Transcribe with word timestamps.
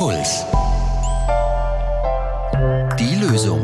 Puls. 0.00 0.46
Die 2.98 3.16
Lösung. 3.16 3.60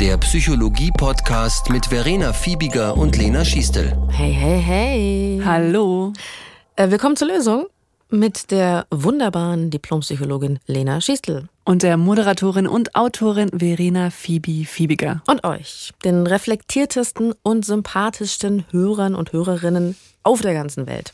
Der 0.00 0.18
Psychologie-Podcast 0.18 1.70
mit 1.70 1.86
Verena 1.86 2.32
Fiebiger 2.32 2.96
und 2.96 3.16
Lena 3.16 3.44
Schiestel. 3.44 3.96
Hey, 4.10 4.32
hey, 4.32 4.60
hey. 4.60 5.42
Hallo. 5.44 6.12
Äh, 6.74 6.90
willkommen 6.90 7.14
zur 7.14 7.28
Lösung 7.28 7.66
mit 8.10 8.50
der 8.50 8.86
wunderbaren 8.90 9.70
Diplompsychologin 9.70 10.58
Lena 10.66 11.00
Schiestel. 11.00 11.48
Und 11.64 11.84
der 11.84 11.96
Moderatorin 11.96 12.66
und 12.66 12.96
Autorin 12.96 13.50
Verena 13.56 14.10
Phoebe 14.10 14.64
Fiebiger. 14.64 15.22
Und 15.28 15.44
euch, 15.44 15.92
den 16.04 16.26
reflektiertesten 16.26 17.32
und 17.44 17.64
sympathischsten 17.64 18.64
Hörern 18.72 19.14
und 19.14 19.32
Hörerinnen 19.32 19.94
auf 20.24 20.40
der 20.40 20.54
ganzen 20.54 20.88
Welt. 20.88 21.12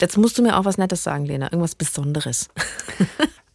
Jetzt 0.00 0.16
musst 0.16 0.38
du 0.38 0.42
mir 0.42 0.56
auch 0.56 0.64
was 0.64 0.78
Nettes 0.78 1.02
sagen, 1.02 1.24
Lena. 1.24 1.46
Irgendwas 1.46 1.74
Besonderes. 1.74 2.48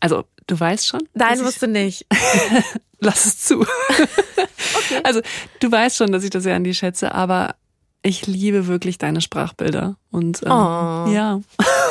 Also, 0.04 0.26
du 0.48 0.60
weißt 0.60 0.86
schon? 0.86 1.08
Nein, 1.14 1.42
musst 1.42 1.62
du 1.62 1.68
nicht. 1.68 2.06
Lass 3.00 3.26
es 3.26 3.40
zu. 3.40 3.62
okay. 3.62 5.00
Also, 5.02 5.22
du 5.62 5.72
weißt 5.72 5.96
schon, 5.96 6.12
dass 6.12 6.26
ich 6.26 6.30
das 6.30 6.44
sehr 6.44 6.58
an 6.58 6.66
dir 6.66 6.74
schätze, 6.74 7.16
aber 7.16 7.56
ich 8.02 8.28
liebe 8.28 8.68
wirklich 8.68 8.98
deine 8.98 9.22
Sprachbilder. 9.22 9.96
Und 10.12 10.44
ähm, 10.44 10.52
oh. 10.52 11.08
ja, 11.10 11.40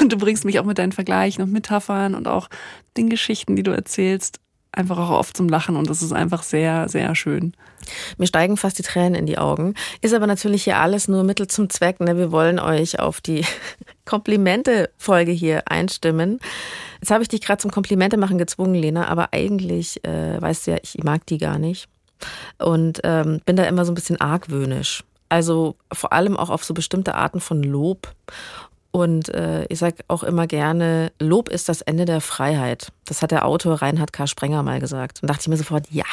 und 0.01 0.13
du 0.13 0.19
bringst 0.19 0.45
mich 0.45 0.61
auch 0.61 0.67
mit 0.67 0.77
deinen 0.77 0.93
Vergleichen 0.93 1.43
und 1.43 1.53
Metaphern 1.53 2.15
und 2.15 2.29
auch 2.29 2.51
den 2.99 3.09
Geschichten, 3.09 3.57
die 3.57 3.63
du 3.63 3.71
erzählst, 3.71 4.41
einfach 4.73 4.99
auch 4.99 5.11
oft 5.11 5.37
zum 5.37 5.49
Lachen 5.49 5.77
und 5.77 5.89
das 5.89 6.03
ist 6.03 6.13
einfach 6.13 6.43
sehr, 6.43 6.89
sehr 6.89 7.15
schön. 7.15 7.53
Mir 8.17 8.27
steigen 8.27 8.57
fast 8.57 8.79
die 8.79 8.83
Tränen 8.83 9.15
in 9.15 9.27
die 9.27 9.39
Augen. 9.39 9.75
Ist 10.01 10.15
aber 10.15 10.27
natürlich 10.27 10.65
hier 10.65 10.79
alles 10.79 11.09
nur 11.09 11.25
Mittel 11.25 11.47
zum 11.47 11.69
Zweck. 11.69 12.01
Ne? 12.01 12.17
Wir 12.17 12.33
wollen 12.33 12.59
euch 12.59 12.99
auf 12.99 13.21
die 13.21 13.45
Komplimente-Folge 14.05 15.33
hier 15.33 15.65
einstimmen. 15.67 16.39
Jetzt 17.01 17.11
habe 17.11 17.23
ich 17.23 17.29
dich 17.29 17.41
gerade 17.41 17.61
zum 17.61 17.71
Komplimente 17.71 18.17
machen 18.17 18.39
gezwungen, 18.39 18.75
Lena, 18.75 19.09
aber 19.09 19.33
eigentlich 19.33 20.05
äh, 20.05 20.41
weißt 20.41 20.67
du 20.67 20.71
ja, 20.73 20.77
ich 20.83 21.03
mag 21.03 21.27
die 21.27 21.39
gar 21.39 21.59
nicht. 21.59 21.89
Und 22.59 23.01
ähm, 23.05 23.41
bin 23.45 23.57
da 23.57 23.65
immer 23.65 23.85
so 23.85 23.93
ein 23.93 23.97
bisschen 23.97 24.21
argwöhnisch. 24.21 25.03
Also 25.29 25.77
vor 25.93 26.13
allem 26.13 26.37
auch 26.37 26.51
auf 26.51 26.65
so 26.65 26.75
bestimmte 26.75 27.15
Arten 27.15 27.41
von 27.41 27.63
Lob. 27.63 28.15
Und 28.93 29.31
äh, 29.31 29.65
ich 29.67 29.79
sage 29.79 29.97
auch 30.09 30.23
immer 30.23 30.47
gerne, 30.47 31.13
Lob 31.19 31.49
ist 31.49 31.69
das 31.69 31.81
Ende 31.81 32.05
der 32.05 32.21
Freiheit. 32.21 32.93
Das 33.07 33.23
hat 33.23 33.31
der 33.31 33.47
Autor 33.47 33.81
Reinhard 33.83 34.13
K. 34.13 34.27
Sprenger 34.27 34.63
mal 34.63 34.81
gesagt. 34.81 35.23
Und 35.23 35.29
dachte 35.29 35.41
ich 35.43 35.49
mir 35.49 35.57
sofort, 35.57 35.91
ja, 35.91 36.05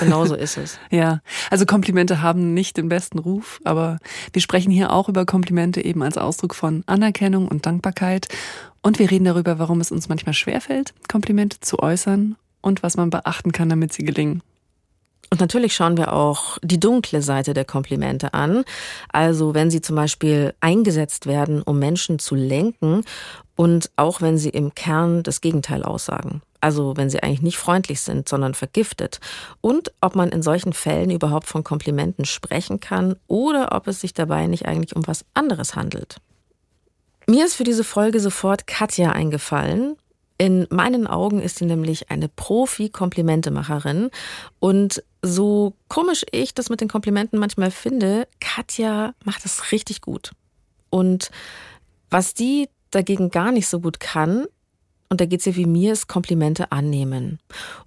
Genau 0.00 0.26
so 0.26 0.34
ist 0.34 0.56
es. 0.56 0.78
ja, 0.90 1.20
also 1.50 1.64
Komplimente 1.64 2.20
haben 2.20 2.54
nicht 2.54 2.76
den 2.76 2.88
besten 2.88 3.18
Ruf, 3.18 3.60
aber 3.64 3.98
wir 4.32 4.42
sprechen 4.42 4.70
hier 4.70 4.92
auch 4.92 5.08
über 5.08 5.24
Komplimente 5.24 5.82
eben 5.82 6.02
als 6.02 6.18
Ausdruck 6.18 6.54
von 6.54 6.82
Anerkennung 6.86 7.48
und 7.48 7.66
Dankbarkeit. 7.66 8.28
Und 8.82 8.98
wir 8.98 9.10
reden 9.10 9.24
darüber, 9.24 9.58
warum 9.58 9.80
es 9.80 9.90
uns 9.90 10.08
manchmal 10.08 10.34
schwerfällt, 10.34 10.92
Komplimente 11.10 11.60
zu 11.60 11.78
äußern 11.78 12.36
und 12.60 12.82
was 12.82 12.96
man 12.96 13.10
beachten 13.10 13.52
kann, 13.52 13.68
damit 13.68 13.92
sie 13.92 14.04
gelingen. 14.04 14.42
Und 15.30 15.40
natürlich 15.40 15.74
schauen 15.74 15.96
wir 15.96 16.12
auch 16.12 16.58
die 16.62 16.80
dunkle 16.80 17.20
Seite 17.20 17.52
der 17.52 17.64
Komplimente 17.64 18.32
an. 18.32 18.64
Also 19.12 19.54
wenn 19.54 19.70
sie 19.70 19.80
zum 19.80 19.96
Beispiel 19.96 20.54
eingesetzt 20.60 21.26
werden, 21.26 21.62
um 21.62 21.78
Menschen 21.78 22.18
zu 22.18 22.34
lenken 22.34 23.04
und 23.56 23.90
auch 23.96 24.22
wenn 24.22 24.38
sie 24.38 24.48
im 24.48 24.74
Kern 24.74 25.22
das 25.22 25.40
Gegenteil 25.40 25.82
aussagen. 25.82 26.40
Also 26.60 26.96
wenn 26.96 27.10
sie 27.10 27.22
eigentlich 27.22 27.42
nicht 27.42 27.58
freundlich 27.58 28.00
sind, 28.00 28.28
sondern 28.28 28.54
vergiftet. 28.54 29.20
Und 29.60 29.92
ob 30.00 30.16
man 30.16 30.30
in 30.30 30.42
solchen 30.42 30.72
Fällen 30.72 31.10
überhaupt 31.10 31.46
von 31.46 31.62
Komplimenten 31.62 32.24
sprechen 32.24 32.80
kann 32.80 33.16
oder 33.26 33.72
ob 33.72 33.86
es 33.86 34.00
sich 34.00 34.14
dabei 34.14 34.46
nicht 34.46 34.66
eigentlich 34.66 34.96
um 34.96 35.06
was 35.06 35.24
anderes 35.34 35.76
handelt. 35.76 36.16
Mir 37.26 37.44
ist 37.44 37.54
für 37.54 37.64
diese 37.64 37.84
Folge 37.84 38.20
sofort 38.20 38.66
Katja 38.66 39.12
eingefallen, 39.12 39.96
in 40.38 40.68
meinen 40.70 41.08
Augen 41.08 41.42
ist 41.42 41.58
sie 41.58 41.66
nämlich 41.66 42.10
eine 42.12 42.28
Profi-Komplimentemacherin. 42.28 44.10
Und 44.60 45.02
so 45.22 45.74
komisch 45.88 46.24
ich 46.30 46.54
das 46.54 46.70
mit 46.70 46.80
den 46.80 46.88
Komplimenten 46.88 47.38
manchmal 47.38 47.70
finde, 47.70 48.28
Katja 48.40 49.14
macht 49.24 49.44
das 49.44 49.72
richtig 49.72 50.00
gut. 50.00 50.32
Und 50.90 51.30
was 52.10 52.34
die 52.34 52.68
dagegen 52.90 53.30
gar 53.30 53.52
nicht 53.52 53.68
so 53.68 53.80
gut 53.80 54.00
kann, 54.00 54.46
und 55.10 55.20
da 55.20 55.26
geht 55.26 55.40
es 55.40 55.46
ihr 55.46 55.56
wie 55.56 55.66
mir, 55.66 55.92
ist 55.92 56.06
Komplimente 56.06 56.70
annehmen. 56.70 57.38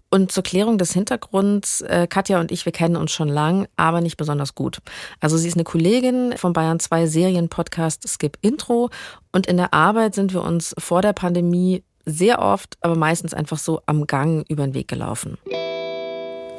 Und 0.10 0.32
zur 0.32 0.44
Klärung 0.44 0.78
des 0.78 0.92
Hintergrunds, 0.92 1.82
äh, 1.82 2.08
Katja 2.10 2.40
und 2.40 2.52
ich, 2.52 2.66
wir 2.66 2.74
kennen 2.74 2.98
uns 2.98 3.12
schon 3.12 3.30
lang, 3.30 3.68
aber 3.78 4.02
nicht 4.02 4.18
besonders 4.18 4.56
gut. 4.56 4.80
Also 5.20 5.38
sie 5.38 5.48
ist 5.48 5.56
eine 5.56 5.64
Kollegin 5.64 6.34
vom 6.36 6.52
Bayern 6.52 6.80
2 6.80 7.08
Serienpodcast 7.08 8.08
Skip 8.10 8.38
Intro 8.42 8.90
und 9.32 9.48
in 9.48 9.58
der 9.58 9.74
Arbeit 9.74 10.16
sind 10.16 10.34
wir 10.34 10.44
uns 10.44 10.76
vor 10.78 11.02
der 11.02 11.14
Pandemie 11.14 11.84
sehr 12.06 12.40
oft, 12.40 12.78
aber 12.82 12.96
meistens 12.96 13.34
einfach 13.34 13.60
so 13.60 13.82
am 13.86 14.08
Gang 14.08 14.44
über 14.50 14.64
den 14.64 14.74
Weg 14.74 14.88
gelaufen. 14.88 15.38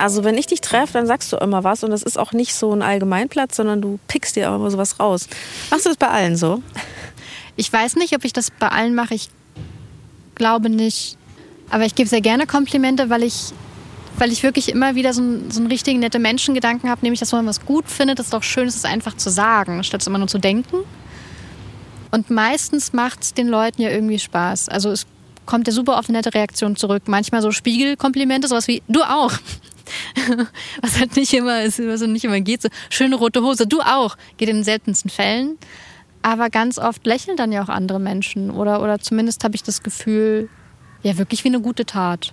Also 0.02 0.24
wenn 0.24 0.36
ich 0.36 0.46
dich 0.48 0.60
treffe, 0.60 0.94
dann 0.94 1.06
sagst 1.06 1.32
du 1.32 1.36
immer 1.36 1.62
was 1.62 1.84
und 1.84 1.92
das 1.92 2.02
ist 2.02 2.18
auch 2.18 2.32
nicht 2.32 2.56
so 2.56 2.72
ein 2.72 2.82
Allgemeinplatz, 2.82 3.54
sondern 3.54 3.80
du 3.80 4.00
pickst 4.08 4.34
dir 4.34 4.50
auch 4.50 4.56
immer 4.56 4.68
sowas 4.68 4.98
raus. 4.98 5.28
Machst 5.70 5.86
du 5.86 5.90
das 5.90 5.96
bei 5.96 6.08
allen 6.08 6.34
so? 6.34 6.60
Ich 7.54 7.72
weiß 7.72 7.94
nicht, 7.94 8.12
ob 8.16 8.24
ich 8.24 8.32
das 8.32 8.50
bei 8.50 8.66
allen 8.66 8.96
mache. 8.96 9.14
Ich 9.14 9.28
glaube 10.34 10.70
nicht. 10.70 11.18
Aber 11.70 11.84
ich 11.84 11.94
gebe 11.94 12.08
sehr 12.08 12.20
gerne 12.20 12.48
Komplimente, 12.48 13.10
weil 13.10 13.22
ich, 13.22 13.52
weil 14.18 14.32
ich 14.32 14.42
wirklich 14.42 14.70
immer 14.70 14.96
wieder 14.96 15.14
so, 15.14 15.22
einen, 15.22 15.52
so 15.52 15.60
einen 15.60 15.70
richtigen 15.70 16.00
nette 16.00 16.18
Menschengedanken 16.18 16.90
habe, 16.90 17.02
nämlich, 17.02 17.20
dass 17.20 17.30
man 17.30 17.46
was 17.46 17.64
gut 17.64 17.88
findet, 17.88 18.18
ist 18.18 18.26
es 18.26 18.30
doch 18.32 18.42
schön, 18.42 18.66
es 18.66 18.84
einfach 18.84 19.16
zu 19.16 19.30
sagen, 19.30 19.84
statt 19.84 20.00
es 20.00 20.08
immer 20.08 20.18
nur 20.18 20.26
zu 20.26 20.38
denken. 20.38 20.78
Und 22.10 22.28
meistens 22.28 22.92
macht 22.92 23.22
es 23.22 23.34
den 23.34 23.46
Leuten 23.46 23.80
ja 23.80 23.90
irgendwie 23.90 24.18
Spaß. 24.18 24.68
Also 24.68 24.90
es 24.90 25.06
kommt 25.46 25.68
ja 25.68 25.72
super 25.72 25.96
oft 25.96 26.08
eine 26.08 26.18
nette 26.18 26.34
Reaktion 26.34 26.74
zurück. 26.74 27.04
Manchmal 27.06 27.40
so 27.40 27.52
Spiegelkomplimente, 27.52 28.48
sowas 28.48 28.66
wie 28.66 28.82
du 28.88 29.02
auch. 29.02 29.32
was 30.82 30.98
halt 30.98 31.16
nicht 31.16 31.32
immer 31.32 31.62
ist, 31.62 31.78
was 31.78 32.00
nicht 32.02 32.24
immer 32.24 32.40
geht. 32.40 32.62
So 32.62 32.68
schöne 32.90 33.16
rote 33.16 33.42
Hose, 33.42 33.66
du 33.66 33.80
auch. 33.80 34.16
Geht 34.36 34.48
in 34.48 34.56
den 34.56 34.64
seltensten 34.64 35.10
Fällen. 35.10 35.58
Aber 36.22 36.50
ganz 36.50 36.78
oft 36.78 37.04
lächeln 37.06 37.36
dann 37.36 37.52
ja 37.52 37.62
auch 37.62 37.68
andere 37.68 37.98
Menschen. 37.98 38.50
Oder, 38.50 38.82
oder 38.82 38.98
zumindest 39.00 39.44
habe 39.44 39.56
ich 39.56 39.62
das 39.62 39.82
Gefühl, 39.82 40.48
ja, 41.02 41.18
wirklich 41.18 41.42
wie 41.44 41.48
eine 41.48 41.60
gute 41.60 41.84
Tat. 41.84 42.32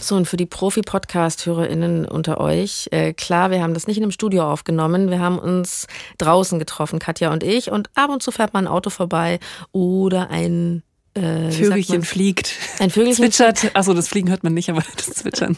So, 0.00 0.16
und 0.16 0.26
für 0.26 0.36
die 0.36 0.44
Profi-Podcast-HörerInnen 0.44 2.04
unter 2.04 2.38
euch, 2.38 2.88
äh, 2.90 3.14
klar, 3.14 3.50
wir 3.50 3.62
haben 3.62 3.72
das 3.72 3.86
nicht 3.86 3.96
in 3.96 4.02
einem 4.02 4.10
Studio 4.10 4.50
aufgenommen. 4.50 5.10
Wir 5.10 5.20
haben 5.20 5.38
uns 5.38 5.86
draußen 6.18 6.58
getroffen, 6.58 6.98
Katja 6.98 7.32
und 7.32 7.42
ich. 7.42 7.70
Und 7.70 7.88
ab 7.94 8.10
und 8.10 8.22
zu 8.22 8.30
fährt 8.30 8.52
mal 8.52 8.60
ein 8.60 8.68
Auto 8.68 8.90
vorbei 8.90 9.38
oder 9.72 10.28
ein 10.28 10.82
äh, 11.14 11.50
Vögelchen 11.50 12.02
fliegt. 12.02 12.52
Ein 12.78 12.90
Vögelchen 12.90 13.24
zwitschert. 13.24 13.70
Achso, 13.74 13.94
das 13.94 14.08
Fliegen 14.08 14.30
hört 14.30 14.42
man 14.42 14.54
nicht, 14.54 14.68
aber 14.70 14.82
das 14.96 15.06
Zwitschern. 15.06 15.56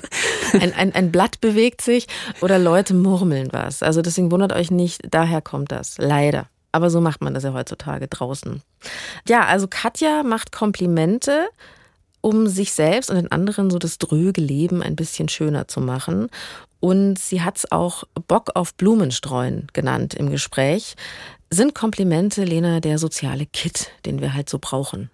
Ein, 0.53 0.75
ein, 0.75 0.94
ein 0.94 1.12
Blatt 1.12 1.41
bewegt 1.41 1.81
sich 1.81 2.06
oder 2.41 2.59
Leute 2.59 2.94
murmeln 2.94 3.49
was. 3.53 3.83
Also 3.83 4.03
deswegen 4.03 4.31
wundert 4.31 4.53
euch 4.53 4.71
nicht, 4.71 5.03
daher 5.11 5.41
kommt 5.41 5.72
das. 5.72 5.97
Leider. 5.99 6.47
Aber 6.72 6.91
so 6.91 7.00
macht 7.00 7.22
man 7.22 7.33
das 7.33 7.45
ja 7.45 7.55
heutzutage 7.55 8.06
draußen. 8.06 8.61
Ja, 9.27 9.47
also 9.47 9.66
Katja 9.66 10.22
macht 10.22 10.53
Komplimente, 10.53 11.49
um 12.21 12.47
sich 12.47 12.72
selbst 12.72 13.09
und 13.09 13.16
den 13.16 13.33
anderen 13.33 13.71
so 13.71 13.78
das 13.78 13.97
dröge 13.97 14.43
Leben 14.43 14.83
ein 14.83 14.95
bisschen 14.95 15.28
schöner 15.31 15.69
zu 15.69 15.81
machen. 15.81 16.28
Und 16.81 17.19
sie 17.19 17.41
hat 17.41 17.56
es 17.56 17.72
auch 17.72 18.05
Bock 18.28 18.50
auf 18.55 18.75
Blumenstreuen 18.75 19.69
genannt 19.72 20.12
im 20.12 20.28
Gespräch. 20.28 20.97
Sind 21.50 21.75
Komplimente, 21.75 22.45
Lena, 22.45 22.81
der 22.81 22.99
soziale 22.99 23.47
Kit, 23.47 23.91
den 24.05 24.21
wir 24.21 24.34
halt 24.34 24.50
so 24.50 24.59
brauchen? 24.61 25.11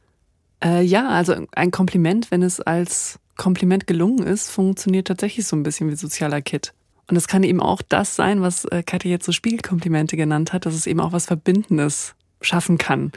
Äh, 0.62 0.82
ja, 0.82 1.08
also 1.08 1.34
ein 1.52 1.70
Kompliment, 1.70 2.30
wenn 2.30 2.42
es 2.42 2.60
als 2.60 3.18
Kompliment 3.36 3.86
gelungen 3.86 4.26
ist, 4.26 4.50
funktioniert 4.50 5.08
tatsächlich 5.08 5.46
so 5.46 5.56
ein 5.56 5.62
bisschen 5.62 5.90
wie 5.90 5.96
sozialer 5.96 6.42
Kit. 6.42 6.72
Und 7.08 7.16
es 7.16 7.26
kann 7.26 7.42
eben 7.42 7.60
auch 7.60 7.82
das 7.82 8.14
sein, 8.14 8.42
was 8.42 8.64
äh, 8.66 8.82
Katja 8.82 9.10
jetzt 9.10 9.26
so 9.26 9.32
Spiegelkomplimente 9.32 10.16
genannt 10.16 10.52
hat, 10.52 10.66
dass 10.66 10.74
es 10.74 10.86
eben 10.86 11.00
auch 11.00 11.12
was 11.12 11.26
Verbindendes 11.26 12.14
schaffen 12.40 12.78
kann. 12.78 13.12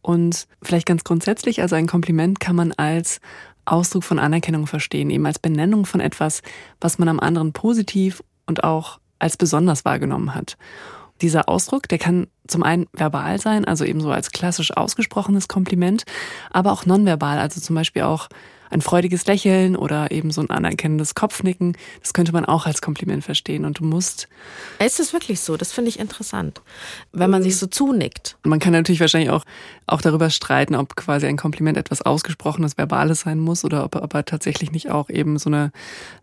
Und 0.00 0.46
vielleicht 0.62 0.86
ganz 0.86 1.04
grundsätzlich, 1.04 1.60
also 1.60 1.76
ein 1.76 1.86
Kompliment 1.86 2.40
kann 2.40 2.56
man 2.56 2.72
als 2.72 3.20
Ausdruck 3.66 4.04
von 4.04 4.18
Anerkennung 4.18 4.66
verstehen, 4.66 5.10
eben 5.10 5.26
als 5.26 5.38
Benennung 5.38 5.84
von 5.84 6.00
etwas, 6.00 6.42
was 6.80 6.98
man 6.98 7.08
am 7.08 7.20
anderen 7.20 7.52
positiv 7.52 8.22
und 8.46 8.64
auch 8.64 8.98
als 9.18 9.36
besonders 9.36 9.84
wahrgenommen 9.84 10.34
hat. 10.34 10.56
Dieser 11.20 11.48
Ausdruck, 11.48 11.88
der 11.88 11.98
kann 11.98 12.28
zum 12.48 12.62
einen 12.62 12.86
verbal 12.92 13.40
sein, 13.40 13.64
also 13.64 13.84
eben 13.84 14.00
so 14.00 14.10
als 14.10 14.30
klassisch 14.30 14.76
ausgesprochenes 14.76 15.48
Kompliment, 15.48 16.04
aber 16.50 16.72
auch 16.72 16.86
nonverbal, 16.86 17.38
also 17.38 17.60
zum 17.60 17.76
Beispiel 17.76 18.02
auch 18.02 18.28
ein 18.70 18.80
freudiges 18.80 19.26
Lächeln 19.26 19.76
oder 19.76 20.10
eben 20.10 20.30
so 20.30 20.40
ein 20.40 20.50
anerkennendes 20.50 21.14
Kopfnicken, 21.14 21.76
das 22.00 22.12
könnte 22.12 22.32
man 22.32 22.44
auch 22.44 22.66
als 22.66 22.82
Kompliment 22.82 23.24
verstehen. 23.24 23.64
Und 23.64 23.80
du 23.80 23.84
musst. 23.84 24.28
Ist 24.78 25.00
es 25.00 25.12
wirklich 25.12 25.40
so? 25.40 25.56
Das 25.56 25.72
finde 25.72 25.88
ich 25.90 25.98
interessant. 25.98 26.60
Wenn 27.12 27.30
man 27.30 27.42
sich 27.42 27.56
so 27.56 27.66
zunickt. 27.66 28.36
Man 28.44 28.58
kann 28.58 28.72
natürlich 28.72 29.00
wahrscheinlich 29.00 29.30
auch, 29.30 29.44
auch 29.86 30.00
darüber 30.00 30.30
streiten, 30.30 30.74
ob 30.74 30.96
quasi 30.96 31.26
ein 31.26 31.36
Kompliment 31.36 31.76
etwas 31.76 32.02
Ausgesprochenes, 32.02 32.76
Verbales 32.76 33.20
sein 33.20 33.38
muss 33.38 33.64
oder 33.64 33.84
ob 33.84 33.96
aber 33.96 34.24
tatsächlich 34.24 34.72
nicht 34.72 34.90
auch 34.90 35.10
eben 35.10 35.38
so 35.38 35.50
eine, 35.50 35.72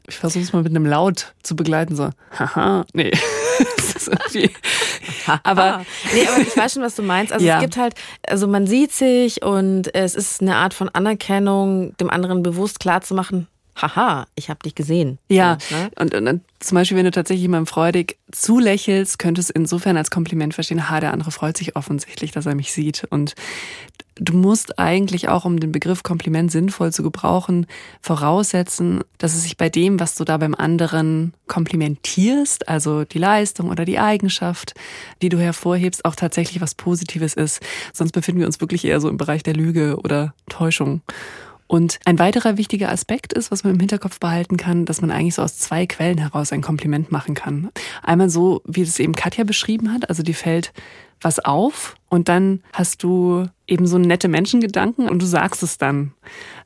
ich 0.07 0.17
versuche 0.17 0.43
es 0.43 0.53
mal 0.53 0.63
mit 0.63 0.71
einem 0.71 0.85
Laut 0.85 1.33
zu 1.43 1.55
begleiten, 1.55 1.95
so, 1.95 2.09
haha, 2.37 2.85
nee. 2.93 3.11
das 3.93 4.09
aber, 5.43 5.85
nee, 6.13 6.27
aber 6.27 6.41
ich 6.41 6.55
weiß 6.55 6.73
schon, 6.73 6.83
was 6.83 6.95
du 6.95 7.03
meinst. 7.03 7.33
Also 7.33 7.45
ja. 7.45 7.55
es 7.55 7.61
gibt 7.61 7.77
halt, 7.77 7.95
also 8.27 8.47
man 8.47 8.67
sieht 8.67 8.91
sich 8.91 9.43
und 9.43 9.93
es 9.95 10.15
ist 10.15 10.41
eine 10.41 10.55
Art 10.55 10.73
von 10.73 10.89
Anerkennung, 10.89 11.95
dem 11.97 12.09
anderen 12.09 12.34
bewusst 12.43 12.79
klarzumachen, 12.79 13.47
haha, 13.75 14.25
ich 14.35 14.49
habe 14.49 14.59
dich 14.63 14.75
gesehen. 14.75 15.19
Ja, 15.29 15.57
so, 15.59 15.75
ne? 15.75 15.91
und, 15.99 16.13
und, 16.13 16.41
zum 16.59 16.75
Beispiel, 16.75 16.97
wenn 16.97 17.05
du 17.05 17.11
tatsächlich 17.11 17.43
jemandem 17.43 17.67
freudig 17.67 18.17
zulächelst, 18.31 19.19
könntest 19.19 19.49
du 19.49 19.53
insofern 19.53 19.97
als 19.97 20.09
Kompliment 20.09 20.53
verstehen, 20.53 20.89
ha, 20.89 20.99
der 20.99 21.13
andere 21.13 21.31
freut 21.31 21.57
sich 21.57 21.75
offensichtlich, 21.75 22.31
dass 22.31 22.45
er 22.45 22.55
mich 22.55 22.71
sieht. 22.71 23.05
Und 23.09 23.35
du 24.15 24.33
musst 24.33 24.79
eigentlich 24.79 25.27
auch, 25.27 25.45
um 25.45 25.59
den 25.59 25.71
Begriff 25.71 26.01
Kompliment 26.01 26.51
sinnvoll 26.51 26.91
zu 26.91 27.03
gebrauchen, 27.03 27.67
voraussetzen, 28.01 29.03
dass 29.17 29.35
es 29.35 29.43
sich 29.43 29.57
bei 29.57 29.69
dem, 29.69 29.99
was 29.99 30.15
du 30.15 30.23
da 30.23 30.37
beim 30.37 30.55
anderen 30.55 31.33
komplimentierst, 31.47 32.67
also 32.67 33.03
die 33.03 33.19
Leistung 33.19 33.69
oder 33.69 33.85
die 33.85 33.99
Eigenschaft, 33.99 34.73
die 35.21 35.29
du 35.29 35.37
hervorhebst, 35.37 36.05
auch 36.05 36.15
tatsächlich 36.15 36.61
was 36.61 36.73
Positives 36.73 37.33
ist. 37.33 37.61
Sonst 37.93 38.13
befinden 38.13 38.39
wir 38.39 38.47
uns 38.47 38.61
wirklich 38.61 38.85
eher 38.85 39.01
so 39.01 39.09
im 39.09 39.17
Bereich 39.17 39.43
der 39.43 39.53
Lüge 39.53 39.97
oder 39.97 40.33
Täuschung. 40.49 41.01
Und 41.67 41.99
ein 42.05 42.19
weiterer 42.19 42.57
wichtiger 42.57 42.91
Aspekt 42.91 43.33
ist, 43.33 43.51
was 43.51 43.63
man 43.63 43.73
im 43.73 43.79
Hinterkopf 43.79 44.19
behalten 44.19 44.57
kann, 44.57 44.85
dass 44.85 45.01
man 45.01 45.09
eigentlich 45.09 45.35
so 45.35 45.41
aus 45.41 45.57
zwei 45.57 45.87
Quellen 45.87 46.19
heraus 46.19 46.51
ein 46.51 46.61
Kompliment 46.61 47.11
machen 47.11 47.33
kann. 47.33 47.71
Einmal 48.03 48.29
so, 48.29 48.61
wie 48.65 48.81
es 48.81 48.99
eben 48.99 49.15
Katja 49.15 49.43
beschrieben 49.43 49.91
hat, 49.91 50.09
also 50.09 50.21
die 50.21 50.33
fällt 50.33 50.73
was 51.21 51.39
auf 51.39 51.95
und 52.09 52.29
dann 52.29 52.61
hast 52.73 53.01
du 53.01 53.45
eben 53.67 53.87
so 53.87 53.97
nette 53.97 54.27
Menschengedanken 54.27 55.09
und 55.09 55.21
du 55.21 55.25
sagst 55.25 55.63
es 55.63 55.77
dann. 55.77 56.13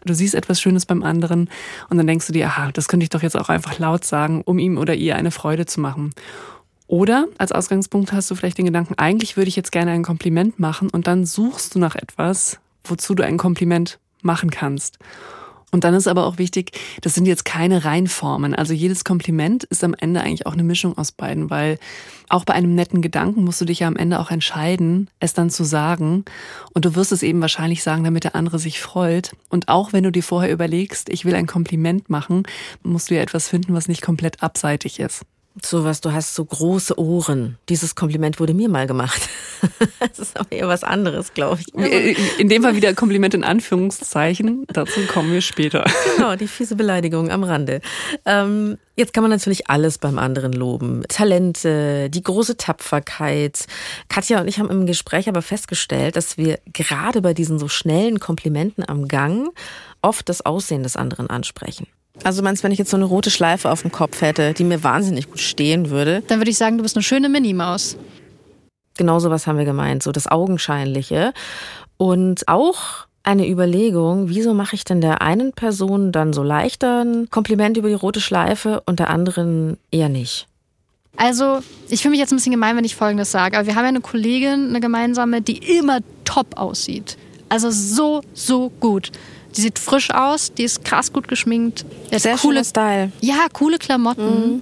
Du 0.04 0.14
siehst 0.14 0.36
etwas 0.36 0.60
Schönes 0.60 0.86
beim 0.86 1.04
anderen 1.04 1.50
und 1.90 1.98
dann 1.98 2.08
denkst 2.08 2.28
du 2.28 2.34
dir, 2.34 2.48
aha, 2.48 2.72
das 2.74 2.88
könnte 2.88 3.04
ich 3.04 3.10
doch 3.10 3.24
jetzt 3.24 3.38
auch 3.38 3.50
einfach 3.50 3.80
laut 3.80 4.04
sagen, 4.04 4.42
um 4.44 4.60
ihm 4.60 4.78
oder 4.78 4.96
ihr 4.96 5.16
eine 5.16 5.32
Freude 5.32 5.66
zu 5.66 5.80
machen. 5.80 6.12
Oder 6.88 7.28
als 7.38 7.52
Ausgangspunkt 7.52 8.12
hast 8.12 8.30
du 8.32 8.36
vielleicht 8.36 8.58
den 8.58 8.66
Gedanken, 8.66 8.96
eigentlich 8.98 9.38
würde 9.38 9.48
ich 9.48 9.56
jetzt 9.56 9.72
gerne 9.72 9.92
ein 9.92 10.04
Kompliment 10.04 10.60
machen 10.60 10.90
und 10.90 11.08
dann 11.08 11.26
suchst 11.26 11.76
du 11.76 11.80
nach 11.80 11.96
etwas, 11.96 12.60
wozu 12.84 13.14
du 13.14 13.24
ein 13.24 13.38
Kompliment 13.38 14.00
machen 14.22 14.50
kannst. 14.50 15.00
Und 15.72 15.84
dann 15.84 15.94
ist 15.94 16.08
aber 16.08 16.26
auch 16.26 16.38
wichtig, 16.38 16.72
das 17.02 17.14
sind 17.14 17.28
jetzt 17.28 17.46
keine 17.46 17.86
Reinformen. 17.86 18.56
Also 18.56 18.74
jedes 18.74 19.04
Kompliment 19.04 19.66
ist 19.66 19.84
am 19.84 19.94
Ende 19.94 20.22
eigentlich 20.22 20.48
auch 20.48 20.54
eine 20.54 20.64
Mischung 20.64 20.98
aus 20.98 21.12
beiden, 21.12 21.50
weil 21.50 21.78
auch 22.28 22.44
bei 22.44 22.54
einem 22.54 22.74
netten 22.74 23.02
Gedanken 23.02 23.44
musst 23.44 23.62
du 23.62 23.66
dich 23.66 23.80
ja 23.80 23.88
am 23.88 23.96
Ende 23.96 24.20
auch 24.20 24.32
entscheiden, 24.32 25.10
es 25.20 25.34
dann 25.34 25.50
zu 25.50 25.64
sagen. 25.64 26.26
Und 26.74 26.86
du 26.86 26.96
wirst 26.96 27.12
es 27.12 27.24
eben 27.24 27.42
wahrscheinlich 27.42 27.84
sagen, 27.84 28.04
damit 28.04 28.24
der 28.24 28.36
andere 28.36 28.58
sich 28.58 28.80
freut. 28.80 29.32
Und 29.50 29.68
auch 29.68 29.94
wenn 29.94 30.04
du 30.04 30.12
dir 30.12 30.24
vorher 30.24 30.52
überlegst, 30.52 31.10
ich 31.10 31.26
will 31.26 31.36
ein 31.36 31.48
Kompliment 31.48 32.10
machen, 32.10 32.44
musst 32.82 33.12
du 33.12 33.16
ja 33.16 33.22
etwas 33.22 33.48
finden, 33.48 33.74
was 33.74 33.88
nicht 33.88 34.02
komplett 34.02 34.42
abseitig 34.42 35.00
ist. 35.00 35.24
Sowas, 35.62 36.00
du 36.00 36.12
hast 36.12 36.36
so 36.36 36.46
große 36.46 36.98
Ohren. 37.00 37.58
Dieses 37.70 37.96
Kompliment 37.96 38.40
wurde 38.40 38.54
mir 38.54 38.70
mal 38.70 38.88
gemacht. 38.88 39.28
das 40.00 40.20
ist 40.20 40.40
aber 40.40 40.52
eher 40.52 40.68
was 40.68 40.84
anderes, 40.84 41.34
glaube 41.34 41.62
ich. 41.62 41.76
Äh, 41.76 42.16
in 42.38 42.50
dem 42.50 42.64
Fall 42.64 42.76
wieder 42.76 42.94
Kompliment 42.94 43.34
in 43.34 43.44
Anführungszeichen. 43.44 44.66
Dazu 44.68 45.02
kommen 45.08 45.32
wir 45.32 45.42
später. 45.42 45.86
Genau, 46.16 46.36
die 46.36 46.48
fiese 46.48 46.76
Beleidigung 46.76 47.32
am 47.32 47.44
Rande. 47.44 47.80
Ähm, 48.26 48.78
jetzt 48.98 49.14
kann 49.14 49.24
man 49.24 49.32
natürlich 49.32 49.70
alles 49.70 49.98
beim 49.98 50.20
anderen 50.20 50.52
loben. 50.52 51.04
Talente, 51.08 52.10
die 52.10 52.22
große 52.22 52.58
Tapferkeit. 52.58 53.66
Katja 54.10 54.42
und 54.42 54.48
ich 54.48 54.60
haben 54.60 54.70
im 54.70 54.86
Gespräch 54.86 55.30
aber 55.30 55.42
festgestellt, 55.42 56.18
dass 56.18 56.38
wir 56.38 56.60
gerade 56.74 57.22
bei 57.22 57.34
diesen 57.34 57.58
so 57.58 57.70
schnellen 57.70 58.20
Komplimenten 58.20 58.88
am 58.88 59.08
Gang 59.08 59.50
oft 60.02 60.28
das 60.28 60.46
Aussehen 60.46 60.84
des 60.84 60.98
anderen 60.98 61.30
ansprechen. 61.30 61.88
Also 62.24 62.44
meinst 62.44 62.62
du, 62.62 62.66
wenn 62.66 62.72
ich 62.72 62.80
jetzt 62.80 62.92
so 62.92 62.98
eine 62.98 63.06
rote 63.06 63.30
Schleife 63.30 63.72
auf 63.72 63.82
dem 63.82 63.92
Kopf 63.92 64.22
hätte, 64.22 64.54
die 64.54 64.64
mir 64.64 64.84
wahnsinnig 64.84 65.30
gut 65.30 65.40
stehen 65.40 65.90
würde? 65.90 66.22
Dann 66.28 66.40
würde 66.40 66.52
ich 66.52 66.58
sagen, 66.58 66.78
du 66.78 66.84
bist 66.84 66.96
eine 66.96 67.04
schöne 67.04 67.30
Minimaus. 67.30 67.98
Genau 68.98 69.20
so 69.20 69.30
was 69.30 69.48
haben 69.48 69.58
wir 69.58 69.66
gemeint, 69.66 70.04
so 70.04 70.12
das 70.12 70.28
Augenscheinliche. 70.28 71.34
Und 71.98 72.48
auch 72.48 73.08
eine 73.24 73.48
Überlegung, 73.48 74.30
wieso 74.30 74.54
mache 74.54 74.76
ich 74.76 74.84
denn 74.84 75.02
der 75.02 75.22
einen 75.22 75.54
Person 75.54 76.12
dann 76.12 76.34
so 76.34 76.44
leichter 76.44 77.04
ein 77.04 77.30
Kompliment 77.30 77.78
über 77.78 77.88
die 77.88 77.94
rote 77.94 78.22
Schleife 78.22 78.82
und 78.86 79.00
der 79.00 79.10
anderen 79.10 79.78
eher 79.92 80.10
nicht? 80.10 80.48
Also, 81.18 81.60
ich 81.90 82.02
fühle 82.02 82.12
mich 82.12 82.20
jetzt 82.20 82.32
ein 82.32 82.38
bisschen 82.38 82.54
gemein, 82.54 82.78
wenn 82.78 82.86
ich 82.86 82.96
Folgendes 82.96 83.32
sage, 83.32 83.58
aber 83.58 83.68
wir 83.68 83.76
haben 83.76 83.84
ja 83.84 83.90
eine 83.90 84.02
Kollegin, 84.02 84.70
eine 84.70 84.80
gemeinsame, 84.80 85.42
die 85.42 85.58
immer 85.78 86.00
top 86.24 86.58
aussieht. 86.58 87.18
Also 87.50 87.72
so, 87.72 88.22
so 88.34 88.70
gut. 88.80 89.12
Die 89.56 89.62
sieht 89.62 89.80
frisch 89.80 90.12
aus, 90.12 90.54
die 90.54 90.64
ist 90.64 90.86
krass 90.86 91.12
gut 91.12 91.28
geschminkt. 91.28 91.86
Sehr 92.16 92.38
coole 92.38 92.64
Style. 92.64 93.12
Ja, 93.22 93.48
coole 93.52 93.78
Klamotten. 93.78 94.54
Mhm. 94.54 94.62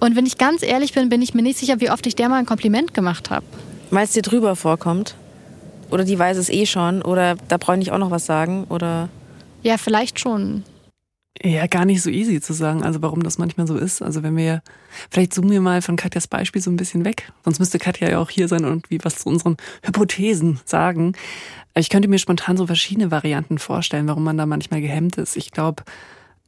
Und 0.00 0.16
wenn 0.16 0.26
ich 0.26 0.38
ganz 0.38 0.62
ehrlich 0.62 0.92
bin, 0.92 1.08
bin 1.08 1.22
ich 1.22 1.34
mir 1.34 1.42
nicht 1.42 1.58
sicher, 1.58 1.80
wie 1.80 1.90
oft 1.90 2.06
ich 2.06 2.16
der 2.16 2.28
mal 2.28 2.36
ein 2.36 2.46
Kompliment 2.46 2.94
gemacht 2.94 3.30
habe. 3.30 3.44
Weil 3.90 4.04
es 4.04 4.12
dir 4.12 4.22
drüber 4.22 4.54
vorkommt? 4.56 5.14
Oder 5.90 6.04
die 6.04 6.18
weiß 6.18 6.36
es 6.36 6.50
eh 6.50 6.66
schon? 6.66 7.02
Oder 7.02 7.36
da 7.48 7.56
brauche 7.56 7.78
ich 7.78 7.90
auch 7.90 7.98
noch 7.98 8.10
was 8.10 8.26
sagen? 8.26 8.64
Oder? 8.68 9.08
Ja, 9.62 9.78
vielleicht 9.78 10.20
schon. 10.20 10.64
Ja, 11.42 11.66
gar 11.66 11.84
nicht 11.84 12.02
so 12.02 12.10
easy 12.10 12.40
zu 12.40 12.52
sagen, 12.52 12.82
also 12.82 13.00
warum 13.00 13.22
das 13.22 13.38
manchmal 13.38 13.66
so 13.66 13.76
ist. 13.76 14.02
Also 14.02 14.22
wenn 14.22 14.36
wir, 14.36 14.60
vielleicht 15.08 15.32
zoomen 15.32 15.50
wir 15.50 15.60
mal 15.60 15.82
von 15.82 15.96
Katjas 15.96 16.26
Beispiel 16.26 16.60
so 16.60 16.70
ein 16.70 16.76
bisschen 16.76 17.04
weg. 17.04 17.32
Sonst 17.44 17.60
müsste 17.60 17.78
Katja 17.78 18.10
ja 18.10 18.18
auch 18.18 18.30
hier 18.30 18.48
sein 18.48 18.64
und 18.64 18.90
wie 18.90 18.98
was 19.04 19.18
zu 19.20 19.28
unseren 19.28 19.56
Hypothesen 19.84 20.60
sagen. 20.64 21.14
Ich 21.74 21.90
könnte 21.90 22.08
mir 22.08 22.18
spontan 22.18 22.56
so 22.56 22.66
verschiedene 22.66 23.10
Varianten 23.10 23.58
vorstellen, 23.58 24.08
warum 24.08 24.24
man 24.24 24.36
da 24.36 24.46
manchmal 24.46 24.80
gehemmt 24.80 25.16
ist. 25.16 25.36
Ich 25.36 25.52
glaube, 25.52 25.84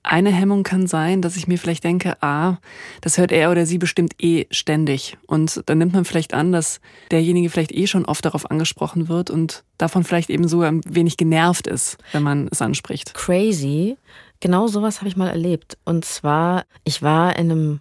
eine 0.03 0.31
Hemmung 0.31 0.63
kann 0.63 0.87
sein, 0.87 1.21
dass 1.21 1.37
ich 1.37 1.47
mir 1.47 1.59
vielleicht 1.59 1.85
denke, 1.85 2.23
ah, 2.23 2.57
das 3.01 3.19
hört 3.19 3.33
er 3.33 3.51
oder 3.51 3.67
sie 3.67 3.79
bestimmt 3.79 4.15
eh 4.19 4.47
ständig. 4.51 5.19
Und 5.27 5.63
dann 5.67 5.79
nimmt 5.79 5.93
man 5.93 6.05
vielleicht 6.05 6.33
an, 6.33 6.53
dass 6.53 6.81
derjenige 7.11 7.51
vielleicht 7.51 7.73
eh 7.73 7.87
schon 7.87 8.07
oft 8.07 8.25
darauf 8.25 8.51
angesprochen 8.51 9.09
wird 9.09 9.31
und 9.31 9.65
davon 9.79 10.05
vielleicht 10.05 10.31
eben 10.31 10.49
so 10.49 10.63
ein 10.63 10.81
wenig 10.87 11.17
genervt 11.17 11.67
ist, 11.67 11.99
wenn 12.13 12.23
man 12.23 12.49
es 12.51 12.63
anspricht. 12.63 13.15
Crazy. 13.15 13.97
Genau 14.41 14.69
sowas 14.69 15.01
habe 15.01 15.09
ich 15.09 15.17
mal 15.17 15.29
erlebt. 15.29 15.77
Und 15.85 16.05
zwar, 16.05 16.65
ich 16.85 17.03
war 17.03 17.37
in 17.37 17.51
einem 17.51 17.81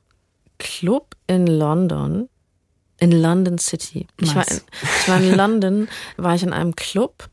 Club 0.58 1.16
in 1.28 1.48
London 1.48 2.28
in 3.00 3.12
London 3.12 3.58
City. 3.58 4.08
Nice. 4.20 4.30
Ich, 4.30 4.36
war 4.36 4.48
in, 4.48 4.62
ich 4.82 5.08
war 5.08 5.18
in 5.18 5.36
London, 5.36 5.88
war 6.18 6.36
ich 6.36 6.44
in 6.44 6.54
einem 6.54 6.76
Club 6.76 7.30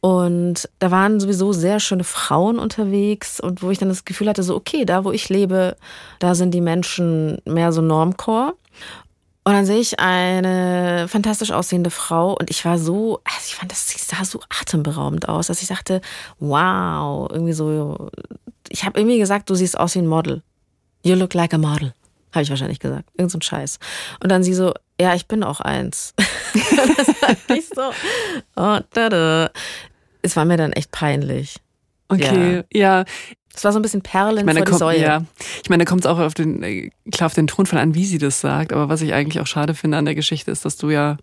und 0.00 0.68
da 0.78 0.90
waren 0.90 1.18
sowieso 1.18 1.52
sehr 1.52 1.80
schöne 1.80 2.04
Frauen 2.04 2.58
unterwegs 2.58 3.40
und 3.40 3.62
wo 3.62 3.70
ich 3.70 3.78
dann 3.78 3.88
das 3.88 4.04
Gefühl 4.04 4.28
hatte, 4.28 4.42
so 4.42 4.54
okay, 4.54 4.84
da 4.84 5.04
wo 5.04 5.10
ich 5.10 5.28
lebe, 5.28 5.76
da 6.20 6.34
sind 6.34 6.52
die 6.52 6.60
Menschen 6.60 7.38
mehr 7.44 7.72
so 7.72 7.82
Normcore. 7.82 8.54
Und 9.44 9.54
dann 9.54 9.64
sehe 9.64 9.80
ich 9.80 9.98
eine 9.98 11.06
fantastisch 11.08 11.52
aussehende 11.52 11.90
Frau 11.90 12.36
und 12.38 12.50
ich 12.50 12.66
war 12.66 12.78
so, 12.78 13.20
also 13.24 13.40
ich 13.46 13.56
fand, 13.56 13.72
das 13.72 13.88
sie 13.88 13.98
sah 13.98 14.22
so 14.24 14.40
atemberaubend 14.60 15.28
aus, 15.28 15.46
dass 15.46 15.62
ich 15.62 15.68
sagte, 15.68 16.02
wow, 16.38 17.28
irgendwie 17.32 17.54
so, 17.54 18.10
ich 18.68 18.84
habe 18.84 19.00
irgendwie 19.00 19.18
gesagt, 19.18 19.48
du 19.48 19.54
siehst 19.54 19.78
aus 19.78 19.94
wie 19.94 20.00
ein 20.00 20.06
Model. 20.06 20.42
You 21.02 21.14
look 21.14 21.32
like 21.32 21.54
a 21.54 21.58
model. 21.58 21.94
Habe 22.32 22.42
ich 22.42 22.50
wahrscheinlich 22.50 22.78
gesagt. 22.78 23.08
Irgend 23.16 23.32
so 23.32 23.38
ein 23.38 23.42
Scheiß. 23.42 23.78
Und 24.22 24.30
dann 24.30 24.42
sie 24.42 24.52
so, 24.52 24.74
ja, 25.00 25.14
ich 25.14 25.26
bin 25.26 25.42
auch 25.42 25.60
eins. 25.60 26.14
das 26.18 27.08
war 27.22 27.36
nicht 27.54 27.74
so. 27.74 27.90
Oh, 28.56 28.78
tada. 28.90 29.50
Es 30.22 30.36
war 30.36 30.44
mir 30.44 30.56
dann 30.56 30.72
echt 30.72 30.90
peinlich. 30.90 31.56
Okay, 32.08 32.64
ja. 32.72 33.00
ja. 33.00 33.04
Es 33.54 33.64
war 33.64 33.72
so 33.72 33.78
ein 33.78 33.82
bisschen 33.82 34.02
Perlen 34.02 34.38
ich 34.38 34.44
meine, 34.44 34.60
vor 34.60 34.64
die 34.64 34.70
kommt, 34.70 34.78
Säule. 34.78 35.00
Ja. 35.00 35.24
Ich 35.62 35.68
meine, 35.68 35.84
da 35.84 35.88
kommt 35.88 36.02
es 36.02 36.06
auch 36.06 36.18
auf 36.18 36.34
den, 36.34 36.62
äh, 36.62 36.90
klar 37.10 37.26
auf 37.26 37.34
den 37.34 37.48
Tonfall 37.48 37.80
an, 37.80 37.94
wie 37.94 38.04
sie 38.04 38.18
das 38.18 38.40
sagt. 38.40 38.72
Aber 38.72 38.88
was 38.88 39.02
ich 39.02 39.12
eigentlich 39.12 39.40
auch 39.40 39.46
schade 39.46 39.74
finde 39.74 39.96
an 39.96 40.04
der 40.04 40.14
Geschichte 40.14 40.50
ist, 40.50 40.64
dass 40.64 40.76
du 40.76 40.90
ja 40.90 41.16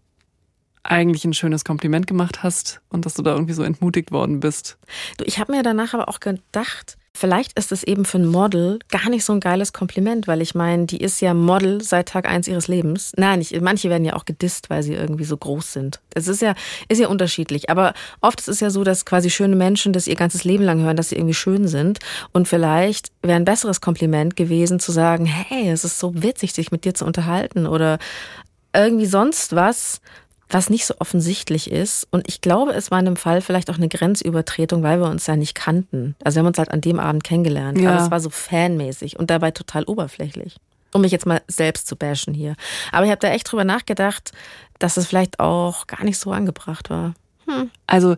eigentlich 0.84 1.25
ein 1.25 1.34
schönes 1.34 1.63
Kompliment 1.63 2.08
gemacht 2.08 2.44
hast 2.44 2.82
und 2.89 3.05
dass 3.05 3.15
du 3.15 3.24
da 3.24 3.32
irgendwie 3.34 3.53
so 3.53 3.63
entmutigt 3.63 4.12
worden 4.12 4.39
bist. 4.39 4.77
Du, 5.17 5.25
ich 5.25 5.39
habe 5.39 5.53
mir 5.53 5.63
danach 5.63 5.94
aber 5.94 6.10
auch 6.10 6.20
gedacht, 6.20 6.98
Vielleicht 7.15 7.57
ist 7.57 7.72
es 7.72 7.84
eben 7.84 8.03
für 8.03 8.17
ein 8.17 8.25
Model 8.25 8.79
gar 8.91 9.10
nicht 9.10 9.24
so 9.24 9.31
ein 9.31 9.39
geiles 9.39 9.72
Kompliment, 9.72 10.27
weil 10.27 10.41
ich 10.41 10.53
meine, 10.53 10.86
die 10.86 10.98
ist 10.98 11.22
ja 11.22 11.34
Model 11.34 11.81
seit 11.81 12.10
Tag 12.10 12.27
eins 12.27 12.45
ihres 12.45 12.67
Lebens. 12.67 13.13
Nein, 13.15 13.39
ich, 13.39 13.60
manche 13.62 13.89
werden 13.89 14.03
ja 14.03 14.17
auch 14.17 14.25
gedisst, 14.25 14.69
weil 14.69 14.84
sie 14.84 14.93
irgendwie 14.93 15.24
so 15.24 15.38
groß 15.38 15.72
sind. 15.72 16.01
Es 16.13 16.27
ist 16.27 16.41
ja, 16.41 16.55
ist 16.89 17.00
ja 17.00 17.07
unterschiedlich. 17.07 17.69
Aber 17.69 17.93
oft 18.19 18.41
ist 18.41 18.50
es 18.50 18.60
ja 18.60 18.69
so, 18.69 18.84
dass 18.84 19.05
quasi 19.05 19.29
schöne 19.29 19.55
Menschen 19.55 19.93
das 19.93 20.07
ihr 20.07 20.15
ganzes 20.15 20.43
Leben 20.43 20.65
lang 20.65 20.81
hören, 20.81 20.98
dass 20.98 21.10
sie 21.10 21.15
irgendwie 21.15 21.34
schön 21.34 21.69
sind. 21.69 22.00
Und 22.34 22.50
vielleicht 22.50 23.12
wäre 23.22 23.38
ein 23.38 23.45
besseres 23.45 23.79
Kompliment 23.79 24.36
gewesen 24.36 24.81
zu 24.81 24.91
sagen, 24.91 25.25
hey, 25.25 25.69
es 25.69 25.86
ist 25.86 26.00
so 26.00 26.22
witzig, 26.22 26.51
sich 26.51 26.72
mit 26.72 26.84
dir 26.84 26.95
zu 26.95 27.05
unterhalten 27.05 27.65
oder 27.65 27.98
irgendwie 28.74 29.05
sonst 29.05 29.55
was, 29.55 30.01
was 30.50 30.70
nicht 30.70 30.86
so 30.86 30.96
offensichtlich 31.00 31.72
ist. 31.72 32.08
Und 32.12 32.28
ich 32.28 32.42
glaube, 32.42 32.74
es 32.74 32.92
war 32.92 33.00
in 33.00 33.06
dem 33.06 33.16
Fall 33.16 33.42
vielleicht 33.42 33.70
auch 33.70 33.78
eine 33.78 33.90
Grenzübertretung, 33.90 34.84
weil 34.84 35.00
wir 35.00 35.10
uns 35.10 35.28
ja 35.28 35.36
nicht 35.36 35.56
kannten. 35.56 36.16
Also 36.24 36.36
wir 36.36 36.40
haben 36.42 36.48
uns 36.48 36.58
halt 36.58 36.72
an 36.72 36.82
dem 36.82 37.00
Abend 37.00 37.24
kennengelernt. 37.24 37.80
Ja. 37.80 37.92
Aber 37.92 38.04
es 38.04 38.12
war 38.12 38.20
so 38.20 38.30
fanmäßig 38.30 39.18
und 39.18 39.30
dabei 39.30 39.52
total 39.52 39.84
oberflächlich. 39.86 40.58
Um 40.94 41.02
mich 41.02 41.12
jetzt 41.12 41.25
mal 41.25 41.42
selbst 41.48 41.88
zu 41.88 41.96
bashen 41.96 42.34
hier. 42.34 42.56
Aber 42.92 43.06
ich 43.06 43.12
habe 43.12 43.20
da 43.20 43.30
echt 43.30 43.52
drüber 43.52 43.66
nachgedacht, 43.66 44.32
dass 44.80 44.98
es 44.98 45.08
vielleicht 45.08 45.40
auch 45.40 45.88
gar 45.88 46.04
nicht 46.04 46.18
so 46.18 46.32
angebracht 46.32 46.90
war. 46.90 47.14
Hm. 47.48 47.70
Also 47.88 48.16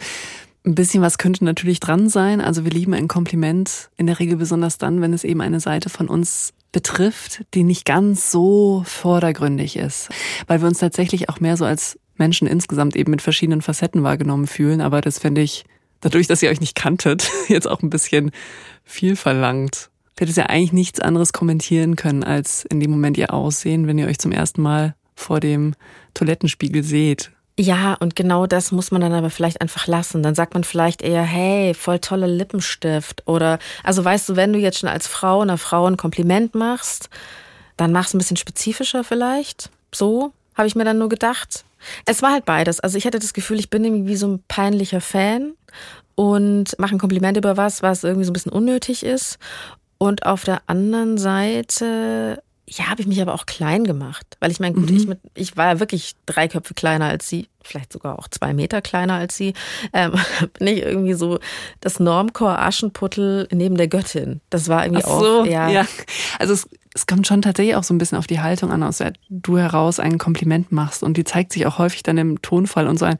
ein 0.65 0.75
bisschen 0.75 1.01
was 1.01 1.17
könnte 1.17 1.45
natürlich 1.45 1.79
dran 1.79 2.09
sein. 2.09 2.41
Also 2.41 2.65
wir 2.65 2.71
lieben 2.71 2.93
ein 2.93 3.07
Kompliment 3.07 3.89
in 3.95 4.05
der 4.05 4.19
Regel 4.19 4.37
besonders 4.37 4.77
dann, 4.77 5.01
wenn 5.01 5.13
es 5.13 5.23
eben 5.23 5.41
eine 5.41 5.59
Seite 5.59 5.89
von 5.89 6.07
uns 6.07 6.53
betrifft, 6.71 7.45
die 7.53 7.63
nicht 7.63 7.85
ganz 7.85 8.29
so 8.29 8.83
vordergründig 8.85 9.77
ist. 9.77 10.09
Weil 10.45 10.61
wir 10.61 10.67
uns 10.67 10.79
tatsächlich 10.79 11.29
auch 11.29 11.39
mehr 11.39 11.57
so 11.57 11.65
als 11.65 11.97
Menschen 12.19 12.47
insgesamt 12.47 12.95
eben 12.95 13.11
mit 13.11 13.21
verschiedenen 13.21 13.61
Facetten 13.61 14.03
wahrgenommen 14.03 14.47
fühlen. 14.47 14.81
Aber 14.81 15.01
das 15.01 15.19
finde 15.19 15.41
ich, 15.41 15.65
dadurch, 16.01 16.27
dass 16.27 16.41
ihr 16.41 16.49
euch 16.49 16.61
nicht 16.61 16.75
kanntet, 16.75 17.29
jetzt 17.47 17.67
auch 17.67 17.81
ein 17.81 17.89
bisschen 17.89 18.31
viel 18.83 19.15
verlangt. 19.15 19.89
Du 20.15 20.21
hättest 20.21 20.37
ja 20.37 20.47
eigentlich 20.47 20.73
nichts 20.73 20.99
anderes 20.99 21.31
kommentieren 21.31 21.95
können, 21.95 22.23
als 22.23 22.65
in 22.65 22.79
dem 22.79 22.89
Moment 22.89 23.17
ihr 23.17 23.33
Aussehen, 23.33 23.85
wenn 23.87 23.99
ihr 23.99 24.07
euch 24.07 24.17
zum 24.17 24.31
ersten 24.31 24.61
Mal 24.61 24.95
vor 25.15 25.39
dem 25.39 25.75
Toilettenspiegel 26.13 26.83
seht. 26.83 27.31
Ja, 27.59 27.95
und 27.95 28.15
genau 28.15 28.45
das 28.45 28.71
muss 28.71 28.91
man 28.91 29.01
dann 29.01 29.13
aber 29.13 29.31
vielleicht 29.31 29.61
einfach 29.61 29.87
lassen. 29.87 30.21
Dann 30.21 30.35
sagt 30.35 30.53
man 30.53 30.63
vielleicht 30.63 31.01
eher, 31.01 31.23
hey, 31.23 31.73
voll 31.73 31.97
toller 31.99 32.27
Lippenstift. 32.27 33.23
Oder, 33.27 33.57
also 33.83 34.05
weißt 34.05 34.29
du, 34.29 34.35
wenn 34.35 34.53
du 34.53 34.59
jetzt 34.59 34.79
schon 34.79 34.89
als 34.89 35.07
Frau 35.07 35.41
einer 35.41 35.57
Frau 35.57 35.85
ein 35.85 35.97
Kompliment 35.97 36.53
machst, 36.53 37.09
dann 37.75 37.91
machst 37.91 38.13
du 38.13 38.17
ein 38.17 38.19
bisschen 38.19 38.37
spezifischer 38.37 39.03
vielleicht. 39.03 39.71
So, 39.93 40.33
habe 40.57 40.67
ich 40.67 40.75
mir 40.75 40.83
dann 40.83 40.97
nur 40.97 41.09
gedacht. 41.09 41.63
Es 42.05 42.21
war 42.21 42.31
halt 42.31 42.45
beides. 42.45 42.79
Also 42.79 42.97
ich 42.97 43.05
hatte 43.05 43.19
das 43.19 43.33
Gefühl, 43.33 43.59
ich 43.59 43.69
bin 43.69 43.83
irgendwie 43.83 44.15
so 44.15 44.27
ein 44.27 44.43
peinlicher 44.47 45.01
Fan 45.01 45.53
und 46.15 46.77
mache 46.79 46.95
ein 46.95 46.99
Kompliment 46.99 47.37
über 47.37 47.57
was, 47.57 47.83
was 47.83 48.03
irgendwie 48.03 48.25
so 48.25 48.31
ein 48.31 48.33
bisschen 48.33 48.51
unnötig 48.51 49.03
ist. 49.03 49.37
Und 49.99 50.25
auf 50.25 50.43
der 50.43 50.61
anderen 50.67 51.17
Seite, 51.17 52.41
ja, 52.67 52.89
habe 52.89 53.01
ich 53.01 53.07
mich 53.07 53.21
aber 53.21 53.33
auch 53.33 53.45
klein 53.45 53.83
gemacht. 53.83 54.25
Weil 54.39 54.51
ich 54.51 54.59
meine, 54.59 54.75
gut, 54.75 54.89
mhm. 54.89 54.97
ich, 54.97 55.07
mit, 55.07 55.19
ich 55.35 55.57
war 55.57 55.67
ja 55.67 55.79
wirklich 55.79 56.13
drei 56.25 56.47
Köpfe 56.47 56.73
kleiner 56.73 57.05
als 57.05 57.29
sie, 57.29 57.47
vielleicht 57.63 57.93
sogar 57.93 58.19
auch 58.19 58.27
zwei 58.27 58.53
Meter 58.53 58.81
kleiner 58.81 59.13
als 59.13 59.37
sie. 59.37 59.53
Ähm, 59.93 60.13
bin 60.59 60.67
ich 60.67 60.83
irgendwie 60.83 61.13
so 61.13 61.39
das 61.81 61.99
Normcore 61.99 62.59
Aschenputtel 62.59 63.47
neben 63.51 63.77
der 63.77 63.87
Göttin. 63.87 64.41
Das 64.49 64.69
war 64.69 64.85
irgendwie 64.85 65.03
Ach 65.05 65.19
so, 65.19 65.41
auch. 65.41 65.45
Ja. 65.45 65.69
ja. 65.69 65.85
Also 66.39 66.53
es 66.53 66.67
es 66.97 67.05
kommt 67.05 67.27
schon 67.27 67.43
tatsächlich 67.43 67.75
auch 67.75 67.83
so 67.83 67.93
ein 67.93 67.99
bisschen 67.99 68.17
auf 68.17 68.25
die 68.25 68.39
Haltung 68.39 68.71
an, 68.71 68.81
aus 68.81 68.97
der 68.97 69.13
du 69.29 69.59
heraus 69.59 69.99
ein 69.99 70.17
Kompliment 70.17 70.71
machst. 70.71 71.03
Und 71.03 71.15
die 71.15 71.23
zeigt 71.23 71.53
sich 71.53 71.67
auch 71.67 71.77
häufig 71.77 72.01
dann 72.01 72.17
im 72.17 72.41
Tonfall 72.41 72.87
und 72.87 72.97
so 72.97 73.05
ein, 73.05 73.19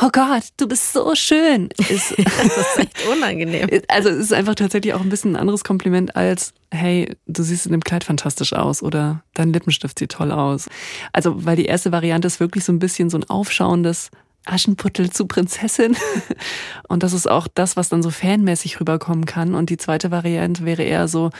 oh 0.00 0.08
Gott, 0.12 0.44
du 0.56 0.68
bist 0.68 0.92
so 0.92 1.16
schön. 1.16 1.68
Ist, 1.78 1.88
das 2.16 2.56
ist 2.56 2.78
echt 2.78 3.08
unangenehm. 3.12 3.68
Also 3.88 4.08
es 4.10 4.18
ist 4.18 4.32
einfach 4.32 4.54
tatsächlich 4.54 4.94
auch 4.94 5.00
ein 5.00 5.08
bisschen 5.08 5.32
ein 5.32 5.40
anderes 5.40 5.64
Kompliment 5.64 6.14
als, 6.14 6.52
hey, 6.70 7.16
du 7.26 7.42
siehst 7.42 7.66
in 7.66 7.72
dem 7.72 7.82
Kleid 7.82 8.04
fantastisch 8.04 8.52
aus 8.52 8.82
oder 8.82 9.24
dein 9.34 9.52
Lippenstift 9.52 9.98
sieht 9.98 10.12
toll 10.12 10.30
aus. 10.30 10.68
Also, 11.12 11.44
weil 11.44 11.56
die 11.56 11.66
erste 11.66 11.90
Variante 11.90 12.28
ist 12.28 12.38
wirklich 12.38 12.64
so 12.64 12.72
ein 12.72 12.78
bisschen 12.78 13.10
so 13.10 13.18
ein 13.18 13.28
aufschauendes, 13.28 14.10
Aschenputtel 14.44 15.10
zu 15.10 15.26
Prinzessin. 15.26 15.96
Und 16.88 17.02
das 17.02 17.12
ist 17.12 17.28
auch 17.28 17.48
das, 17.52 17.76
was 17.76 17.88
dann 17.88 18.02
so 18.02 18.10
fanmäßig 18.10 18.80
rüberkommen 18.80 19.26
kann. 19.26 19.54
Und 19.54 19.70
die 19.70 19.76
zweite 19.76 20.10
Variante 20.10 20.64
wäre 20.64 20.82
eher 20.82 21.08
so, 21.08 21.30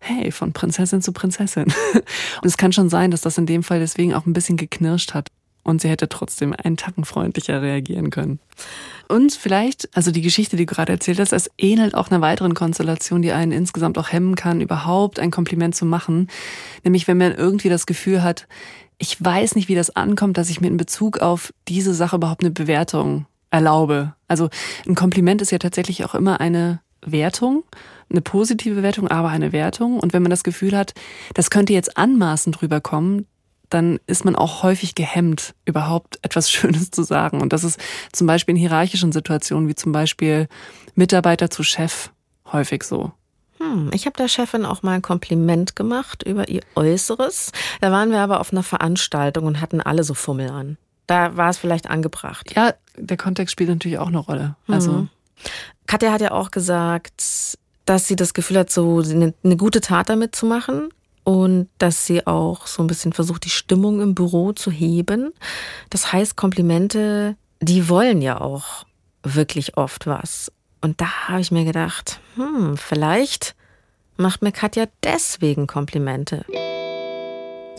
hey, 0.00 0.32
von 0.32 0.52
Prinzessin 0.52 1.02
zu 1.02 1.12
Prinzessin. 1.12 1.64
Und 1.94 2.46
es 2.46 2.56
kann 2.56 2.72
schon 2.72 2.88
sein, 2.88 3.10
dass 3.10 3.20
das 3.20 3.38
in 3.38 3.46
dem 3.46 3.62
Fall 3.62 3.80
deswegen 3.80 4.14
auch 4.14 4.26
ein 4.26 4.32
bisschen 4.32 4.56
geknirscht 4.56 5.14
hat. 5.14 5.28
Und 5.62 5.80
sie 5.80 5.88
hätte 5.88 6.10
trotzdem 6.10 6.54
einen 6.62 6.76
Tacken 6.76 7.06
freundlicher 7.06 7.62
reagieren 7.62 8.10
können. 8.10 8.38
Und 9.08 9.32
vielleicht, 9.32 9.88
also 9.96 10.10
die 10.10 10.20
Geschichte, 10.20 10.56
die 10.56 10.66
du 10.66 10.74
gerade 10.74 10.92
erzählt 10.92 11.18
hast, 11.18 11.32
es 11.32 11.50
ähnelt 11.56 11.94
auch 11.94 12.10
einer 12.10 12.20
weiteren 12.20 12.52
Konstellation, 12.52 13.22
die 13.22 13.32
einen 13.32 13.50
insgesamt 13.50 13.96
auch 13.96 14.12
hemmen 14.12 14.34
kann, 14.34 14.60
überhaupt 14.60 15.18
ein 15.18 15.30
Kompliment 15.30 15.74
zu 15.74 15.86
machen. 15.86 16.28
Nämlich, 16.84 17.08
wenn 17.08 17.16
man 17.16 17.34
irgendwie 17.34 17.70
das 17.70 17.86
Gefühl 17.86 18.22
hat, 18.22 18.46
ich 18.98 19.22
weiß 19.22 19.56
nicht, 19.56 19.68
wie 19.68 19.74
das 19.74 19.94
ankommt, 19.94 20.38
dass 20.38 20.50
ich 20.50 20.60
mir 20.60 20.68
in 20.68 20.76
Bezug 20.76 21.18
auf 21.18 21.52
diese 21.68 21.94
Sache 21.94 22.16
überhaupt 22.16 22.42
eine 22.42 22.50
Bewertung 22.50 23.26
erlaube. 23.50 24.14
Also 24.28 24.48
ein 24.86 24.94
Kompliment 24.94 25.42
ist 25.42 25.52
ja 25.52 25.58
tatsächlich 25.58 26.04
auch 26.04 26.14
immer 26.14 26.40
eine 26.40 26.80
Wertung, 27.04 27.64
eine 28.10 28.20
positive 28.20 28.82
Wertung, 28.82 29.08
aber 29.08 29.28
eine 29.28 29.52
Wertung. 29.52 30.00
Und 30.00 30.12
wenn 30.12 30.22
man 30.22 30.30
das 30.30 30.44
Gefühl 30.44 30.76
hat, 30.76 30.94
das 31.34 31.50
könnte 31.50 31.72
jetzt 31.72 31.96
anmaßend 31.96 32.62
rüberkommen, 32.62 33.26
dann 33.70 33.98
ist 34.06 34.24
man 34.24 34.36
auch 34.36 34.62
häufig 34.62 34.94
gehemmt, 34.94 35.54
überhaupt 35.64 36.18
etwas 36.22 36.50
Schönes 36.50 36.90
zu 36.90 37.02
sagen. 37.02 37.40
Und 37.40 37.52
das 37.52 37.64
ist 37.64 37.78
zum 38.12 38.26
Beispiel 38.26 38.54
in 38.54 38.60
hierarchischen 38.60 39.12
Situationen, 39.12 39.68
wie 39.68 39.74
zum 39.74 39.92
Beispiel 39.92 40.48
Mitarbeiter 40.94 41.50
zu 41.50 41.62
Chef, 41.62 42.10
häufig 42.52 42.84
so. 42.84 43.12
Hm, 43.64 43.90
ich 43.92 44.06
habe 44.06 44.16
der 44.16 44.28
Chefin 44.28 44.64
auch 44.64 44.82
mal 44.82 44.92
ein 44.92 45.02
Kompliment 45.02 45.76
gemacht 45.76 46.22
über 46.22 46.48
ihr 46.48 46.62
Äußeres. 46.74 47.52
Da 47.80 47.90
waren 47.90 48.10
wir 48.10 48.20
aber 48.20 48.40
auf 48.40 48.52
einer 48.52 48.62
Veranstaltung 48.62 49.46
und 49.46 49.60
hatten 49.60 49.80
alle 49.80 50.04
so 50.04 50.14
Fummel 50.14 50.50
an. 50.50 50.76
Da 51.06 51.36
war 51.36 51.50
es 51.50 51.58
vielleicht 51.58 51.88
angebracht. 51.88 52.54
Ja, 52.54 52.74
der 52.96 53.16
Kontext 53.16 53.52
spielt 53.52 53.70
natürlich 53.70 53.98
auch 53.98 54.08
eine 54.08 54.18
Rolle. 54.18 54.56
Also 54.68 54.92
mhm. 54.92 55.08
Katja 55.86 56.12
hat 56.12 56.20
ja 56.20 56.32
auch 56.32 56.50
gesagt, 56.50 57.58
dass 57.84 58.08
sie 58.08 58.16
das 58.16 58.34
Gefühl 58.34 58.58
hat, 58.58 58.70
so 58.70 59.00
eine, 59.00 59.34
eine 59.42 59.56
gute 59.56 59.80
Tat 59.80 60.08
damit 60.08 60.34
zu 60.34 60.46
machen 60.46 60.88
und 61.24 61.68
dass 61.78 62.06
sie 62.06 62.26
auch 62.26 62.66
so 62.66 62.82
ein 62.82 62.86
bisschen 62.86 63.12
versucht, 63.12 63.44
die 63.44 63.50
Stimmung 63.50 64.00
im 64.00 64.14
Büro 64.14 64.52
zu 64.52 64.70
heben. 64.70 65.32
Das 65.90 66.12
heißt, 66.12 66.36
Komplimente, 66.36 67.36
die 67.60 67.88
wollen 67.88 68.22
ja 68.22 68.40
auch 68.40 68.86
wirklich 69.22 69.76
oft 69.76 70.06
was. 70.06 70.52
Und 70.84 71.00
da 71.00 71.28
habe 71.28 71.40
ich 71.40 71.50
mir 71.50 71.64
gedacht, 71.64 72.20
hm, 72.36 72.76
vielleicht 72.76 73.54
macht 74.18 74.42
mir 74.42 74.52
Katja 74.52 74.84
deswegen 75.02 75.66
Komplimente. 75.66 76.44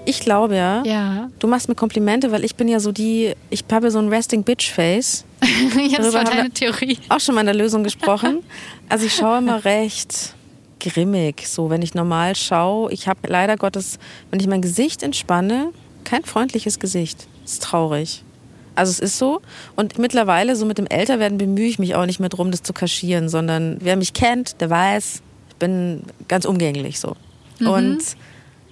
Ich 0.05 0.21
glaube 0.21 0.55
ja, 0.55 0.81
ja, 0.83 1.29
du 1.37 1.45
machst 1.45 1.69
mir 1.69 1.75
Komplimente, 1.75 2.31
weil 2.31 2.43
ich 2.43 2.55
bin 2.55 2.67
ja 2.67 2.79
so 2.79 2.91
die, 2.91 3.35
ich 3.51 3.63
habe 3.71 3.91
so 3.91 3.99
ein 3.99 4.09
Resting 4.09 4.41
Bitch 4.41 4.71
Face. 4.71 5.23
ja, 5.87 5.99
das 5.99 6.13
war 6.15 6.23
deine 6.23 6.49
Theorie. 6.49 6.97
Auch 7.09 7.19
schon 7.19 7.35
mal 7.35 7.41
in 7.41 7.45
der 7.45 7.55
Lösung 7.55 7.83
gesprochen. 7.83 8.43
Also 8.89 9.05
ich 9.05 9.15
schaue 9.15 9.37
immer 9.39 9.65
recht 9.65 10.35
grimmig, 10.79 11.47
so 11.47 11.71
wenn 11.71 11.83
ich 11.83 11.93
normal 11.93 12.35
schaue. 12.35 12.91
Ich 12.91 13.07
habe 13.07 13.19
leider 13.27 13.55
Gottes, 13.55 13.99
wenn 14.31 14.39
ich 14.39 14.47
mein 14.47 14.61
Gesicht 14.61 15.01
entspanne, 15.01 15.71
kein 16.03 16.23
freundliches 16.23 16.79
Gesicht. 16.79 17.27
Das 17.43 17.53
ist 17.53 17.63
traurig. 17.63 18.24
Also 18.75 18.91
es 18.91 18.99
ist 18.99 19.17
so. 19.17 19.41
Und 19.75 19.97
mittlerweile, 19.97 20.55
so 20.55 20.65
mit 20.65 20.77
dem 20.77 20.87
Älterwerden, 20.87 21.37
bemühe 21.37 21.67
ich 21.67 21.79
mich 21.79 21.95
auch 21.95 22.05
nicht 22.05 22.19
mehr 22.19 22.29
drum, 22.29 22.51
das 22.51 22.63
zu 22.63 22.73
kaschieren, 22.73 23.29
sondern 23.29 23.77
wer 23.79 23.95
mich 23.95 24.13
kennt, 24.13 24.61
der 24.61 24.69
weiß, 24.69 25.21
ich 25.49 25.55
bin 25.55 26.03
ganz 26.27 26.45
umgänglich 26.45 26.99
so. 26.99 27.15
Mhm. 27.59 27.67
Und 27.67 27.99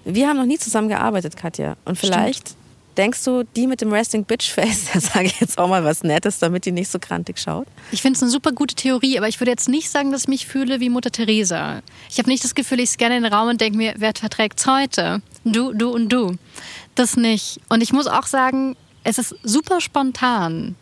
wir 0.06 0.28
haben 0.28 0.38
noch 0.38 0.46
nie 0.46 0.58
zusammen 0.58 0.90
gearbeitet, 0.90 1.38
Katja. 1.38 1.76
Und 1.86 1.98
vielleicht 1.98 2.50
Stimmt. 2.50 2.58
denkst 2.98 3.24
du, 3.24 3.44
die 3.56 3.68
mit 3.68 3.82
dem 3.82 3.94
Resting 3.94 4.26
Bitch 4.26 4.52
Face, 4.52 4.90
da 4.94 5.00
sage 5.00 5.26
ich 5.26 5.40
jetzt 5.40 5.58
auch 5.58 5.70
mal 5.70 5.84
was 5.84 6.04
Nettes, 6.04 6.40
damit 6.40 6.66
die 6.66 6.72
nicht 6.72 6.90
so 6.90 7.00
krantig 7.00 7.40
schaut. 7.40 7.68
Ich 7.92 8.02
finde 8.02 8.18
es 8.18 8.22
eine 8.22 8.32
super 8.32 8.52
gute 8.52 8.76
Theorie, 8.76 9.18
aber 9.18 9.28
ich 9.28 9.40
würde 9.40 9.52
jetzt 9.52 9.70
nicht 9.70 9.90
sagen, 9.90 10.12
dass 10.12 10.24
ich 10.24 10.28
mich 10.28 10.46
fühle 10.46 10.80
wie 10.80 10.90
Mutter 10.90 11.12
Teresa. 11.12 11.82
Ich 12.10 12.18
habe 12.20 12.30
nicht 12.30 12.44
das 12.44 12.56
Gefühl, 12.56 12.82
ich 12.82 12.90
scanne 12.90 13.22
den 13.22 13.32
Raum 13.32 13.50
und 13.50 13.62
denke 13.62 13.78
mir, 13.78 13.94
wer 13.98 14.12
verträgt's 14.14 14.68
heute? 14.68 15.22
Du, 15.46 15.74
du 15.74 15.90
und 15.92 16.10
du. 16.10 16.36
Das 16.96 17.18
nicht. 17.18 17.60
Und 17.70 17.82
ich 17.82 17.94
muss 17.94 18.08
auch 18.08 18.28
sagen, 18.28 18.76
es 19.04 19.18
ist 19.18 19.36
super 19.44 19.82
spontan. 19.82 20.76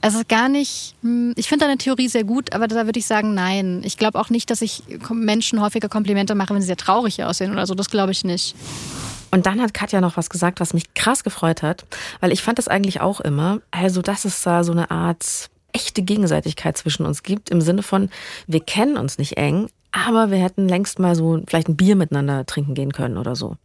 Es 0.00 0.14
ist 0.14 0.28
gar 0.28 0.48
nicht, 0.48 0.94
hm, 1.02 1.32
ich 1.36 1.48
finde 1.48 1.64
deine 1.64 1.78
Theorie 1.78 2.08
sehr 2.08 2.24
gut, 2.24 2.52
aber 2.52 2.68
da 2.68 2.86
würde 2.86 2.98
ich 2.98 3.06
sagen, 3.06 3.34
nein. 3.34 3.82
Ich 3.84 3.96
glaube 3.96 4.18
auch 4.18 4.30
nicht, 4.30 4.50
dass 4.50 4.62
ich 4.62 4.82
Menschen 5.10 5.60
häufiger 5.60 5.88
Komplimente 5.88 6.34
mache, 6.34 6.54
wenn 6.54 6.60
sie 6.60 6.66
sehr 6.66 6.76
traurig 6.76 7.24
aussehen 7.24 7.52
oder 7.52 7.66
so. 7.66 7.74
Das 7.74 7.90
glaube 7.90 8.12
ich 8.12 8.24
nicht. 8.24 8.54
Und 9.30 9.46
dann 9.46 9.60
hat 9.60 9.74
Katja 9.74 10.00
noch 10.00 10.16
was 10.16 10.30
gesagt, 10.30 10.60
was 10.60 10.74
mich 10.74 10.94
krass 10.94 11.24
gefreut 11.24 11.62
hat, 11.62 11.84
weil 12.20 12.32
ich 12.32 12.42
fand 12.42 12.58
das 12.58 12.68
eigentlich 12.68 13.00
auch 13.00 13.20
immer, 13.20 13.60
also 13.70 14.00
dass 14.00 14.24
es 14.24 14.40
da 14.42 14.62
so 14.62 14.72
eine 14.72 14.90
Art 14.90 15.50
echte 15.72 16.02
Gegenseitigkeit 16.02 16.76
zwischen 16.76 17.04
uns 17.04 17.22
gibt, 17.22 17.50
im 17.50 17.60
Sinne 17.60 17.82
von, 17.82 18.08
wir 18.46 18.60
kennen 18.60 18.96
uns 18.96 19.18
nicht 19.18 19.36
eng, 19.36 19.68
aber 19.92 20.30
wir 20.30 20.38
hätten 20.38 20.68
längst 20.68 20.98
mal 20.98 21.14
so 21.14 21.42
vielleicht 21.46 21.68
ein 21.68 21.76
Bier 21.76 21.96
miteinander 21.96 22.46
trinken 22.46 22.74
gehen 22.74 22.92
können 22.92 23.18
oder 23.18 23.34
so. 23.34 23.56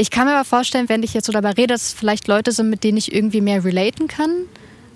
Ich 0.00 0.10
kann 0.10 0.26
mir 0.26 0.32
aber 0.32 0.46
vorstellen, 0.46 0.88
wenn 0.88 1.02
ich 1.02 1.12
jetzt 1.12 1.26
so 1.26 1.32
dabei 1.32 1.50
rede, 1.50 1.74
dass 1.74 1.88
es 1.88 1.92
vielleicht 1.92 2.26
Leute 2.26 2.52
sind, 2.52 2.70
mit 2.70 2.84
denen 2.84 2.96
ich 2.96 3.12
irgendwie 3.12 3.42
mehr 3.42 3.62
relaten 3.62 4.08
kann, 4.08 4.30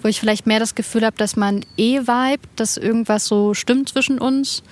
wo 0.01 0.09
ich 0.09 0.19
vielleicht 0.19 0.47
mehr 0.47 0.59
das 0.59 0.75
Gefühl 0.75 1.05
habe, 1.05 1.19
dass 1.19 1.37
man 1.37 1.67
eh 1.77 2.01
vibe, 2.01 2.41
dass 2.57 2.79
irgendwas 2.79 3.27
so 3.27 3.53
stimmt 3.53 3.91
zwischen 3.91 4.19
uns 4.19 4.63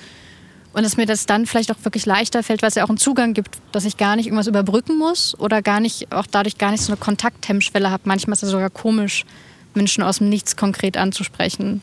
und 0.72 0.84
dass 0.84 0.96
mir 0.96 1.04
das 1.04 1.26
dann 1.26 1.44
vielleicht 1.44 1.70
auch 1.70 1.76
wirklich 1.82 2.06
leichter 2.06 2.42
fällt, 2.42 2.62
weil 2.62 2.70
es 2.70 2.76
ja 2.76 2.84
auch 2.84 2.88
einen 2.88 2.96
Zugang 2.96 3.34
gibt, 3.34 3.58
dass 3.72 3.84
ich 3.84 3.98
gar 3.98 4.16
nicht 4.16 4.24
irgendwas 4.24 4.46
überbrücken 4.46 4.96
muss 4.96 5.38
oder 5.38 5.60
gar 5.60 5.80
nicht, 5.80 6.10
auch 6.12 6.26
dadurch 6.26 6.56
gar 6.56 6.70
nicht 6.70 6.82
so 6.82 6.92
eine 6.92 6.98
Kontakthemmschwelle 6.98 7.90
habe. 7.90 8.04
Manchmal 8.06 8.32
ist 8.32 8.42
es 8.42 8.52
sogar 8.52 8.70
komisch, 8.70 9.26
Menschen 9.74 10.02
aus 10.02 10.16
dem 10.16 10.30
Nichts 10.30 10.56
konkret 10.56 10.96
anzusprechen. 10.96 11.82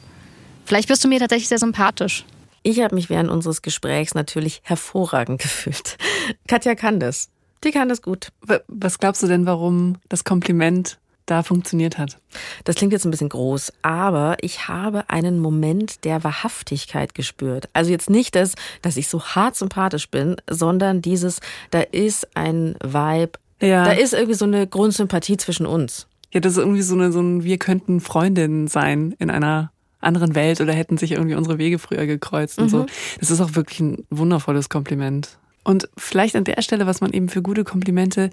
Vielleicht 0.65 0.87
bist 0.87 1.03
du 1.03 1.07
mir 1.07 1.19
tatsächlich 1.19 1.49
sehr 1.49 1.59
sympathisch. 1.59 2.25
Ich 2.63 2.81
habe 2.81 2.95
mich 2.95 3.11
während 3.11 3.29
unseres 3.29 3.61
Gesprächs 3.61 4.15
natürlich 4.15 4.61
hervorragend 4.63 5.39
gefühlt. 5.39 5.99
Katja 6.47 6.73
kann 6.73 6.99
das. 6.99 7.29
Die 7.63 7.71
kann 7.71 7.89
das 7.89 8.01
gut. 8.01 8.29
Was 8.67 8.99
glaubst 8.99 9.21
du 9.23 9.27
denn, 9.27 9.45
warum 9.45 9.97
das 10.07 10.23
Kompliment 10.23 10.97
da 11.29 11.43
funktioniert 11.43 11.97
hat. 11.97 12.17
Das 12.63 12.75
klingt 12.75 12.91
jetzt 12.91 13.05
ein 13.05 13.11
bisschen 13.11 13.29
groß, 13.29 13.73
aber 13.81 14.37
ich 14.41 14.67
habe 14.67 15.09
einen 15.09 15.39
Moment 15.39 16.03
der 16.03 16.23
Wahrhaftigkeit 16.23 17.13
gespürt. 17.13 17.69
Also 17.73 17.91
jetzt 17.91 18.09
nicht 18.09 18.35
das, 18.35 18.55
dass 18.81 18.97
ich 18.97 19.07
so 19.07 19.23
hart 19.23 19.55
sympathisch 19.55 20.09
bin, 20.09 20.37
sondern 20.49 21.01
dieses, 21.01 21.39
da 21.71 21.81
ist 21.81 22.35
ein 22.35 22.75
Vibe, 22.83 23.33
ja. 23.61 23.85
da 23.85 23.91
ist 23.91 24.13
irgendwie 24.13 24.33
so 24.33 24.45
eine 24.45 24.65
Grundsympathie 24.67 25.37
zwischen 25.37 25.65
uns. 25.65 26.07
Ja, 26.31 26.39
das 26.39 26.53
ist 26.53 26.59
irgendwie 26.59 26.81
so 26.81 26.95
eine, 26.95 27.11
so 27.11 27.19
ein, 27.19 27.43
wir 27.43 27.57
könnten 27.57 28.01
Freundinnen 28.01 28.67
sein 28.67 29.15
in 29.19 29.29
einer 29.29 29.71
anderen 29.99 30.33
Welt 30.33 30.61
oder 30.61 30.73
hätten 30.73 30.97
sich 30.97 31.11
irgendwie 31.11 31.35
unsere 31.35 31.57
Wege 31.57 31.77
früher 31.77 32.05
gekreuzt 32.05 32.57
und 32.57 32.65
mhm. 32.65 32.69
so. 32.69 32.85
Das 33.19 33.31
ist 33.31 33.41
auch 33.41 33.55
wirklich 33.55 33.79
ein 33.81 34.05
wundervolles 34.09 34.69
Kompliment. 34.69 35.37
Und 35.69 35.87
vielleicht 35.95 36.35
an 36.35 36.45
der 36.45 36.63
Stelle, 36.63 36.87
was 36.87 36.99
man 36.99 37.13
eben 37.13 37.29
für 37.29 37.43
gute 37.43 37.63
Komplimente 37.63 38.31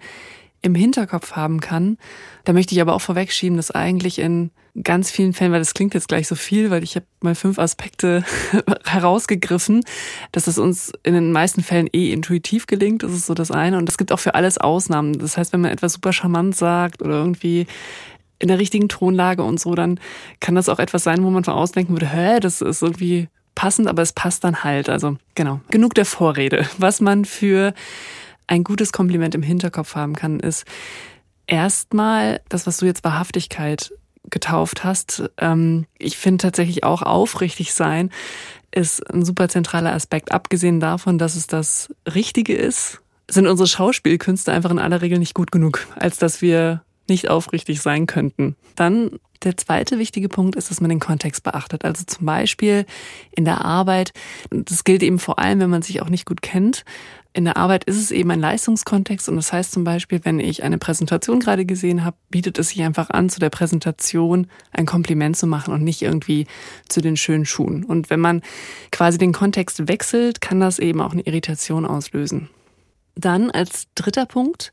im 0.63 0.75
Hinterkopf 0.75 1.33
haben 1.33 1.61
kann. 1.61 1.99
Da 2.45 2.55
möchte 2.55 2.75
ich 2.75 2.81
aber 2.81 2.95
auch 2.95 3.03
vorwegschieben, 3.03 3.59
dass 3.59 3.71
eigentlich 3.71 4.19
in 4.21 4.53
ganz 4.83 5.11
vielen 5.11 5.35
Fällen, 5.35 5.53
weil 5.53 5.59
das 5.59 5.75
klingt 5.75 5.93
jetzt 5.93 6.09
gleich 6.09 6.29
so 6.29 6.35
viel, 6.35 6.71
weil 6.71 6.83
ich 6.83 6.97
habe 6.97 7.05
mal 7.21 7.35
fünf 7.35 7.59
Aspekte 7.59 8.25
herausgegriffen, 8.87 9.85
dass 10.33 10.47
es 10.47 10.57
uns 10.57 10.93
in 11.03 11.13
den 11.13 11.31
meisten 11.31 11.63
Fällen 11.63 11.91
eh 11.93 12.11
intuitiv 12.11 12.67
gelingt. 12.67 13.03
Das 13.03 13.13
ist 13.13 13.27
so 13.27 13.35
das 13.35 13.51
eine. 13.51 13.77
Und 13.77 13.87
es 13.91 13.99
gibt 13.99 14.13
auch 14.13 14.19
für 14.19 14.35
alles 14.35 14.57
Ausnahmen. 14.57 15.19
Das 15.19 15.37
heißt, 15.37 15.53
wenn 15.53 15.61
man 15.61 15.73
etwas 15.73 15.93
super 15.93 16.15
charmant 16.15 16.57
sagt 16.57 17.03
oder 17.03 17.17
irgendwie 17.17 17.67
in 18.39 18.49
der 18.49 18.59
richtigen 18.59 18.89
Tonlage 18.89 19.43
und 19.43 19.61
so, 19.61 19.75
dann 19.75 20.01
kann 20.41 20.55
das 20.55 20.71
auch 20.71 20.79
etwas 20.79 21.05
sein, 21.05 21.23
wo 21.23 21.29
man 21.29 21.45
von 21.45 21.53
ausdenken 21.53 21.93
würde, 21.93 22.09
hä, 22.09 22.41
das 22.41 22.63
ist 22.63 22.81
irgendwie 22.81 23.29
passend, 23.57 23.89
aber 23.89 24.03
es 24.03 24.13
passt 24.13 24.45
dann 24.45 24.63
halt. 24.63 24.89
Also 24.89 25.17
genau, 25.35 25.61
genug 25.71 25.95
der 25.95 26.05
Vorrede. 26.05 26.69
Was 26.79 27.01
man 27.01 27.25
für 27.25 27.75
ein 28.47 28.63
gutes 28.63 28.93
Kompliment 28.93 29.35
im 29.35 29.43
Hinterkopf 29.43 29.97
haben 29.97 30.15
kann, 30.15 30.39
ist 30.39 30.65
erstmal 31.49 32.41
das, 32.49 32.69
was 32.69 32.77
du 32.77 32.87
jetzt 32.87 33.03
Wahrhaftigkeit 33.03 33.93
getauft 34.31 34.85
hast. 34.85 35.25
Ähm, 35.39 35.87
ich 35.99 36.17
finde 36.17 36.43
tatsächlich 36.43 36.85
auch 36.85 37.03
aufrichtig 37.03 37.75
sein 37.75 38.11
ist 38.77 39.03
ein 39.13 39.25
super 39.25 39.49
zentraler 39.49 39.93
Aspekt. 39.93 40.33
Abgesehen 40.33 40.81
davon, 40.81 41.19
dass 41.19 41.35
es 41.35 41.47
das 41.47 41.89
Richtige 42.15 42.55
ist, 42.55 43.01
sind 43.29 43.47
unsere 43.47 43.67
Schauspielkünste 43.67 44.53
einfach 44.53 44.71
in 44.71 44.79
aller 44.79 45.01
Regel 45.01 45.19
nicht 45.19 45.35
gut 45.35 45.51
genug, 45.51 45.87
als 45.97 46.19
dass 46.19 46.43
wir 46.43 46.83
nicht 47.09 47.29
aufrichtig 47.29 47.81
sein 47.81 48.07
könnten. 48.07 48.57
Dann 48.75 49.19
der 49.43 49.57
zweite 49.57 49.99
wichtige 49.99 50.29
Punkt 50.29 50.57
ist, 50.57 50.71
dass 50.71 50.81
man 50.81 50.91
den 50.91 51.01
Kontext 51.01 51.43
beachtet. 51.43 51.85
Also 51.85 52.05
zum 52.05 52.27
Beispiel 52.27 52.87
in 53.33 53.45
der 53.45 53.65
Arbeit, 53.65 54.13
das 54.51 54.85
gilt 54.85 55.03
eben 55.03 55.19
vor 55.19 55.39
allem, 55.39 55.61
wenn 55.61 55.71
man 55.71 55.83
sich 55.83 56.03
auch 56.03 56.09
nicht 56.09 56.27
gut 56.27 56.43
kennt, 56.43 56.85
in 57.37 57.45
der 57.45 57.59
Arbeit 57.59 57.85
ist 57.85 57.99
es 57.99 58.11
eben 58.13 58.31
ein 58.31 58.41
Leistungskontext 58.41 59.29
und 59.29 59.37
das 59.37 59.53
heißt 59.53 59.71
zum 59.71 59.85
Beispiel, 59.85 60.21
wenn 60.25 60.41
ich 60.41 60.63
eine 60.63 60.79
Präsentation 60.79 61.39
gerade 61.39 61.67
gesehen 61.67 62.03
habe, 62.03 62.17
bietet 62.31 62.59
es 62.59 62.71
sich 62.71 62.83
einfach 62.83 63.11
an, 63.11 63.29
zu 63.29 63.41
der 63.41 63.51
Präsentation 63.51 64.47
ein 64.73 64.87
Kompliment 64.87 65.37
zu 65.37 65.47
machen 65.47 65.75
und 65.75 65.85
nicht 65.85 66.01
irgendwie 66.01 66.47
zu 66.89 67.03
den 67.03 67.19
schönen 67.19 67.45
Schuhen. 67.45 67.85
Und 67.85 68.09
wenn 68.09 68.21
man 68.21 68.41
quasi 68.91 69.19
den 69.19 69.33
Kontext 69.33 69.87
wechselt, 69.87 70.41
kann 70.41 70.61
das 70.61 70.79
eben 70.79 71.03
auch 71.03 71.13
eine 71.13 71.27
Irritation 71.27 71.85
auslösen. 71.85 72.49
Dann 73.17 73.51
als 73.51 73.89
dritter 73.95 74.25
Punkt 74.25 74.73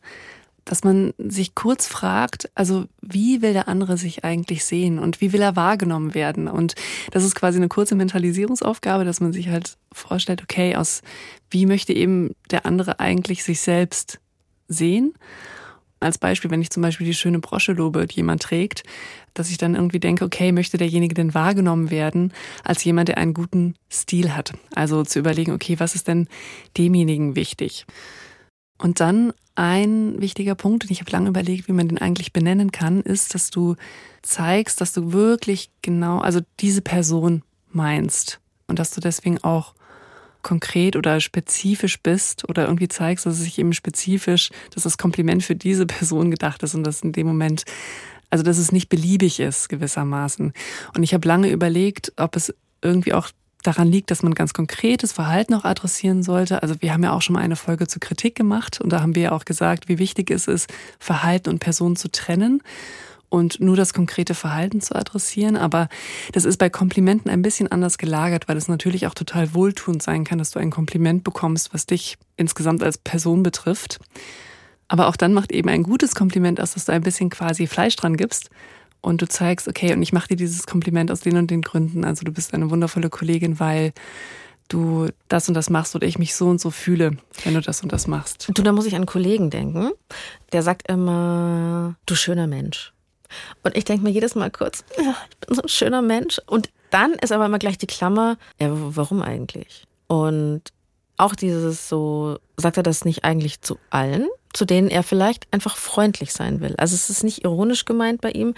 dass 0.65 0.83
man 0.83 1.13
sich 1.17 1.55
kurz 1.55 1.87
fragt, 1.87 2.49
also 2.55 2.85
wie 3.01 3.41
will 3.41 3.53
der 3.53 3.67
andere 3.67 3.97
sich 3.97 4.23
eigentlich 4.23 4.63
sehen 4.63 4.99
und 4.99 5.21
wie 5.21 5.33
will 5.33 5.41
er 5.41 5.55
wahrgenommen 5.55 6.13
werden? 6.13 6.47
Und 6.47 6.75
das 7.11 7.23
ist 7.23 7.35
quasi 7.35 7.57
eine 7.57 7.67
kurze 7.67 7.95
Mentalisierungsaufgabe, 7.95 9.05
dass 9.05 9.19
man 9.19 9.33
sich 9.33 9.49
halt 9.49 9.77
vorstellt, 9.91 10.41
okay, 10.41 10.75
aus 10.75 11.01
wie 11.49 11.65
möchte 11.65 11.93
eben 11.93 12.31
der 12.49 12.65
andere 12.65 12.99
eigentlich 12.99 13.43
sich 13.43 13.61
selbst 13.61 14.19
sehen? 14.67 15.13
Als 15.99 16.17
Beispiel, 16.17 16.51
wenn 16.51 16.61
ich 16.61 16.69
zum 16.69 16.83
Beispiel 16.83 17.07
die 17.07 17.13
schöne 17.13 17.39
Brosche 17.39 17.71
lobe, 17.71 18.07
die 18.07 18.17
jemand 18.17 18.41
trägt, 18.41 18.83
dass 19.33 19.49
ich 19.49 19.57
dann 19.57 19.75
irgendwie 19.75 20.01
denke, 20.01 20.25
okay, 20.25 20.51
möchte 20.51 20.77
derjenige 20.77 21.13
denn 21.13 21.33
wahrgenommen 21.33 21.91
werden 21.91 22.33
als 22.63 22.83
jemand, 22.83 23.07
der 23.07 23.17
einen 23.17 23.33
guten 23.33 23.75
Stil 23.89 24.35
hat? 24.35 24.53
Also 24.75 25.03
zu 25.03 25.19
überlegen, 25.19 25.53
okay, 25.53 25.79
was 25.79 25.95
ist 25.95 26.09
denn 26.09 26.27
demjenigen 26.77 27.35
wichtig? 27.37 27.85
Und 28.77 28.99
dann 28.99 29.31
ein 29.55 30.19
wichtiger 30.19 30.55
Punkt, 30.55 30.83
und 30.83 30.91
ich 30.91 30.99
habe 30.99 31.11
lange 31.11 31.29
überlegt, 31.29 31.67
wie 31.67 31.73
man 31.73 31.87
den 31.87 31.99
eigentlich 31.99 32.33
benennen 32.33 32.71
kann, 32.71 33.01
ist, 33.01 33.35
dass 33.35 33.49
du 33.49 33.75
zeigst, 34.21 34.81
dass 34.81 34.93
du 34.93 35.13
wirklich 35.13 35.69
genau, 35.81 36.19
also 36.19 36.39
diese 36.59 36.81
Person 36.81 37.43
meinst 37.71 38.39
und 38.67 38.79
dass 38.79 38.91
du 38.91 39.01
deswegen 39.01 39.43
auch 39.43 39.73
konkret 40.41 40.95
oder 40.95 41.19
spezifisch 41.21 42.01
bist 42.01 42.47
oder 42.49 42.65
irgendwie 42.65 42.87
zeigst, 42.87 43.25
dass 43.25 43.35
es 43.35 43.43
sich 43.43 43.57
eben 43.59 43.73
spezifisch, 43.73 44.49
dass 44.71 44.83
das 44.83 44.97
Kompliment 44.97 45.43
für 45.43 45.55
diese 45.55 45.85
Person 45.85 46.31
gedacht 46.31 46.63
ist 46.63 46.75
und 46.75 46.83
dass 46.83 47.01
in 47.01 47.13
dem 47.13 47.27
Moment, 47.27 47.63
also 48.29 48.43
dass 48.43 48.57
es 48.57 48.71
nicht 48.71 48.89
beliebig 48.89 49.39
ist 49.39 49.69
gewissermaßen. 49.69 50.53
Und 50.95 51.03
ich 51.03 51.13
habe 51.13 51.27
lange 51.27 51.49
überlegt, 51.49 52.11
ob 52.17 52.35
es 52.35 52.53
irgendwie 52.81 53.13
auch 53.13 53.29
daran 53.63 53.87
liegt, 53.87 54.11
dass 54.11 54.23
man 54.23 54.33
ganz 54.33 54.53
konkretes 54.53 55.11
Verhalten 55.11 55.53
auch 55.53 55.63
adressieren 55.63 56.23
sollte. 56.23 56.61
Also 56.61 56.75
wir 56.79 56.93
haben 56.93 57.03
ja 57.03 57.13
auch 57.13 57.21
schon 57.21 57.33
mal 57.33 57.41
eine 57.41 57.55
Folge 57.55 57.87
zur 57.87 57.99
Kritik 57.99 58.35
gemacht 58.35 58.81
und 58.81 58.91
da 58.91 59.01
haben 59.01 59.15
wir 59.15 59.23
ja 59.23 59.31
auch 59.31 59.45
gesagt, 59.45 59.87
wie 59.87 59.99
wichtig 59.99 60.29
es 60.29 60.47
ist, 60.47 60.71
Verhalten 60.99 61.49
und 61.49 61.59
Personen 61.59 61.95
zu 61.95 62.11
trennen 62.11 62.61
und 63.29 63.59
nur 63.59 63.75
das 63.75 63.93
konkrete 63.93 64.35
Verhalten 64.35 64.79
zu 64.79 64.95
adressieren. 64.95 65.57
Aber 65.57 65.89
das 66.33 66.45
ist 66.45 66.57
bei 66.57 66.69
Komplimenten 66.69 67.31
ein 67.31 67.41
bisschen 67.41 67.71
anders 67.71 67.97
gelagert, 67.97 68.47
weil 68.47 68.57
es 68.57 68.67
natürlich 68.67 69.07
auch 69.07 69.15
total 69.15 69.55
wohltuend 69.55 70.03
sein 70.03 70.23
kann, 70.23 70.37
dass 70.37 70.51
du 70.51 70.59
ein 70.59 70.69
Kompliment 70.69 71.23
bekommst, 71.23 71.73
was 71.73 71.87
dich 71.87 72.17
insgesamt 72.37 72.83
als 72.83 72.99
Person 72.99 73.41
betrifft. 73.41 73.99
Aber 74.87 75.07
auch 75.07 75.15
dann 75.15 75.33
macht 75.33 75.51
eben 75.51 75.69
ein 75.69 75.81
gutes 75.81 76.13
Kompliment 76.13 76.61
aus, 76.61 76.75
dass 76.75 76.85
du 76.85 76.91
ein 76.91 77.01
bisschen 77.01 77.31
quasi 77.31 77.65
Fleisch 77.65 77.95
dran 77.95 78.17
gibst 78.17 78.51
und 79.03 79.21
du 79.21 79.27
zeigst, 79.27 79.67
okay, 79.67 79.93
und 79.93 80.01
ich 80.01 80.13
mache 80.13 80.29
dir 80.29 80.37
dieses 80.37 80.65
Kompliment 80.65 81.11
aus 81.11 81.19
den 81.19 81.37
und 81.37 81.51
den 81.51 81.61
Gründen. 81.61 82.05
Also 82.05 82.23
du 82.23 82.31
bist 82.31 82.53
eine 82.53 82.71
wundervolle 82.71 83.09
Kollegin, 83.09 83.59
weil 83.59 83.93
du 84.69 85.09
das 85.27 85.47
und 85.49 85.53
das 85.55 85.69
machst 85.69 85.93
oder 85.95 86.07
ich 86.07 86.17
mich 86.17 86.33
so 86.33 86.47
und 86.47 86.59
so 86.59 86.71
fühle, 86.71 87.17
wenn 87.43 87.53
du 87.53 87.61
das 87.61 87.83
und 87.83 87.91
das 87.91 88.07
machst. 88.07 88.49
Du, 88.53 88.63
da 88.63 88.71
muss 88.71 88.85
ich 88.85 88.93
an 88.93 89.01
einen 89.01 89.05
Kollegen 89.05 89.49
denken, 89.49 89.91
der 90.53 90.63
sagt 90.63 90.89
immer, 90.89 91.95
du 92.05 92.15
schöner 92.15 92.47
Mensch. 92.47 92.93
Und 93.61 93.75
ich 93.75 93.83
denke 93.83 94.03
mir 94.03 94.11
jedes 94.11 94.35
Mal 94.35 94.49
kurz, 94.49 94.85
ja, 94.97 95.15
ich 95.29 95.37
bin 95.37 95.55
so 95.55 95.63
ein 95.63 95.69
schöner 95.69 96.01
Mensch. 96.01 96.39
Und 96.47 96.69
dann 96.89 97.11
ist 97.13 97.33
aber 97.33 97.45
immer 97.45 97.59
gleich 97.59 97.77
die 97.77 97.87
Klammer, 97.87 98.37
ja, 98.57 98.69
warum 98.71 99.21
eigentlich? 99.21 99.85
Und 100.07 100.61
auch 101.17 101.35
dieses 101.35 101.89
so, 101.89 102.37
sagt 102.55 102.77
er 102.77 102.83
das 102.83 103.03
nicht 103.03 103.25
eigentlich 103.25 103.61
zu 103.61 103.77
allen? 103.89 104.27
Zu 104.53 104.65
denen 104.65 104.89
er 104.89 105.03
vielleicht 105.03 105.47
einfach 105.51 105.77
freundlich 105.77 106.31
sein 106.31 106.61
will. 106.61 106.75
Also 106.77 106.95
es 106.95 107.09
ist 107.09 107.23
nicht 107.23 107.43
ironisch 107.43 107.85
gemeint 107.85 108.21
bei 108.21 108.31
ihm, 108.31 108.53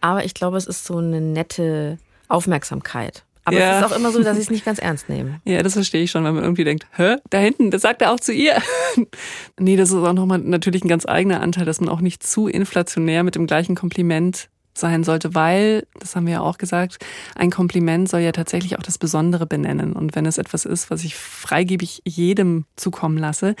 aber 0.00 0.24
ich 0.24 0.34
glaube, 0.34 0.56
es 0.56 0.66
ist 0.66 0.84
so 0.84 0.98
eine 0.98 1.20
nette 1.20 1.98
Aufmerksamkeit. 2.28 3.24
Aber 3.44 3.58
ja. 3.58 3.78
es 3.78 3.86
ist 3.86 3.92
auch 3.92 3.96
immer 3.96 4.12
so, 4.12 4.22
dass 4.22 4.36
ich 4.36 4.44
es 4.44 4.50
nicht 4.50 4.64
ganz 4.66 4.78
ernst 4.78 5.08
nehme. 5.08 5.40
Ja, 5.44 5.62
das 5.62 5.72
verstehe 5.72 6.02
ich 6.02 6.10
schon, 6.10 6.24
wenn 6.24 6.34
man 6.34 6.44
irgendwie 6.44 6.64
denkt, 6.64 6.86
hä, 6.96 7.16
da 7.30 7.38
hinten, 7.38 7.70
das 7.70 7.80
sagt 7.80 8.02
er 8.02 8.12
auch 8.12 8.20
zu 8.20 8.32
ihr. 8.32 8.60
nee, 9.58 9.76
das 9.76 9.88
ist 9.88 9.96
auch 9.96 10.12
nochmal 10.12 10.38
natürlich 10.38 10.84
ein 10.84 10.88
ganz 10.88 11.06
eigener 11.06 11.40
Anteil, 11.40 11.64
dass 11.64 11.80
man 11.80 11.88
auch 11.88 12.02
nicht 12.02 12.22
zu 12.22 12.48
inflationär 12.48 13.22
mit 13.22 13.34
dem 13.34 13.46
gleichen 13.46 13.74
Kompliment 13.74 14.50
sein 14.78 15.04
sollte, 15.04 15.34
weil, 15.34 15.86
das 15.98 16.16
haben 16.16 16.26
wir 16.26 16.34
ja 16.34 16.40
auch 16.40 16.58
gesagt, 16.58 16.98
ein 17.34 17.50
Kompliment 17.50 18.08
soll 18.08 18.20
ja 18.20 18.32
tatsächlich 18.32 18.78
auch 18.78 18.82
das 18.82 18.98
Besondere 18.98 19.46
benennen. 19.46 19.92
Und 19.92 20.14
wenn 20.14 20.26
es 20.26 20.38
etwas 20.38 20.64
ist, 20.64 20.90
was 20.90 21.04
ich 21.04 21.14
freigebig 21.14 22.02
jedem 22.04 22.64
zukommen 22.76 23.18
lasse, 23.18 23.54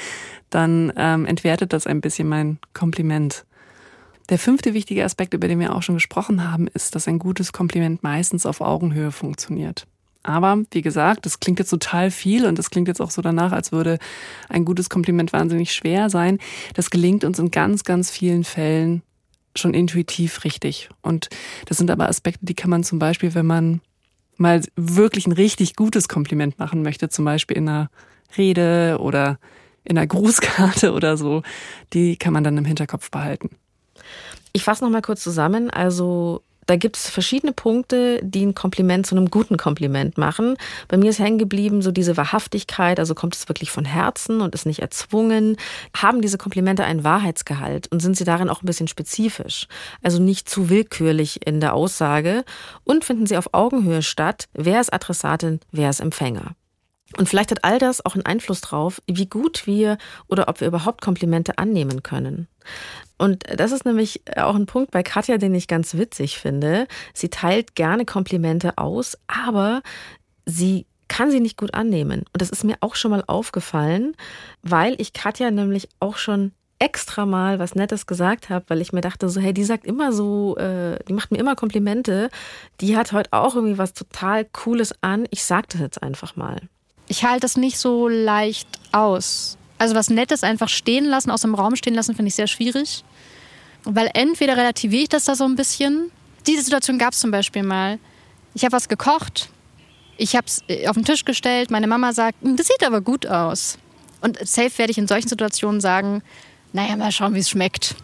dann 0.50 0.92
ähm, 0.96 1.26
entwertet 1.26 1.72
das 1.72 1.86
ein 1.86 2.00
bisschen 2.00 2.28
mein 2.28 2.58
Kompliment. 2.74 3.44
Der 4.28 4.38
fünfte 4.38 4.74
wichtige 4.74 5.04
Aspekt, 5.04 5.32
über 5.32 5.48
den 5.48 5.60
wir 5.60 5.74
auch 5.74 5.82
schon 5.82 5.96
gesprochen 5.96 6.50
haben, 6.50 6.68
ist, 6.68 6.94
dass 6.94 7.08
ein 7.08 7.18
gutes 7.18 7.52
Kompliment 7.52 8.02
meistens 8.02 8.44
auf 8.44 8.60
Augenhöhe 8.60 9.10
funktioniert. 9.10 9.86
Aber 10.22 10.58
wie 10.72 10.82
gesagt, 10.82 11.24
das 11.24 11.40
klingt 11.40 11.58
jetzt 11.58 11.70
total 11.70 12.10
viel 12.10 12.44
und 12.44 12.58
das 12.58 12.68
klingt 12.68 12.88
jetzt 12.88 13.00
auch 13.00 13.10
so 13.10 13.22
danach, 13.22 13.52
als 13.52 13.72
würde 13.72 13.98
ein 14.50 14.66
gutes 14.66 14.90
Kompliment 14.90 15.32
wahnsinnig 15.32 15.72
schwer 15.72 16.10
sein. 16.10 16.38
Das 16.74 16.90
gelingt 16.90 17.24
uns 17.24 17.38
in 17.38 17.50
ganz, 17.50 17.84
ganz 17.84 18.10
vielen 18.10 18.44
Fällen 18.44 19.02
schon 19.56 19.74
intuitiv 19.74 20.44
richtig. 20.44 20.88
Und 21.02 21.28
das 21.66 21.78
sind 21.78 21.90
aber 21.90 22.08
Aspekte, 22.08 22.44
die 22.44 22.54
kann 22.54 22.70
man 22.70 22.84
zum 22.84 22.98
Beispiel, 22.98 23.34
wenn 23.34 23.46
man 23.46 23.80
mal 24.36 24.62
wirklich 24.76 25.26
ein 25.26 25.32
richtig 25.32 25.76
gutes 25.76 26.08
Kompliment 26.08 26.58
machen 26.58 26.82
möchte, 26.82 27.08
zum 27.08 27.24
Beispiel 27.24 27.56
in 27.56 27.68
einer 27.68 27.90
Rede 28.36 28.98
oder 29.00 29.38
in 29.84 29.98
einer 29.98 30.06
Grußkarte 30.06 30.92
oder 30.92 31.16
so, 31.16 31.42
die 31.92 32.16
kann 32.16 32.32
man 32.32 32.44
dann 32.44 32.56
im 32.56 32.64
Hinterkopf 32.64 33.10
behalten. 33.10 33.50
Ich 34.52 34.64
fasse 34.64 34.84
noch 34.84 34.90
mal 34.90 35.02
kurz 35.02 35.22
zusammen. 35.22 35.70
Also 35.70 36.42
da 36.68 36.76
gibt 36.76 36.98
es 36.98 37.08
verschiedene 37.08 37.54
Punkte, 37.54 38.20
die 38.22 38.44
ein 38.44 38.54
Kompliment 38.54 39.06
zu 39.06 39.16
einem 39.16 39.30
guten 39.30 39.56
Kompliment 39.56 40.18
machen. 40.18 40.58
Bei 40.86 40.98
mir 40.98 41.08
ist 41.08 41.18
hängen 41.18 41.38
geblieben 41.38 41.80
so 41.80 41.90
diese 41.90 42.18
Wahrhaftigkeit, 42.18 43.00
also 43.00 43.14
kommt 43.14 43.34
es 43.34 43.48
wirklich 43.48 43.70
von 43.70 43.86
Herzen 43.86 44.42
und 44.42 44.54
ist 44.54 44.66
nicht 44.66 44.80
erzwungen. 44.80 45.56
Haben 45.96 46.20
diese 46.20 46.36
Komplimente 46.36 46.84
einen 46.84 47.04
Wahrheitsgehalt 47.04 47.90
und 47.90 48.00
sind 48.00 48.18
sie 48.18 48.24
darin 48.24 48.50
auch 48.50 48.62
ein 48.62 48.66
bisschen 48.66 48.86
spezifisch? 48.86 49.66
Also 50.02 50.20
nicht 50.20 50.50
zu 50.50 50.68
willkürlich 50.68 51.46
in 51.46 51.60
der 51.60 51.72
Aussage 51.72 52.44
und 52.84 53.02
finden 53.02 53.26
sie 53.26 53.38
auf 53.38 53.54
Augenhöhe 53.54 54.02
statt, 54.02 54.44
wer 54.52 54.82
ist 54.82 54.92
Adressatin, 54.92 55.60
wer 55.72 55.88
ist 55.88 56.00
Empfänger. 56.00 56.54
Und 57.16 57.30
vielleicht 57.30 57.50
hat 57.50 57.64
all 57.64 57.78
das 57.78 58.04
auch 58.04 58.14
einen 58.14 58.26
Einfluss 58.26 58.60
drauf, 58.60 59.00
wie 59.06 59.26
gut 59.26 59.66
wir 59.66 59.96
oder 60.26 60.48
ob 60.48 60.60
wir 60.60 60.68
überhaupt 60.68 61.00
Komplimente 61.00 61.56
annehmen 61.56 62.02
können. 62.02 62.46
Und 63.18 63.44
das 63.54 63.72
ist 63.72 63.84
nämlich 63.84 64.22
auch 64.36 64.54
ein 64.54 64.66
Punkt 64.66 64.92
bei 64.92 65.02
Katja, 65.02 65.38
den 65.38 65.54
ich 65.54 65.68
ganz 65.68 65.94
witzig 65.94 66.38
finde. 66.38 66.86
Sie 67.12 67.28
teilt 67.28 67.74
gerne 67.74 68.04
Komplimente 68.04 68.78
aus, 68.78 69.18
aber 69.26 69.82
sie 70.46 70.86
kann 71.08 71.30
sie 71.30 71.40
nicht 71.40 71.56
gut 71.56 71.74
annehmen. 71.74 72.20
Und 72.32 72.40
das 72.40 72.50
ist 72.50 72.64
mir 72.64 72.76
auch 72.80 72.94
schon 72.94 73.10
mal 73.10 73.24
aufgefallen, 73.26 74.14
weil 74.62 74.94
ich 74.98 75.12
Katja 75.12 75.50
nämlich 75.50 75.88
auch 76.00 76.16
schon 76.16 76.52
extra 76.78 77.26
mal 77.26 77.58
was 77.58 77.74
Nettes 77.74 78.06
gesagt 78.06 78.50
habe, 78.50 78.64
weil 78.68 78.80
ich 78.80 78.92
mir 78.92 79.00
dachte, 79.00 79.28
so, 79.28 79.40
hey, 79.40 79.52
die 79.52 79.64
sagt 79.64 79.84
immer 79.84 80.12
so, 80.12 80.56
äh, 80.58 80.98
die 81.08 81.12
macht 81.12 81.32
mir 81.32 81.38
immer 81.38 81.56
Komplimente. 81.56 82.30
Die 82.80 82.96
hat 82.96 83.12
heute 83.12 83.32
auch 83.32 83.56
irgendwie 83.56 83.78
was 83.78 83.94
total 83.94 84.44
Cooles 84.44 84.94
an. 85.00 85.26
Ich 85.30 85.44
sag 85.44 85.68
das 85.70 85.80
jetzt 85.80 86.02
einfach 86.02 86.36
mal. 86.36 86.60
Ich 87.08 87.24
halte 87.24 87.40
das 87.40 87.56
nicht 87.56 87.78
so 87.78 88.06
leicht 88.06 88.68
aus. 88.92 89.58
Also 89.78 89.94
was 89.94 90.10
Nettes 90.10 90.42
einfach 90.42 90.68
stehen 90.68 91.04
lassen, 91.04 91.30
aus 91.30 91.42
dem 91.42 91.54
Raum 91.54 91.76
stehen 91.76 91.94
lassen, 91.94 92.14
finde 92.14 92.28
ich 92.28 92.34
sehr 92.34 92.46
schwierig. 92.46 93.04
Weil 93.84 94.10
entweder 94.14 94.56
relativiere 94.56 95.02
ich 95.04 95.08
das 95.08 95.24
da 95.24 95.34
so 95.34 95.44
ein 95.44 95.54
bisschen. 95.54 96.10
Diese 96.46 96.62
Situation 96.62 96.98
gab 96.98 97.12
es 97.12 97.20
zum 97.20 97.30
Beispiel 97.30 97.62
mal. 97.62 97.98
Ich 98.54 98.64
habe 98.64 98.72
was 98.72 98.88
gekocht, 98.88 99.50
ich 100.16 100.34
habe 100.34 100.46
es 100.46 100.62
äh, 100.68 100.88
auf 100.88 100.94
den 100.94 101.04
Tisch 101.04 101.24
gestellt, 101.24 101.70
meine 101.70 101.86
Mama 101.86 102.12
sagt, 102.12 102.42
hm, 102.42 102.56
das 102.56 102.66
sieht 102.66 102.84
aber 102.84 103.00
gut 103.00 103.26
aus. 103.26 103.78
Und 104.20 104.36
safe 104.46 104.76
werde 104.78 104.90
ich 104.90 104.98
in 104.98 105.06
solchen 105.06 105.28
Situationen 105.28 105.80
sagen, 105.80 106.22
naja, 106.72 106.96
mal 106.96 107.12
schauen, 107.12 107.34
wie 107.34 107.38
es 107.38 107.48
schmeckt. 107.48 107.94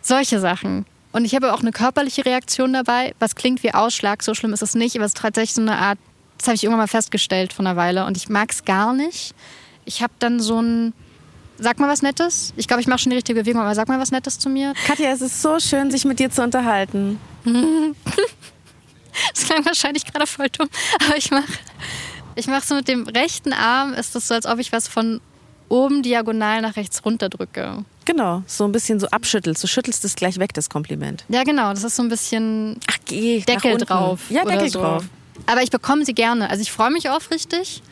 Solche 0.00 0.38
Sachen. 0.38 0.86
Und 1.12 1.24
ich 1.24 1.34
habe 1.34 1.52
auch 1.52 1.60
eine 1.60 1.72
körperliche 1.72 2.24
Reaktion 2.24 2.72
dabei, 2.72 3.14
was 3.18 3.34
klingt 3.34 3.62
wie 3.62 3.74
Ausschlag, 3.74 4.22
so 4.22 4.34
schlimm 4.34 4.52
ist 4.52 4.62
es 4.62 4.74
nicht, 4.74 4.96
aber 4.96 5.04
es 5.04 5.10
ist 5.10 5.18
tatsächlich 5.18 5.54
so 5.54 5.60
eine 5.60 5.76
Art, 5.76 5.98
das 6.38 6.48
habe 6.48 6.56
ich 6.56 6.64
irgendwann 6.64 6.80
mal 6.80 6.88
festgestellt 6.88 7.52
vor 7.52 7.64
einer 7.64 7.76
Weile 7.76 8.04
und 8.04 8.16
ich 8.16 8.28
mag 8.28 8.50
es 8.50 8.64
gar 8.64 8.92
nicht. 8.92 9.34
Ich 9.84 10.02
habe 10.02 10.12
dann 10.18 10.40
so 10.40 10.60
ein, 10.60 10.92
sag 11.58 11.78
mal 11.78 11.88
was 11.88 12.02
Nettes. 12.02 12.52
Ich 12.56 12.68
glaube, 12.68 12.80
ich 12.80 12.86
mache 12.86 13.00
schon 13.00 13.10
die 13.10 13.16
richtige 13.16 13.40
Bewegung, 13.40 13.62
aber 13.62 13.74
sag 13.74 13.88
mal 13.88 13.98
was 13.98 14.10
Nettes 14.10 14.38
zu 14.38 14.48
mir. 14.48 14.74
Katja, 14.86 15.10
es 15.10 15.20
ist 15.20 15.42
so 15.42 15.58
schön, 15.60 15.90
sich 15.90 16.04
mit 16.04 16.18
dir 16.18 16.30
zu 16.30 16.42
unterhalten. 16.42 17.18
das 17.44 19.46
klang 19.46 19.64
wahrscheinlich 19.64 20.04
gerade 20.04 20.26
voll 20.26 20.48
dumm, 20.48 20.68
aber 21.06 21.16
ich 21.16 21.30
mache 21.30 21.44
ich 22.36 22.46
mach 22.46 22.62
so 22.62 22.74
mit 22.74 22.88
dem 22.88 23.06
rechten 23.06 23.52
Arm, 23.52 23.92
ist 23.92 24.14
das 24.14 24.28
so, 24.28 24.34
als 24.34 24.46
ob 24.46 24.58
ich 24.58 24.72
was 24.72 24.88
von 24.88 25.20
oben 25.68 26.02
diagonal 26.02 26.62
nach 26.62 26.76
rechts 26.76 27.04
runter 27.04 27.28
drücke. 27.28 27.84
Genau, 28.04 28.42
so 28.46 28.64
ein 28.64 28.72
bisschen 28.72 29.00
so 29.00 29.08
abschüttelst. 29.08 29.62
Du 29.62 29.66
schüttelst 29.66 30.04
es 30.04 30.14
gleich 30.14 30.38
weg, 30.38 30.52
das 30.52 30.68
Kompliment. 30.68 31.24
Ja, 31.28 31.42
genau. 31.42 31.70
Das 31.70 31.84
ist 31.84 31.96
so 31.96 32.02
ein 32.02 32.08
bisschen 32.08 32.78
Ach, 32.90 32.98
geh, 33.06 33.40
Deckel 33.40 33.78
drauf. 33.78 34.20
Ja, 34.28 34.44
Deckel 34.44 34.68
so. 34.68 34.80
drauf. 34.80 35.04
Aber 35.46 35.62
ich 35.62 35.70
bekomme 35.70 36.04
sie 36.04 36.14
gerne. 36.14 36.50
Also 36.50 36.62
ich 36.62 36.70
freue 36.70 36.90
mich 36.90 37.08
aufrichtig, 37.08 37.82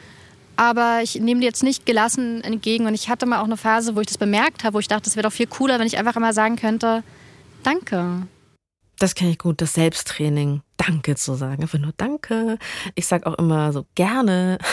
aber 0.71 1.01
ich 1.03 1.17
nehme 1.21 1.41
die 1.41 1.47
jetzt 1.47 1.63
nicht 1.63 1.87
gelassen 1.87 2.43
entgegen. 2.43 2.87
Und 2.87 2.95
ich 2.95 3.09
hatte 3.09 3.27
mal 3.27 3.41
auch 3.41 3.45
eine 3.45 3.57
Phase, 3.57 3.97
wo 3.97 4.01
ich 4.01 4.07
das 4.07 4.19
bemerkt 4.19 4.65
habe, 4.65 4.75
wo 4.75 4.79
ich 4.79 4.89
dachte, 4.89 5.09
es 5.09 5.17
wäre 5.17 5.25
doch 5.25 5.33
viel 5.33 5.47
cooler, 5.47 5.79
wenn 5.79 5.87
ich 5.87 5.99
einfach 5.99 6.17
immer 6.17 6.33
sagen 6.33 6.57
könnte, 6.57 7.03
danke. 7.63 8.27
Das 8.99 9.15
kenne 9.15 9.33
ich 9.33 9.39
gut, 9.39 9.61
das 9.61 9.73
Selbsttraining. 9.75 10.63
Danke 10.77 11.17
zu 11.17 11.35
sagen. 11.35 11.63
Einfach 11.63 11.79
nur 11.79 11.93
Danke. 11.97 12.59
Ich 12.95 13.07
sage 13.07 13.27
auch 13.27 13.39
immer 13.39 13.73
so 13.73 13.87
gerne. 13.95 14.59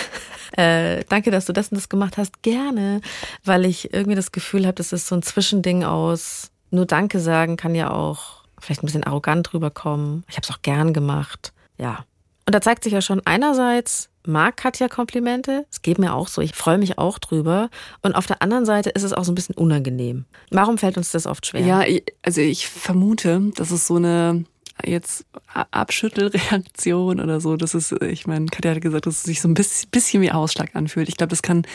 Äh, 0.53 1.03
danke, 1.09 1.29
dass 1.29 1.45
du 1.45 1.53
das 1.53 1.69
und 1.69 1.77
das 1.77 1.89
gemacht 1.89 2.17
hast. 2.17 2.41
Gerne. 2.41 3.01
Weil 3.45 3.65
ich 3.65 3.93
irgendwie 3.93 4.15
das 4.15 4.31
Gefühl 4.31 4.65
habe, 4.65 4.73
das 4.73 4.91
ist 4.91 5.05
so 5.05 5.13
ein 5.13 5.21
Zwischending 5.21 5.83
aus. 5.83 6.49
Nur 6.71 6.87
Danke 6.87 7.19
sagen 7.19 7.55
kann 7.55 7.75
ja 7.75 7.91
auch 7.91 8.43
vielleicht 8.59 8.81
ein 8.81 8.87
bisschen 8.87 9.03
arrogant 9.03 9.53
rüberkommen. 9.53 10.23
Ich 10.27 10.37
habe 10.37 10.45
es 10.45 10.49
auch 10.49 10.63
gern 10.63 10.91
gemacht. 10.91 11.53
Ja. 11.77 12.03
Und 12.49 12.53
da 12.53 12.61
zeigt 12.61 12.83
sich 12.83 12.93
ja 12.93 13.01
schon 13.03 13.21
einerseits, 13.25 14.09
mag 14.25 14.57
Katja 14.57 14.87
Komplimente. 14.87 15.67
Es 15.69 15.83
geht 15.83 15.99
mir 15.99 16.15
auch 16.15 16.27
so. 16.27 16.41
Ich 16.41 16.55
freue 16.55 16.79
mich 16.79 16.97
auch 16.97 17.19
drüber. 17.19 17.69
Und 18.01 18.15
auf 18.15 18.25
der 18.25 18.41
anderen 18.41 18.65
Seite 18.65 18.89
ist 18.89 19.03
es 19.03 19.13
auch 19.13 19.23
so 19.23 19.31
ein 19.31 19.35
bisschen 19.35 19.53
unangenehm. 19.53 20.25
Warum 20.49 20.79
fällt 20.79 20.97
uns 20.97 21.11
das 21.11 21.27
oft 21.27 21.45
schwer? 21.45 21.61
Ja, 21.61 21.83
also 22.23 22.41
ich 22.41 22.67
vermute, 22.67 23.51
dass 23.53 23.69
es 23.69 23.85
so 23.85 23.97
eine 23.97 24.45
jetzt 24.83 25.27
Abschüttelreaktion 25.53 27.19
oder 27.19 27.39
so. 27.39 27.55
Das 27.55 27.75
ist, 27.75 27.91
ich 28.01 28.25
meine, 28.25 28.47
Katja 28.47 28.71
hat 28.71 28.81
gesagt, 28.81 29.05
dass 29.05 29.17
es 29.17 29.23
sich 29.25 29.41
so 29.41 29.47
ein 29.47 29.53
bisschen 29.53 30.23
wie 30.23 30.31
Ausschlag 30.31 30.75
anfühlt. 30.75 31.07
Ich 31.07 31.17
glaube, 31.17 31.29
das 31.29 31.43
kann 31.43 31.67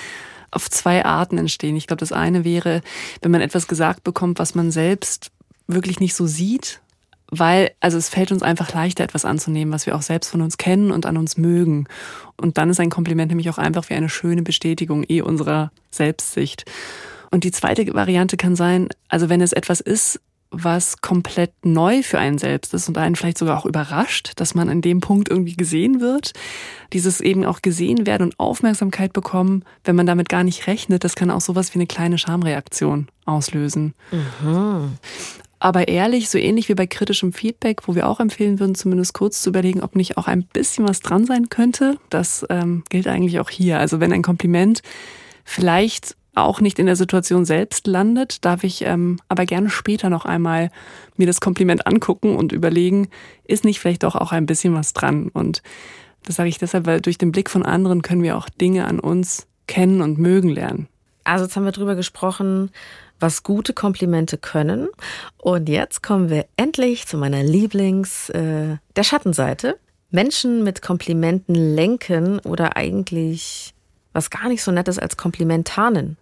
auf 0.51 0.69
zwei 0.69 1.05
Arten 1.05 1.39
entstehen. 1.39 1.77
Ich 1.77 1.87
glaube, 1.87 2.01
das 2.01 2.11
eine 2.11 2.43
wäre, 2.43 2.81
wenn 3.23 3.31
man 3.31 3.43
etwas 3.43 3.69
gesagt 3.69 4.03
bekommt, 4.03 4.41
was 4.41 4.57
man 4.57 4.73
selbst 4.73 5.31
wirklich 5.69 6.01
nicht 6.01 6.17
so 6.17 6.27
sieht 6.27 6.81
weil, 7.31 7.73
also 7.81 7.99
es 7.99 8.09
fällt 8.09 8.33
uns 8.33 8.43
einfach 8.43 8.73
leichter, 8.73 9.05
etwas 9.05 9.25
anzunehmen, 9.25 9.73
was 9.73 9.87
wir 9.87 9.97
auch 9.97 10.03
selbst 10.03 10.31
von 10.31 10.43
uns 10.43 10.57
kennen 10.57 10.91
und 10.91 11.07
an 11.07 11.17
uns 11.17 11.37
mögen. 11.37 11.87
Und 12.37 12.59
dann 12.59 12.71
ist 12.71 12.81
ein 12.81 12.91
Kompliment 12.91 13.31
nämlich 13.31 13.51
auch 13.51 13.59
einfach 13.59 13.89
wie 13.91 13.95
eine 13.95 14.09
schöne 14.09 14.43
Bestätigung 14.43 15.05
eh 15.09 15.23
unserer 15.23 15.71
Selbstsicht. 15.91 16.65
Und 17.31 17.45
die 17.45 17.53
zweite 17.53 17.93
Variante 17.95 18.37
kann 18.37 18.57
sein, 18.57 18.89
also 19.09 19.29
wenn 19.29 19.41
es 19.41 19.53
etwas 19.53 19.81
ist, 19.81 20.21
was 20.57 21.01
komplett 21.01 21.53
neu 21.65 22.05
für 22.05 22.21
einen 22.21 22.39
selbst 22.39 22.75
ist 22.75 22.89
und 22.89 22.97
einen 22.97 23.17
vielleicht 23.17 23.39
sogar 23.39 23.59
auch 23.59 23.67
überrascht, 23.67 24.35
dass 24.37 24.55
man 24.55 24.69
an 24.69 24.83
dem 24.83 25.01
Punkt 25.01 25.29
irgendwie 25.29 25.57
gesehen 25.57 26.01
wird. 26.01 26.33
Dieses 26.93 27.21
eben 27.21 27.45
auch 27.45 27.61
gesehen 27.61 28.07
werden 28.07 28.25
und 28.25 28.39
Aufmerksamkeit 28.39 29.13
bekommen, 29.13 29.65
wenn 29.83 29.97
man 29.97 30.07
damit 30.07 30.29
gar 30.29 30.45
nicht 30.45 30.69
rechnet, 30.69 31.03
das 31.03 31.17
kann 31.17 31.31
auch 31.31 31.41
sowas 31.41 31.75
wie 31.75 31.79
eine 31.79 31.89
kleine 31.89 32.19
Schamreaktion 32.19 33.09
auslösen. 33.25 33.95
Mhm 34.13 34.93
aber 35.65 35.89
ehrlich, 35.89 36.29
so 36.29 36.37
ähnlich 36.37 36.69
wie 36.69 36.75
bei 36.75 36.87
kritischem 36.87 37.33
Feedback, 37.33 37.89
wo 37.89 37.95
wir 37.95 38.07
auch 38.07 38.21
empfehlen 38.21 38.61
würden, 38.61 38.75
zumindest 38.75 39.15
kurz 39.15 39.41
zu 39.41 39.49
überlegen, 39.49 39.83
ob 39.83 39.97
nicht 39.97 40.19
auch 40.19 40.27
ein 40.27 40.45
bisschen 40.45 40.87
was 40.87 41.01
dran 41.01 41.25
sein 41.25 41.49
könnte. 41.49 41.97
Das 42.11 42.45
ähm, 42.51 42.85
gilt 42.91 43.09
eigentlich 43.09 43.41
auch 43.41 43.49
hier. 43.49 43.79
Also 43.79 43.99
wenn 43.99 44.13
ein 44.13 44.21
Kompliment 44.21 44.83
vielleicht 45.43 46.17
auch 46.35 46.61
nicht 46.61 46.79
in 46.79 46.85
der 46.85 46.97
Situation 46.97 47.47
selbst 47.47 47.87
landet, 47.87 48.45
darf 48.45 48.63
ich 48.63 48.83
ähm, 48.85 49.19
aber 49.29 49.47
gerne 49.47 49.71
später 49.71 50.11
noch 50.11 50.27
einmal 50.27 50.71
mir 51.17 51.27
das 51.27 51.41
Kompliment 51.41 51.87
angucken 51.87 52.37
und 52.37 52.53
überlegen, 52.53 53.09
ist 53.45 53.65
nicht 53.65 53.81
vielleicht 53.81 54.03
doch 54.03 54.17
auch 54.17 54.33
ein 54.33 54.45
bisschen 54.45 54.75
was 54.75 54.93
dran? 54.93 55.31
Und 55.33 55.63
das 56.25 56.37
sage 56.37 56.51
ich 56.51 56.59
deshalb, 56.59 56.85
weil 56.85 57.01
durch 57.01 57.17
den 57.17 57.33
Blick 57.33 57.49
von 57.49 57.63
anderen 57.65 58.03
können 58.03 58.23
wir 58.23 58.37
auch 58.37 58.51
Dinge 58.51 58.85
an 58.85 59.01
uns 59.01 59.47
kennen 59.67 60.03
und 60.03 60.19
mögen 60.19 60.51
lernen. 60.51 60.89
Also 61.25 61.47
jetzt 61.47 61.57
haben 61.57 61.65
wir 61.65 61.73
drüber 61.73 61.95
gesprochen, 61.95 62.71
was 63.21 63.43
gute 63.43 63.73
Komplimente 63.73 64.39
können. 64.39 64.89
Und 65.39 65.69
jetzt 65.69 66.03
kommen 66.03 66.31
wir 66.31 66.47
endlich 66.57 67.07
zu 67.07 67.17
meiner 67.17 67.43
Lieblings, 67.43 68.29
äh, 68.31 68.77
der 68.97 69.03
Schattenseite. 69.03 69.79
Menschen 70.11 70.63
mit 70.63 70.83
Komplimenten 70.83 71.55
lenken 71.55 72.39
oder 72.41 72.77
eigentlich 72.77 73.75
was 74.13 74.31
gar 74.31 74.49
nicht 74.49 74.63
so 74.63 74.71
nettes 74.71 74.99
als 74.99 75.17
Kompliment 75.17 75.67
tarnen. 75.67 76.17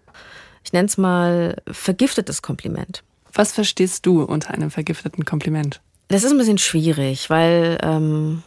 Ich 0.65 0.73
nenne 0.73 0.87
es 0.87 0.97
mal 0.97 1.57
vergiftetes 1.71 2.41
Kompliment. 2.41 3.03
Was 3.33 3.53
verstehst 3.53 4.07
du 4.07 4.23
unter 4.23 4.53
einem 4.53 4.71
vergifteten 4.71 5.25
Kompliment? 5.25 5.81
Das 6.09 6.25
ist 6.25 6.33
ein 6.33 6.39
bisschen 6.39 6.59
schwierig, 6.59 7.31
weil 7.31 7.79
ähm, 7.83 8.43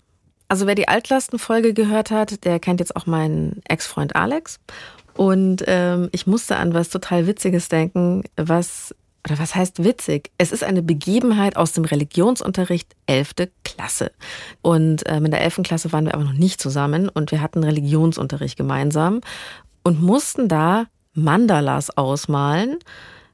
also 0.47 0.67
wer 0.67 0.75
die 0.75 0.87
Altlastenfolge 0.87 1.73
gehört 1.73 2.11
hat, 2.11 2.45
der 2.45 2.59
kennt 2.59 2.79
jetzt 2.79 2.95
auch 2.95 3.05
meinen 3.05 3.61
Ex-Freund 3.67 4.15
Alex. 4.15 4.59
Und 5.15 5.63
ähm, 5.67 6.09
ich 6.11 6.27
musste 6.27 6.57
an 6.57 6.73
was 6.73 6.89
total 6.89 7.25
Witziges 7.27 7.69
denken, 7.69 8.23
was, 8.35 8.93
oder 9.25 9.39
was 9.39 9.55
heißt 9.55 9.83
witzig? 9.83 10.31
Es 10.37 10.51
ist 10.51 10.63
eine 10.63 10.81
Begebenheit 10.81 11.55
aus 11.55 11.71
dem 11.71 11.85
Religionsunterricht 11.85 12.95
11. 13.07 13.33
Klasse. 13.63 14.11
Und 14.61 15.03
ähm, 15.07 15.25
in 15.25 15.31
der 15.31 15.41
11. 15.41 15.61
Klasse 15.63 15.91
waren 15.93 16.05
wir 16.05 16.13
aber 16.13 16.23
noch 16.23 16.33
nicht 16.33 16.61
zusammen 16.61 17.09
und 17.09 17.31
wir 17.31 17.41
hatten 17.41 17.63
Religionsunterricht 17.63 18.57
gemeinsam 18.57 19.21
und 19.83 20.01
mussten 20.01 20.47
da 20.47 20.85
Mandalas 21.13 21.95
ausmalen. 21.97 22.77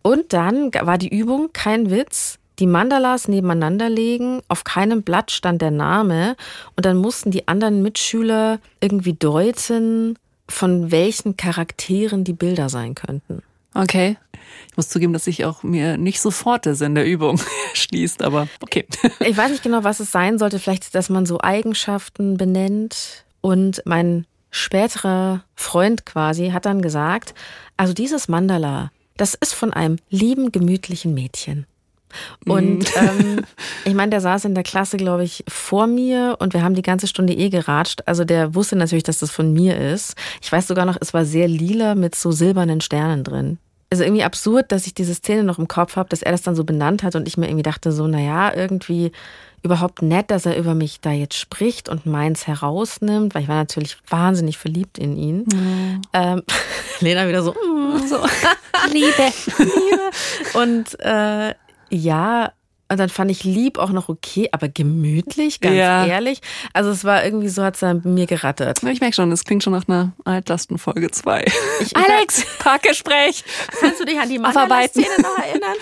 Und 0.04 0.34
dann 0.34 0.72
war 0.74 0.98
die 0.98 1.10
Übung, 1.10 1.50
kein 1.52 1.90
Witz, 1.90 2.38
die 2.60 2.68
Mandalas 2.68 3.28
nebeneinander 3.28 3.90
legen, 3.90 4.42
auf 4.48 4.64
keinem 4.64 5.02
Blatt 5.02 5.32
stand 5.32 5.64
der 5.64 5.72
Name 5.72 6.36
und 6.76 6.86
dann 6.86 6.98
mussten 6.98 7.32
die 7.32 7.48
anderen 7.48 7.82
Mitschüler 7.82 8.60
irgendwie 8.82 9.14
deuten, 9.14 10.16
von 10.52 10.92
welchen 10.92 11.38
Charakteren 11.38 12.24
die 12.24 12.34
Bilder 12.34 12.70
sein 12.70 12.96
könnten. 12.96 13.42
Okay. 13.74 14.18
Ich 14.70 14.78
muss 14.78 14.90
zugeben, 14.90 15.14
dass 15.14 15.28
ich 15.28 15.46
auch 15.46 15.64
mir 15.64 15.98
nicht 15.98 16.20
sofort 16.20 16.66
der 16.66 16.76
Sinn 16.76 16.96
der 16.96 17.06
Übung 17.06 17.40
schließt, 17.74 18.22
aber 18.22 18.48
okay. 18.62 18.86
Ich 19.20 19.38
weiß 19.38 19.52
nicht 19.52 19.64
genau, 19.64 19.84
was 19.84 20.00
es 20.00 20.12
sein 20.12 20.38
sollte. 20.38 20.60
Vielleicht, 20.60 20.94
dass 20.94 21.10
man 21.10 21.26
so 21.26 21.40
Eigenschaften 21.42 22.38
benennt. 22.38 23.26
Und 23.40 23.82
mein 23.86 24.26
späterer 24.52 25.44
Freund 25.56 26.06
quasi 26.06 26.50
hat 26.50 26.66
dann 26.66 26.82
gesagt, 26.82 27.34
also 27.78 27.94
dieses 27.94 28.28
Mandala, 28.28 28.92
das 29.18 29.34
ist 29.34 29.54
von 29.54 29.74
einem 29.74 29.98
lieben, 30.10 30.52
gemütlichen 30.52 31.14
Mädchen. 31.14 31.66
Und 32.46 32.80
mhm. 32.80 32.86
ähm, 32.96 33.46
ich 33.86 33.94
meine, 33.94 34.12
der 34.12 34.22
saß 34.22 34.46
in 34.46 34.56
der 34.56 34.64
Klasse, 34.64 34.98
glaube 34.98 35.24
ich, 35.24 35.44
vor 35.48 35.88
mir 35.88 36.38
und 36.40 36.54
wir 36.54 36.64
haben 36.64 36.76
die 36.76 36.82
ganze 36.82 37.08
Stunde 37.08 37.34
eh 37.34 37.50
geratscht. 37.50 38.04
Also 38.06 38.26
der 38.26 38.56
wusste 38.56 38.76
natürlich, 38.76 39.04
dass 39.04 39.20
das 39.20 39.32
von 39.32 39.54
mir 39.54 39.78
ist. 39.78 40.16
Ich 40.42 40.52
weiß 40.52 40.68
sogar 40.68 40.86
noch, 40.86 40.98
es 41.00 41.14
war 41.14 41.26
sehr 41.26 41.48
lila 41.48 41.96
mit 41.96 42.16
so 42.16 42.32
silbernen 42.32 42.82
Sternen 42.82 43.24
drin. 43.24 43.58
Also 43.90 44.06
irgendwie 44.06 44.24
absurd, 44.24 44.72
dass 44.72 44.88
ich 44.88 44.94
diese 44.94 45.14
Szene 45.14 45.44
noch 45.44 45.60
im 45.60 45.68
Kopf 45.68 45.98
habe, 45.98 46.08
dass 46.08 46.22
er 46.22 46.32
das 46.32 46.44
dann 46.44 46.56
so 46.56 46.64
benannt 46.64 47.04
hat 47.04 47.16
und 47.16 47.28
ich 47.28 47.38
mir 47.38 47.48
irgendwie 47.48 47.64
dachte 47.64 47.92
so, 47.92 48.08
naja, 48.08 48.54
irgendwie 48.56 49.12
überhaupt 49.64 50.02
nett, 50.02 50.32
dass 50.32 50.46
er 50.46 50.58
über 50.58 50.74
mich 50.74 51.02
da 51.02 51.12
jetzt 51.12 51.36
spricht 51.36 51.90
und 51.90 52.06
meins 52.06 52.48
herausnimmt, 52.48 53.36
weil 53.36 53.44
ich 53.44 53.48
war 53.48 53.58
natürlich 53.58 53.98
wahnsinnig 54.08 54.58
verliebt 54.58 54.98
in 54.98 55.18
ihn. 55.18 55.46
Mhm. 55.54 56.02
Ähm, 56.14 56.44
Lena 57.00 57.28
wieder 57.28 57.44
so, 57.44 57.52
mm, 57.52 58.08
so. 58.08 58.18
Liebe. 58.92 59.32
Liebe. 59.58 60.10
Und 60.54 61.00
äh, 61.00 61.54
ja, 61.92 62.54
und 62.92 63.00
dann 63.00 63.08
fand 63.08 63.32
ich 63.32 63.46
lieb 63.46 63.78
auch 63.78 63.92
noch 63.92 64.10
okay, 64.10 64.50
aber 64.52 64.68
gemütlich, 64.68 65.62
ganz 65.62 65.78
ja. 65.78 66.06
ehrlich. 66.06 66.42
Also 66.74 66.90
es 66.90 67.06
war 67.06 67.24
irgendwie 67.24 67.48
so, 67.48 67.64
hat 67.64 67.82
es 67.82 68.04
mir 68.04 68.26
gerattert. 68.26 68.84
Ich 68.84 69.00
merke 69.00 69.16
schon, 69.16 69.30
das 69.30 69.46
klingt 69.46 69.64
schon 69.64 69.72
nach 69.72 69.88
einer 69.88 70.12
Altlasten-Folge 70.26 71.10
2. 71.10 71.46
Alex! 71.94 72.46
Parkgespräch! 72.60 73.46
Kannst 73.80 74.02
du 74.02 74.04
dich 74.04 74.20
an 74.20 74.28
die 74.28 74.40
Mandalas-Szene 74.40 75.08
noch 75.22 75.38
erinnern? 75.38 75.78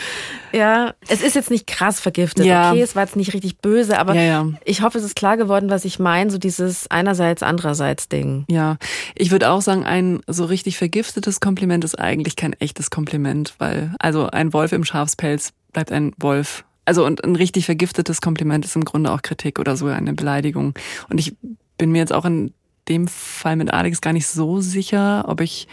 Ja, 0.51 0.93
es 1.07 1.23
ist 1.23 1.33
jetzt 1.33 1.49
nicht 1.49 1.65
krass 1.65 1.99
vergiftet, 1.99 2.45
ja. 2.45 2.71
okay, 2.71 2.81
es 2.81 2.95
war 2.95 3.03
jetzt 3.03 3.15
nicht 3.15 3.33
richtig 3.33 3.57
böse, 3.57 3.97
aber 3.97 4.13
ja. 4.13 4.47
ich 4.63 4.83
hoffe, 4.83 4.99
es 4.99 5.03
ist 5.03 5.15
klar 5.15 5.35
geworden, 5.35 5.71
was 5.71 5.85
ich 5.85 5.97
meine, 5.97 6.29
so 6.29 6.37
dieses 6.37 6.91
einerseits, 6.91 7.41
andererseits 7.41 8.07
Ding. 8.07 8.45
Ja, 8.49 8.77
ich 9.15 9.31
würde 9.31 9.49
auch 9.49 9.61
sagen, 9.61 9.83
ein 9.83 10.21
so 10.27 10.45
richtig 10.45 10.77
vergiftetes 10.77 11.39
Kompliment 11.39 11.83
ist 11.83 11.97
eigentlich 11.97 12.35
kein 12.35 12.53
echtes 12.53 12.91
Kompliment, 12.91 13.55
weil 13.57 13.95
also 13.97 14.27
ein 14.27 14.53
Wolf 14.53 14.73
im 14.73 14.85
Schafspelz 14.85 15.53
bleibt 15.71 15.91
ein 15.91 16.13
Wolf 16.17 16.63
also 16.89 17.05
und 17.05 17.23
ein 17.23 17.35
richtig 17.35 17.67
vergiftetes 17.67 18.19
Kompliment 18.19 18.65
ist 18.65 18.75
im 18.75 18.83
Grunde 18.83 19.11
auch 19.11 19.21
Kritik 19.21 19.59
oder 19.59 19.77
sogar 19.77 19.95
eine 19.95 20.13
Beleidigung. 20.13 20.73
Und 21.07 21.19
ich 21.19 21.35
bin 21.77 21.91
mir 21.91 21.99
jetzt 21.99 22.11
auch 22.11 22.25
in 22.25 22.51
dem 22.87 23.07
Fall 23.07 23.55
mit 23.57 23.71
Alex 23.71 24.01
gar 24.01 24.11
nicht 24.11 24.25
so 24.25 24.59
sicher, 24.59 25.25
ob 25.27 25.39
ich 25.39 25.67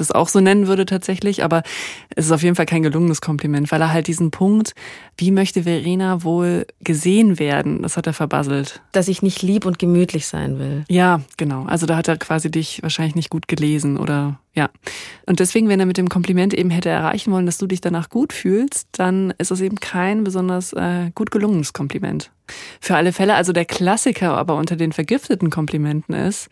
das 0.00 0.12
auch 0.12 0.28
so 0.28 0.40
nennen 0.40 0.66
würde 0.66 0.86
tatsächlich, 0.86 1.44
aber 1.44 1.62
es 2.14 2.26
ist 2.26 2.32
auf 2.32 2.42
jeden 2.42 2.56
Fall 2.56 2.66
kein 2.66 2.82
gelungenes 2.82 3.20
Kompliment, 3.20 3.70
weil 3.70 3.80
er 3.80 3.92
halt 3.92 4.06
diesen 4.06 4.30
Punkt, 4.30 4.74
wie 5.16 5.30
möchte 5.30 5.64
Verena 5.64 6.22
wohl 6.22 6.66
gesehen 6.80 7.38
werden, 7.38 7.82
das 7.82 7.96
hat 7.96 8.06
er 8.06 8.12
verbasselt. 8.12 8.80
Dass 8.92 9.08
ich 9.08 9.22
nicht 9.22 9.42
lieb 9.42 9.66
und 9.66 9.78
gemütlich 9.78 10.26
sein 10.26 10.58
will. 10.58 10.84
Ja, 10.88 11.20
genau. 11.36 11.64
Also 11.64 11.86
da 11.86 11.96
hat 11.96 12.08
er 12.08 12.16
quasi 12.16 12.50
dich 12.50 12.82
wahrscheinlich 12.82 13.14
nicht 13.14 13.30
gut 13.30 13.48
gelesen 13.48 13.96
oder 13.96 14.38
ja. 14.54 14.70
Und 15.26 15.38
deswegen, 15.38 15.68
wenn 15.68 15.78
er 15.78 15.86
mit 15.86 15.98
dem 15.98 16.08
Kompliment 16.08 16.52
eben 16.52 16.70
hätte 16.70 16.88
erreichen 16.88 17.32
wollen, 17.32 17.46
dass 17.46 17.58
du 17.58 17.66
dich 17.68 17.80
danach 17.80 18.08
gut 18.08 18.32
fühlst, 18.32 18.88
dann 18.92 19.32
ist 19.38 19.52
es 19.52 19.60
eben 19.60 19.76
kein 19.76 20.24
besonders 20.24 20.72
äh, 20.72 21.12
gut 21.14 21.30
gelungenes 21.30 21.72
Kompliment. 21.72 22.32
Für 22.80 22.96
alle 22.96 23.12
Fälle, 23.12 23.34
also 23.34 23.52
der 23.52 23.66
Klassiker 23.66 24.36
aber 24.36 24.56
unter 24.56 24.74
den 24.74 24.92
vergifteten 24.92 25.50
Komplimenten 25.50 26.14
ist, 26.14 26.48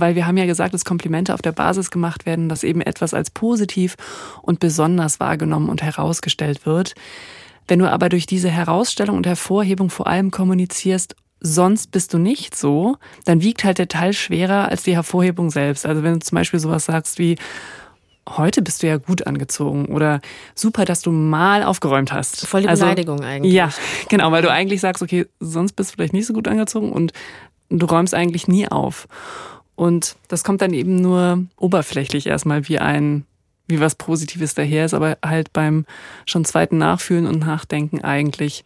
weil 0.00 0.14
wir 0.14 0.26
haben 0.26 0.36
ja 0.36 0.46
gesagt, 0.46 0.74
dass 0.74 0.84
Komplimente 0.84 1.34
auf 1.34 1.42
der 1.42 1.52
Basis 1.52 1.90
gemacht 1.90 2.26
werden, 2.26 2.48
dass 2.48 2.64
eben 2.64 2.80
etwas 2.80 3.14
als 3.14 3.30
positiv 3.30 3.96
und 4.42 4.60
besonders 4.60 5.20
wahrgenommen 5.20 5.68
und 5.68 5.82
herausgestellt 5.82 6.66
wird. 6.66 6.94
Wenn 7.68 7.80
du 7.80 7.90
aber 7.90 8.08
durch 8.08 8.26
diese 8.26 8.48
Herausstellung 8.48 9.16
und 9.16 9.26
Hervorhebung 9.26 9.90
vor 9.90 10.06
allem 10.06 10.30
kommunizierst, 10.30 11.16
sonst 11.40 11.90
bist 11.90 12.14
du 12.14 12.18
nicht 12.18 12.56
so, 12.56 12.96
dann 13.24 13.42
wiegt 13.42 13.64
halt 13.64 13.78
der 13.78 13.88
Teil 13.88 14.12
schwerer 14.12 14.68
als 14.68 14.84
die 14.84 14.94
Hervorhebung 14.94 15.50
selbst. 15.50 15.86
Also 15.86 16.02
wenn 16.02 16.14
du 16.14 16.20
zum 16.20 16.36
Beispiel 16.36 16.60
sowas 16.60 16.86
sagst 16.86 17.18
wie, 17.18 17.36
heute 18.28 18.62
bist 18.62 18.82
du 18.82 18.88
ja 18.88 18.96
gut 18.96 19.26
angezogen 19.26 19.86
oder 19.86 20.20
super, 20.54 20.84
dass 20.84 21.02
du 21.02 21.12
mal 21.12 21.62
aufgeräumt 21.62 22.12
hast. 22.12 22.46
Voll 22.46 22.62
die 22.62 22.68
also, 22.68 22.84
Beleidigung 22.84 23.20
eigentlich. 23.20 23.52
Ja, 23.52 23.70
genau, 24.08 24.32
weil 24.32 24.42
du 24.42 24.50
eigentlich 24.50 24.80
sagst, 24.80 25.02
okay, 25.02 25.26
sonst 25.40 25.74
bist 25.74 25.90
du 25.90 25.94
vielleicht 25.94 26.12
nicht 26.12 26.26
so 26.26 26.32
gut 26.32 26.48
angezogen 26.48 26.92
und 26.92 27.12
du 27.68 27.86
räumst 27.86 28.14
eigentlich 28.14 28.48
nie 28.48 28.68
auf. 28.68 29.06
Und 29.76 30.16
das 30.28 30.42
kommt 30.42 30.62
dann 30.62 30.72
eben 30.72 30.96
nur 30.96 31.44
oberflächlich 31.56 32.26
erstmal 32.26 32.68
wie 32.68 32.78
ein, 32.78 33.24
wie 33.68 33.80
was 33.80 33.94
Positives 33.94 34.54
daher 34.54 34.86
ist, 34.86 34.94
aber 34.94 35.18
halt 35.24 35.52
beim 35.52 35.84
schon 36.24 36.44
zweiten 36.44 36.78
Nachfühlen 36.78 37.26
und 37.26 37.40
Nachdenken 37.40 38.02
eigentlich 38.02 38.64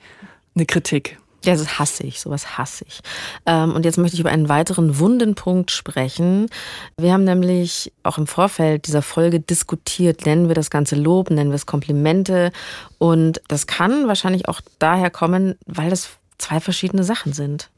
eine 0.55 0.67
Kritik. 0.67 1.19
Ja, 1.43 1.55
das 1.55 1.79
hasse 1.79 2.05
ich, 2.05 2.21
sowas 2.21 2.59
hasse 2.59 2.85
ich. 2.87 3.01
Ähm, 3.47 3.73
und 3.73 3.87
jetzt 3.87 3.97
möchte 3.97 4.15
ich 4.15 4.21
über 4.21 4.31
einen 4.31 4.51
weiteren 4.51 4.99
wunden 4.99 5.35
Punkt 5.35 5.71
sprechen. 5.71 6.51
Wir 6.99 7.15
haben 7.15 7.25
nämlich 7.25 7.93
auch 8.03 8.19
im 8.19 8.27
Vorfeld 8.27 8.87
dieser 8.87 9.01
Folge 9.01 9.41
diskutiert, 9.41 10.27
nennen 10.27 10.49
wir 10.49 10.55
das 10.55 10.71
Ganze 10.71 10.97
Lob, 10.97 11.31
nennen 11.31 11.51
wir 11.51 11.57
es 11.57 11.65
Komplimente. 11.65 12.53
Und 12.99 13.41
das 13.49 13.67
kann 13.67 14.07
wahrscheinlich 14.07 14.49
auch 14.49 14.61
daher 14.79 15.11
kommen, 15.11 15.55
weil 15.65 15.89
das 15.89 16.20
zwei 16.41 16.61
verschiedene 16.61 17.05
Sachen 17.05 17.33
sind. 17.33 17.71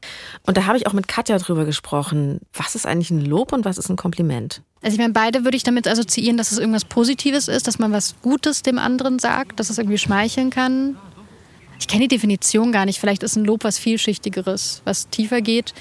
Und 0.43 0.57
da 0.57 0.65
habe 0.65 0.77
ich 0.77 0.87
auch 0.87 0.93
mit 0.93 1.07
Katja 1.07 1.37
drüber 1.37 1.65
gesprochen. 1.65 2.39
Was 2.53 2.75
ist 2.75 2.85
eigentlich 2.85 3.11
ein 3.11 3.23
Lob 3.23 3.53
und 3.53 3.65
was 3.65 3.77
ist 3.77 3.89
ein 3.89 3.95
Kompliment? 3.95 4.61
Also 4.81 4.95
ich 4.95 4.99
meine, 4.99 5.13
beide 5.13 5.43
würde 5.43 5.55
ich 5.55 5.63
damit 5.63 5.87
assoziieren, 5.87 6.37
dass 6.37 6.51
es 6.51 6.57
irgendwas 6.57 6.85
Positives 6.85 7.47
ist, 7.47 7.67
dass 7.67 7.79
man 7.79 7.91
was 7.91 8.15
Gutes 8.21 8.63
dem 8.63 8.77
anderen 8.77 9.19
sagt, 9.19 9.59
dass 9.59 9.69
es 9.69 9.77
irgendwie 9.77 9.97
schmeicheln 9.97 10.49
kann. 10.49 10.97
Ich 11.79 11.87
kenne 11.87 12.07
die 12.07 12.15
Definition 12.15 12.71
gar 12.71 12.85
nicht. 12.85 12.99
Vielleicht 12.99 13.23
ist 13.23 13.35
ein 13.35 13.45
Lob 13.45 13.63
was 13.63 13.77
vielschichtigeres, 13.77 14.81
was 14.85 15.09
tiefer 15.09 15.41
geht. 15.41 15.73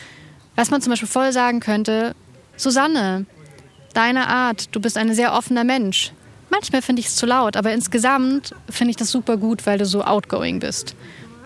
Was 0.56 0.70
man 0.70 0.82
zum 0.82 0.90
Beispiel 0.90 1.08
voll 1.08 1.32
sagen 1.32 1.60
könnte, 1.60 2.14
Susanne, 2.56 3.26
deine 3.94 4.28
Art, 4.28 4.74
du 4.74 4.80
bist 4.80 4.98
ein 4.98 5.14
sehr 5.14 5.32
offener 5.32 5.64
Mensch. 5.64 6.12
Manchmal 6.50 6.82
finde 6.82 7.00
ich 7.00 7.06
es 7.06 7.16
zu 7.16 7.24
laut, 7.24 7.56
aber 7.56 7.72
insgesamt 7.72 8.54
finde 8.68 8.90
ich 8.90 8.96
das 8.96 9.10
super 9.10 9.38
gut, 9.38 9.64
weil 9.66 9.78
du 9.78 9.86
so 9.86 10.02
outgoing 10.04 10.60
bist. 10.60 10.94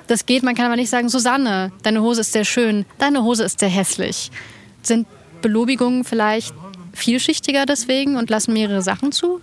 Das 0.07 0.27
geht, 0.27 0.43
man 0.43 0.55
kann 0.55 0.67
aber 0.67 0.77
nicht 0.77 0.91
sagen, 0.91 1.09
Susanne, 1.09 1.73
deine 1.83 2.03
Hose 2.03 2.21
ist 2.21 2.33
sehr 2.33 2.45
schön, 2.45 2.87
deine 2.99 3.23
Hose 3.25 3.45
ist 3.45 3.59
sehr 3.59 3.69
hässlich. 3.69 4.31
Sind 4.83 5.07
Belobigungen 5.43 6.05
vielleicht 6.05 6.55
vielschichtiger 6.93 7.67
deswegen 7.67 8.17
und 8.17 8.31
lassen 8.31 8.53
mehrere 8.53 8.83
Sachen 8.83 9.13
zu? 9.13 9.41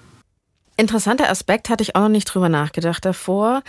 Interessanter 0.78 1.30
Aspekt 1.30 1.70
hatte 1.70 1.84
ich 1.84 1.96
auch 1.96 2.02
noch 2.02 2.10
nicht 2.10 2.26
drüber 2.26 2.50
nachgedacht 2.50 3.06
davor. 3.06 3.62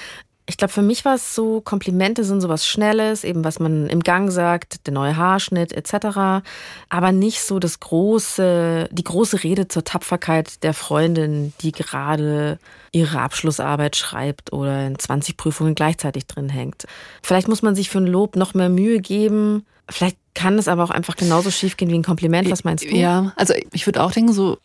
Ich 0.47 0.59
glaube, 0.59 0.73
für 0.73 0.83
mich 0.83 1.07
war 1.07 1.15
es 1.15 1.35
so, 1.35 1.63
Komplimente 1.63 2.23
sind 2.23 2.43
sowas 2.43 2.67
Schnelles, 2.67 3.25
eben 3.25 3.45
was 3.45 3.61
man 3.61 3.89
im 3.89 4.01
Gang 4.01 4.31
sagt, 4.31 4.87
der 4.87 4.93
neue 4.93 5.17
Haarschnitt 5.17 5.73
etc. 5.73 6.45
Aber 6.91 7.13
nicht 7.13 7.41
so 7.41 7.59
das 7.59 7.81
große, 7.81 8.91
die 8.93 9.05
große 9.05 9.43
Rede 9.43 9.69
zur 9.69 9.85
Tapferkeit 9.85 10.63
der 10.63 10.75
Freundin, 10.75 11.55
die 11.63 11.73
gerade 11.73 12.59
ihre 12.93 13.21
Abschlussarbeit 13.21 13.97
schreibt 13.97 14.53
oder 14.53 14.87
in 14.87 14.99
20 14.99 15.39
Prüfungen 15.39 15.75
gleichzeitig 15.75 16.27
drin 16.27 16.51
hängt. 16.51 16.85
Vielleicht 17.23 17.49
muss 17.49 17.63
man 17.63 17.75
sich 17.75 17.89
für 17.89 17.99
ein 17.99 18.07
Lob 18.07 18.37
noch 18.37 18.53
mehr 18.53 18.69
Mühe 18.69 19.01
geben. 19.01 19.65
Vielleicht 19.89 20.17
kann 20.35 20.59
es 20.59 20.67
aber 20.67 20.83
auch 20.83 20.91
einfach 20.91 21.17
genauso 21.17 21.51
schief 21.51 21.77
gehen 21.77 21.91
wie 21.91 21.95
ein 21.95 22.03
Kompliment. 22.03 22.51
Was 22.51 22.65
meinst 22.65 22.85
du? 22.85 22.97
Ja, 22.97 23.33
also 23.37 23.55
ich 23.73 23.87
würde 23.87 24.03
auch 24.03 24.13
denken, 24.13 24.33
so, 24.33 24.59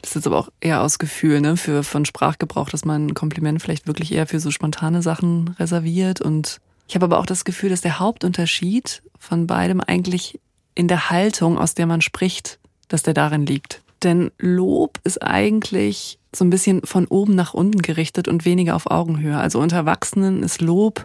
das 0.00 0.10
ist 0.10 0.14
jetzt 0.16 0.26
aber 0.26 0.38
auch 0.38 0.48
eher 0.60 0.82
aus 0.82 0.98
Gefühl, 0.98 1.40
ne, 1.40 1.56
für, 1.56 1.82
von 1.84 2.04
Sprachgebrauch, 2.04 2.70
dass 2.70 2.84
man 2.84 3.06
ein 3.06 3.14
Kompliment 3.14 3.62
vielleicht 3.62 3.86
wirklich 3.86 4.12
eher 4.12 4.26
für 4.26 4.40
so 4.40 4.50
spontane 4.50 5.02
Sachen 5.02 5.54
reserviert. 5.58 6.20
Und 6.20 6.60
ich 6.88 6.94
habe 6.94 7.04
aber 7.04 7.18
auch 7.18 7.26
das 7.26 7.44
Gefühl, 7.44 7.70
dass 7.70 7.82
der 7.82 7.98
Hauptunterschied 7.98 9.02
von 9.18 9.46
beidem 9.46 9.80
eigentlich 9.80 10.40
in 10.74 10.88
der 10.88 11.10
Haltung, 11.10 11.58
aus 11.58 11.74
der 11.74 11.86
man 11.86 12.00
spricht, 12.00 12.58
dass 12.88 13.02
der 13.02 13.14
darin 13.14 13.46
liegt. 13.46 13.82
Denn 14.02 14.32
Lob 14.38 14.98
ist 15.04 15.22
eigentlich 15.22 16.18
so 16.34 16.44
ein 16.44 16.50
bisschen 16.50 16.82
von 16.84 17.06
oben 17.06 17.34
nach 17.34 17.54
unten 17.54 17.82
gerichtet 17.82 18.28
und 18.28 18.44
weniger 18.44 18.74
auf 18.74 18.90
Augenhöhe. 18.90 19.36
Also 19.36 19.60
unter 19.60 19.76
Erwachsenen 19.76 20.42
ist 20.42 20.60
Lob 20.60 21.04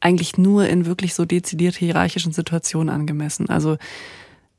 eigentlich 0.00 0.38
nur 0.38 0.66
in 0.68 0.86
wirklich 0.86 1.14
so 1.14 1.24
dezidiert 1.24 1.74
hierarchischen 1.74 2.32
Situationen 2.32 2.94
angemessen. 2.94 3.48
Also 3.48 3.76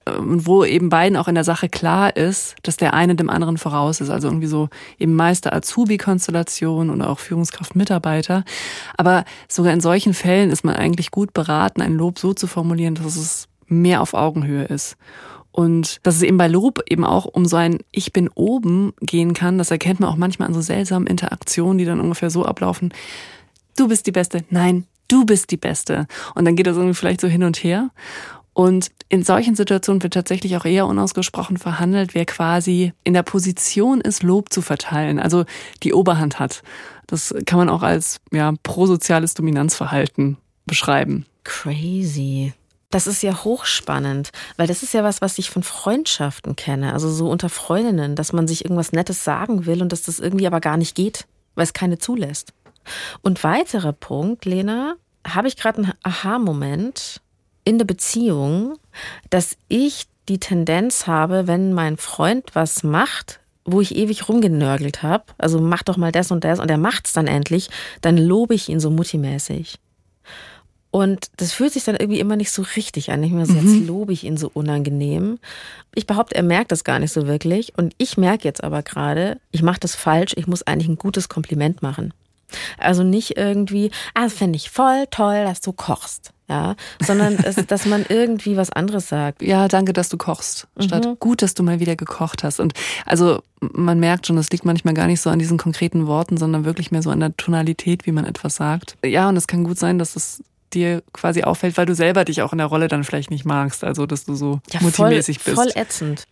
ähm, 0.06 0.46
wo 0.46 0.64
eben 0.64 0.90
beiden 0.90 1.18
auch 1.18 1.28
in 1.28 1.36
der 1.36 1.44
Sache 1.44 1.70
klar 1.70 2.16
ist, 2.16 2.56
dass 2.64 2.78
der 2.78 2.94
eine 2.94 3.16
dem 3.16 3.30
anderen 3.30 3.58
voraus 3.58 4.02
ist. 4.02 4.10
Also 4.10 4.28
irgendwie 4.28 4.48
so 4.48 4.70
eben 4.98 5.16
Meister 5.16 5.54
Azubi-Konstellation 5.54 6.90
oder 6.90 7.10
auch 7.10 7.20
Führungskraft 7.20 7.76
Mitarbeiter. 7.76 8.44
Aber 8.98 9.26
sogar 9.48 9.74
in 9.74 9.82
solchen 9.82 10.14
Fällen 10.14 10.52
ist 10.52 10.64
man 10.64 10.76
eigentlich 10.76 11.12
gut 11.12 11.34
beraten, 11.34 11.82
ein 11.82 11.94
Lob 11.94 12.20
so 12.20 12.34
zu 12.34 12.48
formulieren, 12.48 12.96
dass 12.96 13.16
es 13.16 13.48
mehr 13.68 14.02
auf 14.02 14.14
Augenhöhe 14.14 14.66
ist. 14.66 14.98
Und 15.60 16.00
dass 16.04 16.16
es 16.16 16.22
eben 16.22 16.38
bei 16.38 16.48
Lob 16.48 16.82
eben 16.88 17.04
auch 17.04 17.26
um 17.26 17.44
so 17.44 17.58
ein 17.58 17.80
Ich 17.92 18.14
bin 18.14 18.30
oben 18.30 18.94
gehen 19.02 19.34
kann, 19.34 19.58
das 19.58 19.72
erkennt 19.72 20.00
man 20.00 20.10
auch 20.10 20.16
manchmal 20.16 20.48
an 20.48 20.54
so 20.54 20.62
seltsamen 20.62 21.06
Interaktionen, 21.06 21.78
die 21.78 21.84
dann 21.84 22.00
ungefähr 22.00 22.30
so 22.30 22.46
ablaufen. 22.46 22.94
Du 23.76 23.90
bist 23.90 24.08
die 24.08 24.14
Beste. 24.14 24.46
Nein, 24.52 24.86
du 25.10 25.26
bist 25.26 25.52
die 25.52 25.58
Beste. 25.58 26.08
Und 26.34 26.46
dann 26.46 26.56
geht 26.56 26.66
das 26.66 26.78
irgendwie 26.78 26.94
vielleicht 26.94 27.20
so 27.20 27.28
hin 27.28 27.44
und 27.44 27.62
her. 27.62 27.90
Und 28.54 28.88
in 29.10 29.24
solchen 29.24 29.56
Situationen 29.56 30.02
wird 30.02 30.14
tatsächlich 30.14 30.56
auch 30.56 30.64
eher 30.64 30.88
unausgesprochen 30.88 31.58
verhandelt, 31.58 32.16
wer 32.16 32.26
quasi 32.26 32.94
in 33.04 33.14
der 33.14 33.24
Position 33.24 34.00
ist, 34.00 34.24
Lob 34.24 34.54
zu 34.54 34.62
verteilen, 34.62 35.20
also 35.20 35.44
die 35.84 35.92
Oberhand 35.92 36.40
hat. 36.40 36.64
Das 37.06 37.36
kann 37.46 37.60
man 37.60 37.68
auch 37.68 37.84
als 37.84 38.22
ja, 38.32 38.54
prosoziales 38.64 39.34
Dominanzverhalten 39.34 40.38
beschreiben. 40.66 41.26
Crazy. 41.44 42.54
Das 42.92 43.06
ist 43.06 43.22
ja 43.22 43.44
hochspannend, 43.44 44.32
weil 44.58 44.66
das 44.66 44.82
ist 44.82 44.96
ja 44.96 45.04
was, 45.04 45.22
was 45.22 45.38
ich 45.38 45.52
von 45.52 45.62
Freundschaften 45.62 46.56
kenne, 46.56 46.94
also 46.94 47.08
so 47.08 47.30
unter 47.30 47.50
Freundinnen, 47.50 48.16
dass 48.16 48.34
man 48.34 48.48
sich 48.48 48.66
irgendwas 48.66 48.94
Nettes 48.94 49.24
sagen 49.24 49.68
will 49.68 49.84
und 49.84 49.92
dass 49.92 50.02
das 50.02 50.20
irgendwie 50.20 50.48
aber 50.48 50.60
gar 50.60 50.76
nicht 50.76 50.96
geht, 50.96 51.28
weil 51.54 51.66
es 51.66 51.74
keine 51.74 52.00
zulässt. 52.00 52.52
Und 53.22 53.44
weiterer 53.44 53.94
Punkt, 53.94 54.46
Lena, 54.46 54.96
habe 55.28 55.48
ich 55.48 55.56
gerade 55.56 55.84
einen 55.84 55.94
Aha-Moment 56.02 57.22
in 57.64 57.78
der 57.78 57.86
Beziehung, 57.86 58.80
dass 59.30 59.56
ich 59.68 60.08
die 60.28 60.40
Tendenz 60.40 61.06
habe, 61.06 61.46
wenn 61.46 61.74
mein 61.74 61.98
Freund 61.98 62.56
was 62.56 62.82
macht, 62.82 63.40
wo 63.66 63.82
ich 63.82 63.96
ewig 63.96 64.28
rumgenörgelt 64.28 65.04
habe, 65.04 65.26
also 65.38 65.62
mach 65.62 65.84
doch 65.84 65.98
mal 65.98 66.12
das 66.12 66.32
und 66.32 66.44
das 66.44 66.60
und 66.60 66.72
er 66.72 66.80
macht's 66.80 67.14
dann 67.14 67.28
endlich, 67.28 67.70
dann 68.02 68.18
lobe 68.18 68.56
ich 68.56 68.68
ihn 68.68 68.80
so 68.80 68.90
muttimäßig. 68.90 69.78
Und 70.92 71.30
das 71.38 71.52
fühlt 71.52 71.74
sich 71.74 71.84
dann 71.84 71.96
irgendwie 71.96 72.20
immer 72.20 72.36
nicht 72.36 72.52
so 72.52 72.64
richtig 72.76 73.12
an. 73.12 73.22
Ich 73.24 73.32
mir 73.32 73.46
so, 73.46 73.54
mhm. 73.54 73.60
jetzt 73.60 73.88
lobe 73.88 74.14
ich 74.14 74.24
ihn 74.24 74.38
so 74.38 74.50
unangenehm. 74.54 75.38
Ich 75.94 76.08
behaupte, 76.08 76.36
er 76.36 76.44
merkt 76.44 76.72
das 76.72 76.84
gar 76.84 77.00
nicht 77.00 77.14
so 77.14 77.28
wirklich. 77.28 77.74
Und 77.78 77.94
ich 77.98 78.18
merke 78.18 78.46
jetzt 78.46 78.64
aber 78.64 78.82
gerade, 78.82 79.40
ich 79.52 79.62
mache 79.62 79.80
das 79.80 79.96
falsch. 79.96 80.34
Ich 80.36 80.48
muss 80.48 80.64
eigentlich 80.64 80.88
ein 80.88 80.98
gutes 80.98 81.30
Kompliment 81.30 81.82
machen. 81.84 82.14
Also 82.80 83.04
nicht 83.04 83.38
irgendwie, 83.38 83.92
ah, 84.16 84.24
das 84.24 84.34
fände 84.34 84.58
ich 84.58 84.72
voll 84.72 85.06
toll, 85.12 85.44
dass 85.44 85.62
du 85.62 85.74
kochst. 85.74 86.32
Ja, 86.48 86.76
sondern 87.00 87.38
dass, 87.38 87.56
dass 87.68 87.86
man 87.86 88.08
irgendwie 88.10 88.58
was 88.58 88.72
anderes 88.72 89.08
sagt. 89.08 89.44
Ja, 89.44 89.68
danke, 89.68 89.94
dass 89.94 90.10
du 90.10 90.18
kochst. 90.18 90.68
Statt 90.80 91.06
mhm. 91.06 91.18
gut, 91.20 91.44
dass 91.44 91.54
du 91.54 91.62
mal 91.62 91.80
wieder 91.80 91.96
gekocht 91.96 92.44
hast. 92.44 92.60
Und 92.60 92.74
also 93.06 93.44
man 93.60 94.00
merkt 94.00 94.26
schon, 94.26 94.38
es 94.40 94.50
liegt 94.50 94.66
manchmal 94.66 94.96
gar 94.96 95.06
nicht 95.06 95.22
so 95.22 95.30
an 95.30 95.38
diesen 95.38 95.60
konkreten 95.60 96.08
Worten, 96.08 96.38
sondern 96.38 96.66
wirklich 96.66 96.90
mehr 96.90 97.04
so 97.04 97.12
an 97.12 97.20
der 97.20 97.38
Tonalität, 97.38 98.08
wie 98.08 98.12
man 98.12 98.26
etwas 98.26 98.56
sagt. 98.56 98.98
Ja, 99.06 99.30
und 99.30 99.38
es 99.38 99.46
kann 99.46 99.64
gut 99.64 99.78
sein, 99.78 100.00
dass 100.00 100.16
es 100.16 100.44
dir 100.74 101.04
quasi 101.14 101.44
auffällt, 101.44 101.78
weil 101.78 101.86
du 101.86 101.96
selber 101.96 102.26
dich 102.26 102.42
auch 102.42 102.52
in 102.52 102.58
der 102.58 102.68
Rolle 102.68 102.88
dann 102.88 103.04
vielleicht 103.04 103.32
nicht 103.32 103.46
magst. 103.46 103.84
Also, 103.84 104.06
dass 104.06 104.26
du 104.26 104.36
so 104.36 104.60
ja, 104.72 104.82
multimäßig 104.82 105.40
voll, 105.40 105.54
bist. 105.54 105.74
Voll 105.74 105.82
ätzend. 105.82 106.24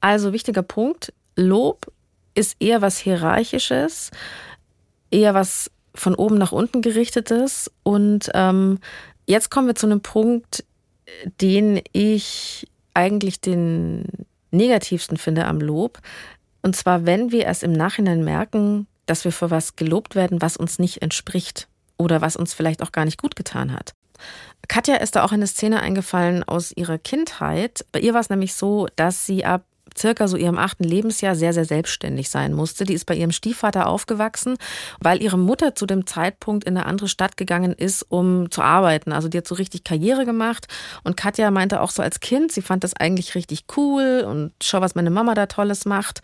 Also, 0.00 0.32
wichtiger 0.32 0.62
Punkt. 0.62 1.12
Lob 1.36 1.90
ist 2.34 2.56
eher 2.60 2.82
was 2.82 2.98
Hierarchisches 2.98 4.10
eher 5.12 5.34
was 5.34 5.70
von 5.94 6.14
oben 6.14 6.38
nach 6.38 6.50
unten 6.50 6.82
gerichtetes. 6.82 7.70
Und 7.84 8.30
ähm, 8.34 8.78
jetzt 9.26 9.50
kommen 9.50 9.68
wir 9.68 9.74
zu 9.76 9.86
einem 9.86 10.00
Punkt, 10.00 10.64
den 11.40 11.80
ich 11.92 12.66
eigentlich 12.94 13.40
den 13.40 14.06
negativsten 14.50 15.18
finde 15.18 15.44
am 15.44 15.60
Lob. 15.60 16.00
Und 16.62 16.74
zwar, 16.74 17.06
wenn 17.06 17.30
wir 17.30 17.44
erst 17.44 17.62
im 17.62 17.72
Nachhinein 17.72 18.24
merken, 18.24 18.86
dass 19.06 19.24
wir 19.24 19.32
für 19.32 19.50
was 19.50 19.76
gelobt 19.76 20.14
werden, 20.14 20.40
was 20.40 20.56
uns 20.56 20.78
nicht 20.78 21.02
entspricht 21.02 21.68
oder 22.02 22.20
was 22.20 22.36
uns 22.36 22.52
vielleicht 22.52 22.82
auch 22.82 22.92
gar 22.92 23.04
nicht 23.04 23.20
gut 23.20 23.36
getan 23.36 23.72
hat. 23.72 23.94
Katja 24.68 24.96
ist 24.96 25.16
da 25.16 25.24
auch 25.24 25.32
eine 25.32 25.46
Szene 25.46 25.80
eingefallen 25.80 26.44
aus 26.44 26.72
ihrer 26.72 26.98
Kindheit. 26.98 27.84
Bei 27.92 28.00
ihr 28.00 28.14
war 28.14 28.20
es 28.20 28.30
nämlich 28.30 28.54
so, 28.54 28.86
dass 28.96 29.26
sie 29.26 29.44
ab 29.44 29.64
circa 29.96 30.28
so 30.28 30.36
ihrem 30.36 30.58
achten 30.58 30.84
Lebensjahr 30.84 31.34
sehr, 31.34 31.52
sehr 31.52 31.64
selbstständig 31.64 32.30
sein 32.30 32.52
musste. 32.52 32.84
Die 32.84 32.94
ist 32.94 33.04
bei 33.04 33.14
ihrem 33.14 33.32
Stiefvater 33.32 33.86
aufgewachsen, 33.86 34.56
weil 35.00 35.22
ihre 35.22 35.38
Mutter 35.38 35.74
zu 35.74 35.86
dem 35.86 36.06
Zeitpunkt 36.06 36.64
in 36.64 36.76
eine 36.76 36.86
andere 36.86 37.08
Stadt 37.08 37.36
gegangen 37.36 37.72
ist, 37.72 38.02
um 38.02 38.50
zu 38.50 38.62
arbeiten. 38.62 39.12
Also 39.12 39.28
die 39.28 39.38
hat 39.38 39.46
so 39.46 39.54
richtig 39.54 39.84
Karriere 39.84 40.24
gemacht. 40.24 40.66
Und 41.04 41.16
Katja 41.16 41.50
meinte 41.50 41.80
auch 41.80 41.90
so 41.90 42.02
als 42.02 42.20
Kind, 42.20 42.52
sie 42.52 42.62
fand 42.62 42.84
das 42.84 42.94
eigentlich 42.94 43.34
richtig 43.34 43.64
cool 43.76 44.24
und 44.26 44.52
schau, 44.62 44.80
was 44.80 44.94
meine 44.94 45.10
Mama 45.10 45.34
da 45.34 45.46
Tolles 45.46 45.84
macht. 45.84 46.20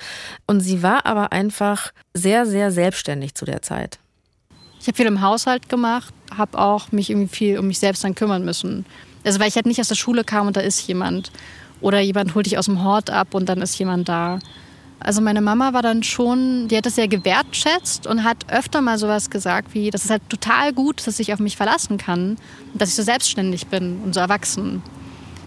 Und 0.47 0.61
sie 0.61 0.83
war 0.83 1.07
aber 1.07 1.33
einfach 1.33 1.93
sehr, 2.15 2.47
sehr 2.47 2.71
selbstständig 2.71 3.35
zu 3.35 3.45
der 3.45 3.63
Zeit. 3.63 3.99
Ich 4.81 4.87
habe 4.87 4.97
viel 4.97 5.07
im 5.07 5.21
Haushalt 5.21 5.69
gemacht, 5.69 6.15
habe 6.37 6.59
auch 6.59 6.93
mich 6.93 7.11
irgendwie 7.11 7.35
viel 7.35 7.59
um 7.59 7.67
mich 7.67 7.79
selbst 7.79 8.05
dann 8.05 8.15
kümmern 8.15 8.45
müssen. 8.45 8.87
Also 9.25 9.41
weil 9.41 9.49
ich 9.49 9.57
halt 9.57 9.67
nicht 9.67 9.81
aus 9.81 9.89
der 9.89 9.95
Schule 9.95 10.25
kam 10.25 10.47
und 10.47 10.57
da 10.57 10.61
ist 10.61 10.87
jemand. 10.87 11.31
Oder 11.81 12.01
jemand 12.01 12.35
holt 12.35 12.47
dich 12.47 12.59
aus 12.59 12.67
dem 12.67 12.83
Hort 12.83 13.11
ab 13.11 13.35
und 13.35 13.49
dann 13.49 13.63
ist 13.63 13.79
jemand 13.79 14.09
da. 14.09 14.39
Also 15.01 15.21
meine 15.21 15.41
Mama 15.41 15.73
war 15.73 15.83
dann 15.83 16.03
schon, 16.03 16.67
die 16.69 16.77
hat 16.77 16.87
das 16.87 16.97
sehr 16.97 17.07
gewertschätzt 17.07 18.07
und 18.07 18.25
hat 18.25 18.51
öfter 18.51 18.81
mal 18.81 18.99
sowas 18.99 19.31
gesagt 19.31 19.75
wie, 19.75 19.91
das 19.91 20.05
ist 20.05 20.11
halt 20.11 20.29
total 20.29 20.73
gut, 20.73 21.07
dass 21.07 21.21
ich 21.21 21.33
auf 21.33 21.39
mich 21.39 21.57
verlassen 21.57 21.99
kann 21.99 22.37
und 22.73 22.83
dass 22.83 22.89
ich 22.89 22.97
so 22.97 23.03
selbstständig 23.03 23.69
bin 23.69 24.01
und 24.05 24.15
so 24.15 24.21
erwachsen. 24.21 24.83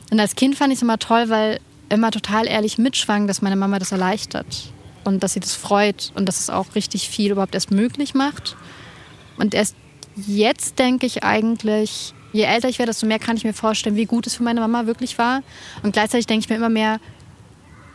Und 0.09 0.19
als 0.19 0.35
Kind 0.35 0.55
fand 0.55 0.71
ich 0.71 0.77
es 0.77 0.83
immer 0.83 0.99
toll, 0.99 1.29
weil 1.29 1.59
immer 1.89 2.11
total 2.11 2.47
ehrlich 2.47 2.77
mitschwang, 2.77 3.27
dass 3.27 3.41
meine 3.41 3.57
Mama 3.57 3.77
das 3.77 3.91
erleichtert 3.91 4.71
und 5.03 5.21
dass 5.21 5.33
sie 5.33 5.41
das 5.41 5.55
freut 5.55 6.11
und 6.15 6.25
dass 6.27 6.39
es 6.39 6.49
auch 6.49 6.75
richtig 6.75 7.09
viel 7.09 7.31
überhaupt 7.31 7.55
erst 7.55 7.71
möglich 7.71 8.13
macht. 8.13 8.55
Und 9.41 9.53
erst 9.53 9.75
jetzt 10.15 10.79
denke 10.79 11.05
ich 11.05 11.23
eigentlich, 11.23 12.13
je 12.31 12.43
älter 12.43 12.69
ich 12.69 12.79
werde, 12.79 12.91
desto 12.91 13.07
mehr 13.07 13.19
kann 13.19 13.37
ich 13.37 13.43
mir 13.43 13.53
vorstellen, 13.53 13.95
wie 13.95 14.05
gut 14.05 14.27
es 14.27 14.35
für 14.35 14.43
meine 14.43 14.61
Mama 14.61 14.85
wirklich 14.85 15.17
war. 15.17 15.41
Und 15.83 15.93
gleichzeitig 15.93 16.27
denke 16.27 16.45
ich 16.45 16.49
mir 16.49 16.55
immer 16.55 16.69
mehr, 16.69 16.99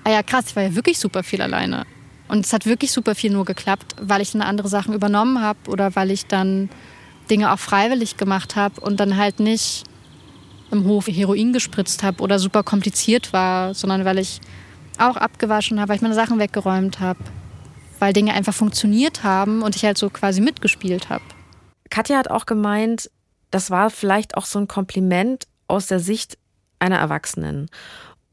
ah 0.05 0.11
ja 0.11 0.23
krass, 0.23 0.47
ich 0.49 0.57
war 0.57 0.65
ja 0.65 0.75
wirklich 0.75 0.99
super 0.99 1.23
viel 1.23 1.41
alleine. 1.41 1.87
Und 2.29 2.45
es 2.45 2.53
hat 2.53 2.67
wirklich 2.67 2.91
super 2.91 3.15
viel 3.15 3.31
nur 3.31 3.45
geklappt, 3.45 3.95
weil 4.01 4.21
ich 4.21 4.33
dann 4.33 4.43
andere 4.43 4.69
Sachen 4.69 4.93
übernommen 4.93 5.41
habe 5.41 5.59
oder 5.69 5.95
weil 5.95 6.11
ich 6.11 6.27
dann 6.27 6.69
Dinge 7.31 7.53
auch 7.53 7.59
freiwillig 7.59 8.17
gemacht 8.17 8.57
habe 8.57 8.81
und 8.81 8.99
dann 8.99 9.17
halt 9.17 9.41
nicht 9.41 9.85
im 10.73 10.85
Hof 10.87 11.07
Heroin 11.07 11.53
gespritzt 11.53 12.03
habe 12.03 12.23
oder 12.23 12.41
super 12.41 12.65
kompliziert 12.65 13.33
war, 13.33 13.75
sondern 13.75 14.05
weil 14.05 14.19
ich 14.19 14.41
auch 14.99 15.17
abgewaschen 15.17 15.79
habe, 15.81 15.91
weil 15.91 15.97
ich 15.97 16.03
meine 16.03 16.15
Sachen 16.15 16.41
weggeräumt 16.41 16.99
habe, 16.99 17.21
weil 18.01 18.13
Dinge 18.13 18.35
einfach 18.35 18.55
funktioniert 18.55 19.23
haben 19.23 19.63
und 19.63 19.77
ich 19.77 19.85
halt 19.85 19.99
so 19.99 20.11
quasi 20.11 20.41
mitgespielt 20.41 21.09
habe. 21.09 21.23
Katja 21.91 22.19
hat 22.19 22.31
auch 22.31 22.47
gemeint, 22.47 23.11
das 23.51 23.71
war 23.71 23.91
vielleicht 23.91 24.37
auch 24.37 24.45
so 24.45 24.59
ein 24.59 24.69
Kompliment 24.69 25.47
aus 25.69 25.87
der 25.87 26.01
Sicht 26.01 26.39
einer 26.79 26.99
Erwachsenen. 26.99 27.69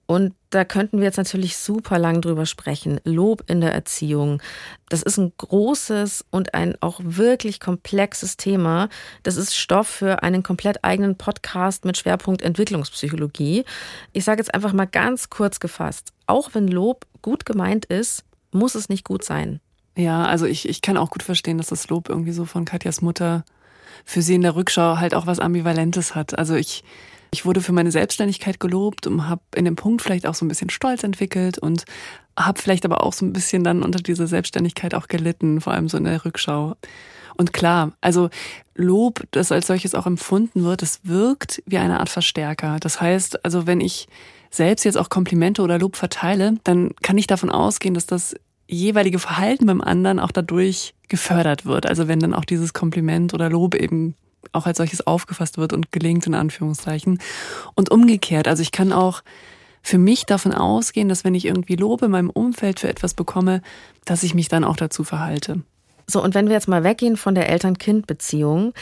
Und 0.06 0.36
da 0.50 0.66
könnten 0.66 0.98
wir 0.98 1.06
jetzt 1.06 1.18
natürlich 1.18 1.58
super 1.58 1.98
lang 1.98 2.22
drüber 2.22 2.46
sprechen. 2.46 3.00
Lob 3.06 3.50
in 3.50 3.62
der 3.62 3.74
Erziehung. 3.74 4.42
Das 4.89 5.02
ist 5.02 5.18
ein 5.18 5.32
großes 5.38 6.26
und 6.30 6.54
ein 6.54 6.76
auch 6.82 7.00
wirklich 7.04 7.60
komplexes 7.60 8.36
Thema. 8.36 8.89
Das 9.24 9.38
ist 9.38 9.56
Stoff 9.56 9.88
für 9.88 10.22
einen 10.22 10.44
komplett 10.44 10.84
eigenen 10.84 11.18
Podcast 11.18 11.86
mit 11.86 11.98
Schwerpunkt 11.98 12.42
Entwicklungspsychologie. 12.42 13.63
Ich 14.12 14.26
sage 14.26 14.39
jetzt 14.39 14.54
einfach 14.54 14.74
mal 14.74 14.86
ganz 14.86 15.30
kurz 15.30 15.60
gefasst. 15.60 16.12
Auch 16.28 16.50
wenn 16.54 16.68
Lob 16.68 17.08
gut 17.22 17.46
gemeint 17.46 17.86
ist, 17.86 18.26
muss 18.52 18.76
es 18.76 18.89
nicht 18.89 19.06
gut 19.06 19.24
sein. 19.24 19.62
Ja, 19.95 20.25
also 20.25 20.45
ich, 20.45 20.67
ich 20.67 20.82
kann 20.82 20.97
auch 20.97 21.12
gut 21.12 21.23
verstehen, 21.23 21.58
dass 21.58 21.67
das 21.67 21.88
Lob 21.89 22.10
irgendwie 22.10 22.32
so 22.32 22.45
von 22.45 22.65
Katjas 22.65 23.01
Mutter 23.01 23.43
für 24.06 24.21
sie 24.21 24.36
in 24.36 24.41
der 24.41 24.56
Rückschau 24.56 24.97
halt 24.97 25.13
auch 25.13 25.27
was 25.27 25.39
Ambivalentes 25.39 26.15
hat. 26.15 26.38
Also 26.38 26.56
ich, 26.56 26.84
ich 27.32 27.45
wurde 27.45 27.62
für 27.62 27.73
meine 27.73 27.91
Selbstständigkeit 27.91 28.60
gelobt 28.60 29.08
und 29.08 29.29
habe 29.29 29.41
in 29.56 29.65
dem 29.65 29.75
Punkt 29.75 30.01
vielleicht 30.01 30.25
auch 30.25 30.36
so 30.36 30.45
ein 30.45 30.49
bisschen 30.49 30.69
Stolz 30.69 31.03
entwickelt 31.03 31.58
und 31.60 31.86
habe 32.38 32.60
vielleicht 32.60 32.86
aber 32.86 33.03
auch 33.03 33.13
so 33.13 33.25
ein 33.25 33.34
bisschen 33.34 33.63
dann 33.63 33.84
unter 33.84 33.99
dieser 33.99 34.27
Selbstständigkeit 34.27 34.95
auch 34.95 35.08
gelitten, 35.08 35.62
vor 35.62 35.73
allem 35.73 35.88
so 35.88 35.97
in 35.97 36.06
der 36.06 36.25
Rückschau. 36.25 36.75
Und 37.36 37.53
klar, 37.53 37.93
also 38.01 38.29
Lob, 38.75 39.23
das 39.32 39.51
als 39.51 39.67
solches 39.67 39.95
auch 39.95 40.06
empfunden 40.06 40.63
wird, 40.63 40.82
das 40.82 41.01
wirkt 41.03 41.62
wie 41.65 41.77
eine 41.77 41.99
Art 41.99 42.10
Verstärker. 42.10 42.77
Das 42.79 43.01
heißt, 43.01 43.45
also 43.45 43.67
wenn 43.67 43.82
ich 43.82 44.08
selbst 44.49 44.86
jetzt 44.86 44.97
auch 44.97 45.10
Komplimente 45.10 45.62
oder 45.62 45.79
Lob 45.79 45.95
verteile, 45.95 46.56
dann 46.63 46.91
kann 47.01 47.17
ich 47.17 47.27
davon 47.27 47.49
ausgehen, 47.49 47.93
dass 47.93 48.06
das 48.06 48.36
jeweilige 48.73 49.19
Verhalten 49.19 49.65
beim 49.65 49.81
anderen 49.81 50.19
auch 50.19 50.31
dadurch 50.31 50.93
gefördert 51.07 51.65
wird. 51.65 51.86
Also 51.86 52.07
wenn 52.07 52.19
dann 52.19 52.33
auch 52.33 52.45
dieses 52.45 52.73
Kompliment 52.73 53.33
oder 53.33 53.49
Lob 53.49 53.75
eben 53.75 54.15
auch 54.51 54.65
als 54.65 54.77
solches 54.77 55.05
aufgefasst 55.07 55.57
wird 55.57 55.73
und 55.73 55.91
gelingt 55.91 56.27
in 56.27 56.36
Anführungszeichen. 56.36 57.19
Und 57.75 57.91
umgekehrt, 57.91 58.47
also 58.47 58.62
ich 58.62 58.71
kann 58.71 58.91
auch 58.91 59.23
für 59.81 59.97
mich 59.97 60.25
davon 60.25 60.53
ausgehen, 60.53 61.09
dass 61.09 61.23
wenn 61.23 61.36
ich 61.36 61.45
irgendwie 61.45 61.75
Lob 61.75 62.01
in 62.01 62.12
meinem 62.12 62.29
Umfeld 62.29 62.79
für 62.79 62.89
etwas 62.89 63.13
bekomme, 63.13 63.62
dass 64.05 64.23
ich 64.23 64.33
mich 64.33 64.47
dann 64.47 64.63
auch 64.63 64.77
dazu 64.77 65.03
verhalte. 65.03 65.62
So, 66.07 66.21
und 66.21 66.36
wenn 66.36 66.47
wir 66.47 66.53
jetzt 66.53 66.67
mal 66.67 66.83
weggehen 66.83 67.15
von 67.15 67.36
der 67.36 67.49
Eltern-Kind-Beziehung, 67.49 68.73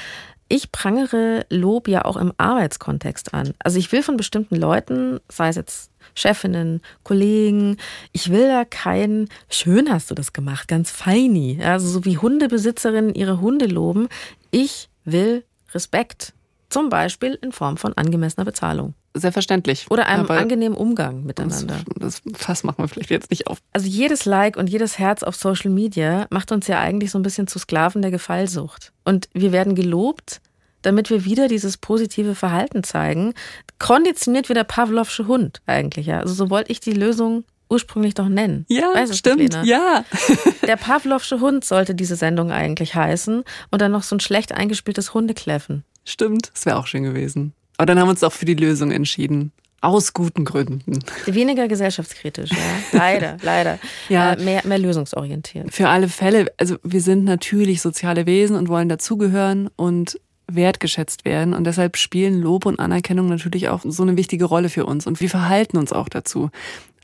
ich 0.51 0.71
prangere 0.73 1.45
Lob 1.49 1.87
ja 1.87 2.03
auch 2.03 2.17
im 2.17 2.33
Arbeitskontext 2.37 3.33
an. 3.33 3.53
Also 3.59 3.79
ich 3.79 3.91
will 3.93 4.03
von 4.03 4.17
bestimmten 4.17 4.57
Leuten, 4.57 5.21
sei 5.29 5.47
es 5.47 5.55
jetzt 5.55 5.91
Chefinnen, 6.13 6.81
Kollegen. 7.03 7.77
Ich 8.11 8.31
will 8.31 8.49
da 8.49 8.65
kein, 8.65 9.29
schön 9.49 9.89
hast 9.91 10.11
du 10.11 10.15
das 10.15 10.33
gemacht, 10.33 10.67
ganz 10.67 10.91
feini. 10.91 11.63
Also 11.63 11.87
so 11.87 12.03
wie 12.03 12.17
Hundebesitzerinnen 12.17 13.15
ihre 13.15 13.39
Hunde 13.39 13.65
loben. 13.65 14.09
Ich 14.51 14.89
will 15.05 15.45
Respekt. 15.73 16.33
Zum 16.69 16.89
Beispiel 16.89 17.39
in 17.41 17.53
Form 17.53 17.77
von 17.77 17.93
angemessener 17.93 18.45
Bezahlung. 18.45 18.93
Selbstverständlich. 19.13 19.87
Oder 19.89 20.07
einem 20.07 20.25
Aber 20.25 20.37
angenehmen 20.37 20.77
Umgang 20.77 21.23
miteinander. 21.23 21.79
Das, 21.97 22.21
das 22.23 22.39
Fass 22.41 22.63
machen 22.63 22.83
wir 22.83 22.87
vielleicht 22.87 23.09
jetzt 23.09 23.29
nicht 23.29 23.47
auf. 23.47 23.57
Also 23.73 23.87
jedes 23.87 24.25
Like 24.25 24.55
und 24.55 24.69
jedes 24.69 24.99
Herz 24.99 25.23
auf 25.23 25.35
Social 25.35 25.69
Media 25.69 26.27
macht 26.29 26.51
uns 26.51 26.67
ja 26.67 26.79
eigentlich 26.79 27.11
so 27.11 27.19
ein 27.19 27.23
bisschen 27.23 27.47
zu 27.47 27.59
Sklaven 27.59 28.01
der 28.01 28.11
Gefallsucht. 28.11 28.93
Und 29.03 29.27
wir 29.33 29.51
werden 29.51 29.75
gelobt, 29.75 30.39
damit 30.81 31.09
wir 31.09 31.25
wieder 31.25 31.47
dieses 31.47 31.77
positive 31.77 32.35
Verhalten 32.35 32.83
zeigen. 32.83 33.33
Konditioniert 33.79 34.49
wie 34.49 34.53
der 34.53 34.63
Pavlovsche 34.63 35.27
Hund 35.27 35.61
eigentlich, 35.65 36.07
ja. 36.07 36.19
Also 36.19 36.33
so 36.33 36.49
wollte 36.49 36.71
ich 36.71 36.79
die 36.79 36.93
Lösung 36.93 37.43
ursprünglich 37.69 38.13
doch 38.13 38.27
nennen. 38.27 38.65
Ja, 38.67 38.93
weißt 38.93 39.15
stimmt, 39.17 39.57
ja. 39.63 40.03
Der 40.67 40.75
Pavlovsche 40.75 41.39
Hund 41.39 41.63
sollte 41.63 41.95
diese 41.95 42.17
Sendung 42.17 42.51
eigentlich 42.51 42.95
heißen 42.95 43.43
und 43.71 43.81
dann 43.81 43.93
noch 43.93 44.03
so 44.03 44.15
ein 44.15 44.19
schlecht 44.19 44.51
eingespieltes 44.51 45.13
Hundekläffen. 45.13 45.83
Stimmt, 46.03 46.51
das 46.53 46.65
wäre 46.65 46.77
auch 46.77 46.87
schön 46.87 47.03
gewesen. 47.03 47.53
Aber 47.81 47.87
dann 47.87 47.97
haben 47.97 48.09
wir 48.09 48.11
uns 48.11 48.23
auch 48.23 48.31
für 48.31 48.45
die 48.45 48.53
Lösung 48.53 48.91
entschieden. 48.91 49.51
Aus 49.81 50.13
guten 50.13 50.45
Gründen. 50.45 50.99
Weniger 51.25 51.67
gesellschaftskritisch, 51.67 52.51
ja. 52.51 52.57
Leider, 52.91 53.37
leider. 53.41 53.79
Ja. 54.07 54.33
Äh, 54.33 54.43
mehr, 54.43 54.61
mehr 54.67 54.77
lösungsorientiert. 54.77 55.73
Für 55.73 55.89
alle 55.89 56.07
Fälle, 56.07 56.53
also 56.57 56.75
wir 56.83 57.01
sind 57.01 57.23
natürlich 57.23 57.81
soziale 57.81 58.27
Wesen 58.27 58.55
und 58.55 58.69
wollen 58.69 58.87
dazugehören 58.87 59.67
und 59.77 60.19
wertgeschätzt 60.45 61.25
werden. 61.25 61.55
Und 61.55 61.63
deshalb 61.63 61.97
spielen 61.97 62.39
Lob 62.39 62.67
und 62.67 62.79
Anerkennung 62.79 63.27
natürlich 63.29 63.69
auch 63.69 63.81
so 63.83 64.03
eine 64.03 64.15
wichtige 64.15 64.45
Rolle 64.45 64.69
für 64.69 64.85
uns. 64.85 65.07
Und 65.07 65.19
wir 65.19 65.31
verhalten 65.31 65.77
uns 65.77 65.91
auch 65.91 66.07
dazu. 66.07 66.51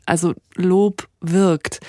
Also 0.06 0.36
Lob 0.54 1.08
wirkt. 1.22 1.80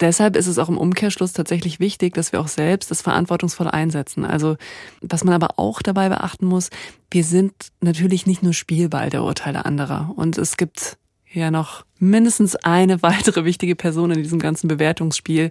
Deshalb 0.00 0.36
ist 0.36 0.46
es 0.46 0.58
auch 0.58 0.68
im 0.68 0.78
Umkehrschluss 0.78 1.32
tatsächlich 1.32 1.80
wichtig, 1.80 2.14
dass 2.14 2.32
wir 2.32 2.40
auch 2.40 2.48
selbst 2.48 2.90
das 2.90 3.02
verantwortungsvoll 3.02 3.68
einsetzen. 3.68 4.24
Also 4.24 4.56
was 5.00 5.24
man 5.24 5.34
aber 5.34 5.58
auch 5.58 5.82
dabei 5.82 6.08
beachten 6.08 6.46
muss, 6.46 6.70
wir 7.10 7.24
sind 7.24 7.52
natürlich 7.80 8.26
nicht 8.26 8.42
nur 8.42 8.52
Spielball 8.52 9.10
der 9.10 9.22
Urteile 9.22 9.64
anderer. 9.64 10.12
Und 10.16 10.38
es 10.38 10.56
gibt 10.56 10.96
ja 11.32 11.50
noch 11.50 11.84
mindestens 11.98 12.56
eine 12.56 13.02
weitere 13.02 13.44
wichtige 13.44 13.76
Person 13.76 14.10
in 14.10 14.22
diesem 14.22 14.38
ganzen 14.38 14.68
Bewertungsspiel, 14.68 15.50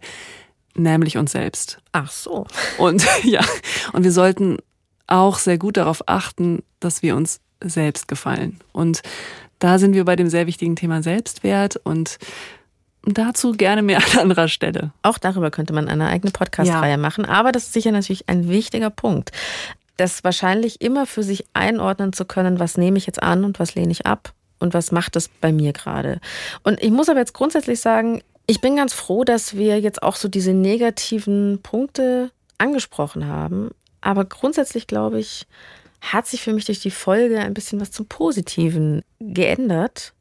nämlich 0.75 1.17
uns 1.17 1.31
selbst. 1.31 1.79
Ach 1.91 2.11
so. 2.11 2.47
Und 2.77 3.05
ja, 3.23 3.41
und 3.93 4.03
wir 4.03 4.11
sollten 4.11 4.57
auch 5.07 5.37
sehr 5.37 5.57
gut 5.57 5.77
darauf 5.77 6.07
achten, 6.07 6.63
dass 6.79 7.01
wir 7.01 7.15
uns 7.15 7.39
selbst 7.61 8.07
gefallen. 8.07 8.59
Und 8.71 9.01
da 9.59 9.79
sind 9.79 9.93
wir 9.93 10.05
bei 10.05 10.15
dem 10.15 10.29
sehr 10.29 10.47
wichtigen 10.47 10.75
Thema 10.75 11.01
Selbstwert 11.03 11.77
und 11.77 12.17
dazu 13.05 13.51
gerne 13.51 13.81
mehr 13.81 13.97
an 13.97 14.19
anderer 14.19 14.47
Stelle. 14.47 14.91
Auch 15.01 15.17
darüber 15.17 15.51
könnte 15.51 15.73
man 15.73 15.87
eine 15.87 16.07
eigene 16.07 16.31
Podcast-Reihe 16.31 16.91
ja. 16.91 16.97
machen. 16.97 17.25
Aber 17.25 17.51
das 17.51 17.63
ist 17.63 17.73
sicher 17.73 17.91
natürlich 17.91 18.29
ein 18.29 18.49
wichtiger 18.49 18.89
Punkt. 18.89 19.31
Das 19.97 20.23
wahrscheinlich 20.23 20.81
immer 20.81 21.05
für 21.05 21.23
sich 21.23 21.45
einordnen 21.53 22.13
zu 22.13 22.25
können, 22.25 22.59
was 22.59 22.77
nehme 22.77 22.97
ich 22.97 23.05
jetzt 23.05 23.21
an 23.21 23.43
und 23.43 23.59
was 23.59 23.75
lehne 23.75 23.91
ich 23.91 24.05
ab 24.05 24.33
und 24.59 24.73
was 24.73 24.91
macht 24.91 25.15
es 25.15 25.27
bei 25.27 25.51
mir 25.51 25.73
gerade. 25.73 26.19
Und 26.63 26.81
ich 26.81 26.91
muss 26.91 27.09
aber 27.09 27.19
jetzt 27.19 27.33
grundsätzlich 27.33 27.79
sagen, 27.79 28.23
ich 28.47 28.59
bin 28.59 28.75
ganz 28.75 28.93
froh, 28.93 29.23
dass 29.23 29.55
wir 29.55 29.79
jetzt 29.79 30.03
auch 30.03 30.15
so 30.15 30.27
diese 30.27 30.53
negativen 30.53 31.59
Punkte 31.61 32.31
angesprochen 32.57 33.27
haben. 33.27 33.71
Aber 34.01 34.25
grundsätzlich 34.25 34.87
glaube 34.87 35.19
ich, 35.19 35.47
hat 36.01 36.27
sich 36.27 36.41
für 36.41 36.53
mich 36.53 36.65
durch 36.65 36.81
die 36.81 36.91
Folge 36.91 37.39
ein 37.39 37.53
bisschen 37.53 37.79
was 37.79 37.91
zum 37.91 38.05
Positiven 38.07 39.03
geändert. 39.19 40.13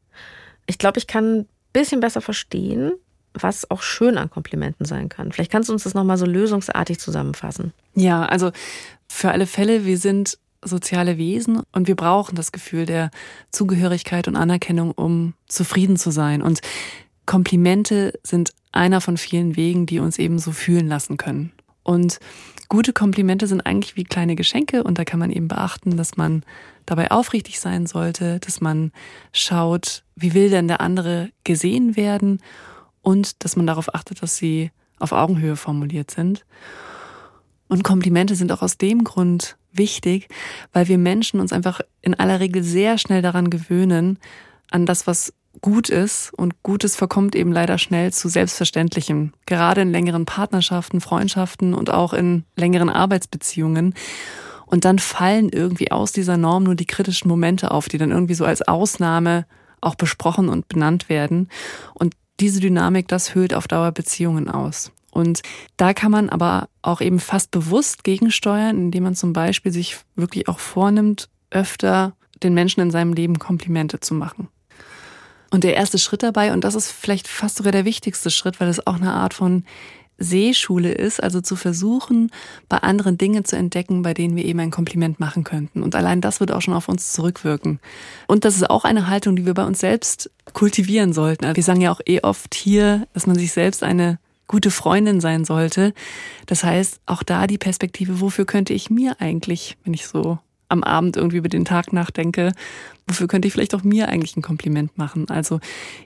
Ich 0.65 0.77
glaube, 0.77 0.99
ich 0.99 1.07
kann 1.07 1.47
bisschen 1.73 1.99
besser 1.99 2.21
verstehen, 2.21 2.93
was 3.33 3.69
auch 3.69 3.81
schön 3.81 4.17
an 4.17 4.29
Komplimenten 4.29 4.85
sein 4.85 5.09
kann. 5.09 5.31
Vielleicht 5.31 5.51
kannst 5.51 5.69
du 5.69 5.73
uns 5.73 5.83
das 5.83 5.93
nochmal 5.93 6.17
so 6.17 6.25
lösungsartig 6.25 6.99
zusammenfassen. 6.99 7.73
Ja, 7.95 8.25
also 8.25 8.51
für 9.07 9.31
alle 9.31 9.47
Fälle, 9.47 9.85
wir 9.85 9.97
sind 9.97 10.37
soziale 10.63 11.17
Wesen 11.17 11.61
und 11.71 11.87
wir 11.87 11.95
brauchen 11.95 12.35
das 12.35 12.51
Gefühl 12.51 12.85
der 12.85 13.11
Zugehörigkeit 13.51 14.27
und 14.27 14.35
Anerkennung, 14.35 14.91
um 14.91 15.33
zufrieden 15.47 15.97
zu 15.97 16.11
sein. 16.11 16.41
Und 16.41 16.61
Komplimente 17.25 18.13
sind 18.23 18.53
einer 18.71 19.01
von 19.01 19.17
vielen 19.17 19.55
Wegen, 19.55 19.85
die 19.85 19.99
uns 19.99 20.19
eben 20.19 20.39
so 20.39 20.51
fühlen 20.51 20.87
lassen 20.87 21.17
können. 21.17 21.51
Und 21.83 22.19
gute 22.69 22.93
Komplimente 22.93 23.47
sind 23.47 23.65
eigentlich 23.65 23.95
wie 23.95 24.03
kleine 24.03 24.35
Geschenke 24.35 24.83
und 24.83 24.97
da 24.97 25.05
kann 25.05 25.19
man 25.19 25.31
eben 25.31 25.47
beachten, 25.47 25.97
dass 25.97 26.17
man 26.17 26.43
dabei 26.85 27.11
aufrichtig 27.11 27.59
sein 27.59 27.85
sollte, 27.85 28.39
dass 28.39 28.61
man 28.61 28.91
schaut, 29.31 30.03
wie 30.15 30.33
will 30.33 30.49
denn 30.49 30.67
der 30.67 30.81
andere 30.81 31.31
gesehen 31.43 31.95
werden 31.95 32.41
und 33.01 33.43
dass 33.43 33.55
man 33.55 33.67
darauf 33.67 33.93
achtet, 33.93 34.21
dass 34.21 34.37
sie 34.37 34.71
auf 34.99 35.11
Augenhöhe 35.11 35.55
formuliert 35.55 36.11
sind. 36.11 36.45
Und 37.67 37.83
Komplimente 37.83 38.35
sind 38.35 38.51
auch 38.51 38.61
aus 38.61 38.77
dem 38.77 39.03
Grund 39.03 39.57
wichtig, 39.71 40.27
weil 40.71 40.87
wir 40.87 40.97
Menschen 40.97 41.39
uns 41.39 41.51
einfach 41.51 41.81
in 42.01 42.13
aller 42.13 42.39
Regel 42.39 42.63
sehr 42.63 42.97
schnell 42.97 43.21
daran 43.21 43.49
gewöhnen, 43.49 44.19
an 44.69 44.85
das, 44.85 45.07
was 45.07 45.33
gut 45.61 45.89
ist. 45.89 46.31
Und 46.33 46.61
Gutes 46.63 46.95
verkommt 46.95 47.35
eben 47.35 47.51
leider 47.51 47.77
schnell 47.77 48.13
zu 48.13 48.29
Selbstverständlichem. 48.29 49.33
Gerade 49.45 49.81
in 49.81 49.91
längeren 49.91 50.25
Partnerschaften, 50.25 51.01
Freundschaften 51.01 51.73
und 51.73 51.89
auch 51.89 52.13
in 52.13 52.43
längeren 52.55 52.89
Arbeitsbeziehungen. 52.89 53.93
Und 54.73 54.85
dann 54.85 54.97
fallen 54.97 55.49
irgendwie 55.49 55.91
aus 55.91 56.13
dieser 56.13 56.35
Norm 56.35 56.63
nur 56.63 56.73
die 56.73 56.87
kritischen 56.87 57.27
Momente 57.27 57.69
auf, 57.69 57.89
die 57.89 57.99
dann 57.99 58.09
irgendwie 58.09 58.33
so 58.33 58.43
als 58.43 58.63
Ausnahme 58.63 59.45
auch 59.81 59.93
besprochen 59.93 60.49
und 60.49 60.67
benannt 60.67 61.09
werden. 61.09 61.47
Und 61.93 62.15
diese 62.39 62.59
Dynamik, 62.59 63.07
das 63.07 63.35
höhlt 63.35 63.53
auf 63.53 63.67
Dauer 63.67 63.91
Beziehungen 63.91 64.49
aus. 64.49 64.91
Und 65.11 65.43
da 65.77 65.93
kann 65.93 66.09
man 66.11 66.27
aber 66.29 66.69
auch 66.81 67.01
eben 67.01 67.19
fast 67.19 67.51
bewusst 67.51 68.03
gegensteuern, 68.03 68.75
indem 68.75 69.03
man 69.03 69.13
zum 69.13 69.31
Beispiel 69.31 69.71
sich 69.71 69.97
wirklich 70.15 70.47
auch 70.47 70.57
vornimmt, 70.57 71.29
öfter 71.51 72.13
den 72.41 72.55
Menschen 72.55 72.81
in 72.81 72.89
seinem 72.89 73.13
Leben 73.13 73.37
Komplimente 73.37 73.99
zu 73.99 74.15
machen. 74.15 74.47
Und 75.51 75.63
der 75.63 75.75
erste 75.75 75.99
Schritt 75.99 76.23
dabei, 76.23 76.51
und 76.51 76.63
das 76.63 76.73
ist 76.73 76.89
vielleicht 76.91 77.27
fast 77.27 77.57
sogar 77.57 77.73
der 77.73 77.85
wichtigste 77.85 78.31
Schritt, 78.31 78.59
weil 78.59 78.69
es 78.69 78.87
auch 78.87 78.95
eine 78.95 79.13
Art 79.13 79.35
von 79.35 79.65
Sehschule 80.17 80.91
ist, 80.91 81.21
also 81.21 81.41
zu 81.41 81.55
versuchen, 81.55 82.31
bei 82.69 82.77
anderen 82.77 83.17
Dinge 83.17 83.43
zu 83.43 83.55
entdecken, 83.55 84.01
bei 84.03 84.13
denen 84.13 84.35
wir 84.35 84.45
eben 84.45 84.59
ein 84.59 84.71
Kompliment 84.71 85.19
machen 85.19 85.43
könnten. 85.43 85.83
Und 85.83 85.95
allein 85.95 86.21
das 86.21 86.39
wird 86.39 86.51
auch 86.51 86.61
schon 86.61 86.73
auf 86.73 86.89
uns 86.89 87.13
zurückwirken. 87.13 87.79
Und 88.27 88.45
das 88.45 88.55
ist 88.55 88.69
auch 88.69 88.85
eine 88.85 89.07
Haltung, 89.07 89.35
die 89.35 89.45
wir 89.45 89.53
bei 89.53 89.65
uns 89.65 89.79
selbst 89.79 90.29
kultivieren 90.53 91.13
sollten. 91.13 91.55
Wir 91.55 91.63
sagen 91.63 91.81
ja 91.81 91.91
auch 91.91 92.01
eh 92.05 92.21
oft 92.21 92.55
hier, 92.55 93.07
dass 93.13 93.27
man 93.27 93.35
sich 93.35 93.51
selbst 93.51 93.83
eine 93.83 94.19
gute 94.47 94.71
Freundin 94.71 95.19
sein 95.19 95.45
sollte. 95.45 95.93
Das 96.45 96.63
heißt, 96.63 97.01
auch 97.05 97.23
da 97.23 97.47
die 97.47 97.57
Perspektive, 97.57 98.21
wofür 98.21 98.45
könnte 98.45 98.73
ich 98.73 98.89
mir 98.89 99.19
eigentlich, 99.19 99.77
wenn 99.83 99.93
ich 99.93 100.05
so 100.07 100.37
am 100.69 100.83
Abend 100.83 101.17
irgendwie 101.17 101.37
über 101.37 101.49
den 101.49 101.65
Tag 101.65 101.93
nachdenke, 101.93 102.53
wofür 103.07 103.27
könnte 103.27 103.47
ich 103.47 103.53
vielleicht 103.53 103.75
auch 103.75 103.83
mir 103.83 104.09
eigentlich 104.09 104.35
ein 104.35 104.41
Kompliment 104.41 104.97
machen? 104.97 105.29
Also 105.29 105.59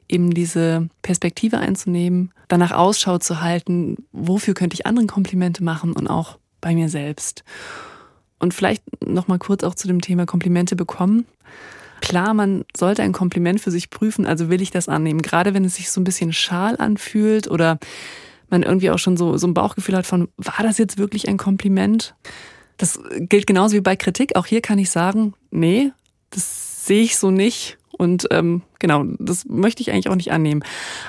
eben 0.09 0.33
diese 0.33 0.89
Perspektive 1.01 1.59
einzunehmen, 1.59 2.31
danach 2.47 2.71
Ausschau 2.71 3.17
zu 3.17 3.41
halten, 3.41 3.97
wofür 4.11 4.53
könnte 4.53 4.73
ich 4.73 4.85
anderen 4.85 5.07
Komplimente 5.07 5.63
machen 5.63 5.93
und 5.93 6.07
auch 6.07 6.37
bei 6.61 6.73
mir 6.73 6.89
selbst. 6.89 7.43
Und 8.39 8.53
vielleicht 8.53 8.83
noch 9.05 9.27
mal 9.27 9.39
kurz 9.39 9.63
auch 9.63 9.75
zu 9.75 9.87
dem 9.87 10.01
Thema 10.01 10.25
Komplimente 10.25 10.75
bekommen. 10.75 11.25
Klar, 12.01 12.33
man 12.33 12.63
sollte 12.75 13.01
ein 13.01 13.13
Kompliment 13.13 13.59
für 13.59 13.71
sich 13.71 13.89
prüfen, 13.89 14.27
also 14.27 14.49
will 14.49 14.61
ich 14.61 14.69
das 14.69 14.87
annehmen, 14.87 15.21
gerade 15.21 15.53
wenn 15.53 15.65
es 15.65 15.75
sich 15.75 15.89
so 15.89 15.99
ein 15.99 16.03
bisschen 16.03 16.31
schal 16.31 16.77
anfühlt 16.77 17.49
oder 17.49 17.79
man 18.49 18.63
irgendwie 18.63 18.91
auch 18.91 18.99
schon 18.99 19.17
so, 19.17 19.37
so 19.37 19.47
ein 19.47 19.53
Bauchgefühl 19.53 19.95
hat 19.95 20.05
von, 20.05 20.29
war 20.37 20.61
das 20.61 20.77
jetzt 20.77 20.97
wirklich 20.97 21.27
ein 21.27 21.37
Kompliment? 21.37 22.15
Das 22.77 22.99
gilt 23.19 23.47
genauso 23.47 23.75
wie 23.75 23.81
bei 23.81 23.95
Kritik. 23.95 24.35
Auch 24.35 24.45
hier 24.45 24.61
kann 24.61 24.79
ich 24.79 24.89
sagen, 24.91 25.33
nee, 25.51 25.91
das 26.29 26.85
sehe 26.85 27.03
ich 27.03 27.17
so 27.17 27.31
nicht. 27.31 27.77
Und 27.97 28.27
ähm, 28.29 28.61
genau, 28.77 29.05
das 29.17 29.45
möchte 29.45 29.81
ich 29.81 29.91
eigentlich 29.91 30.09
auch 30.09 30.15
nicht 30.15 30.31
annehmen. 30.31 30.63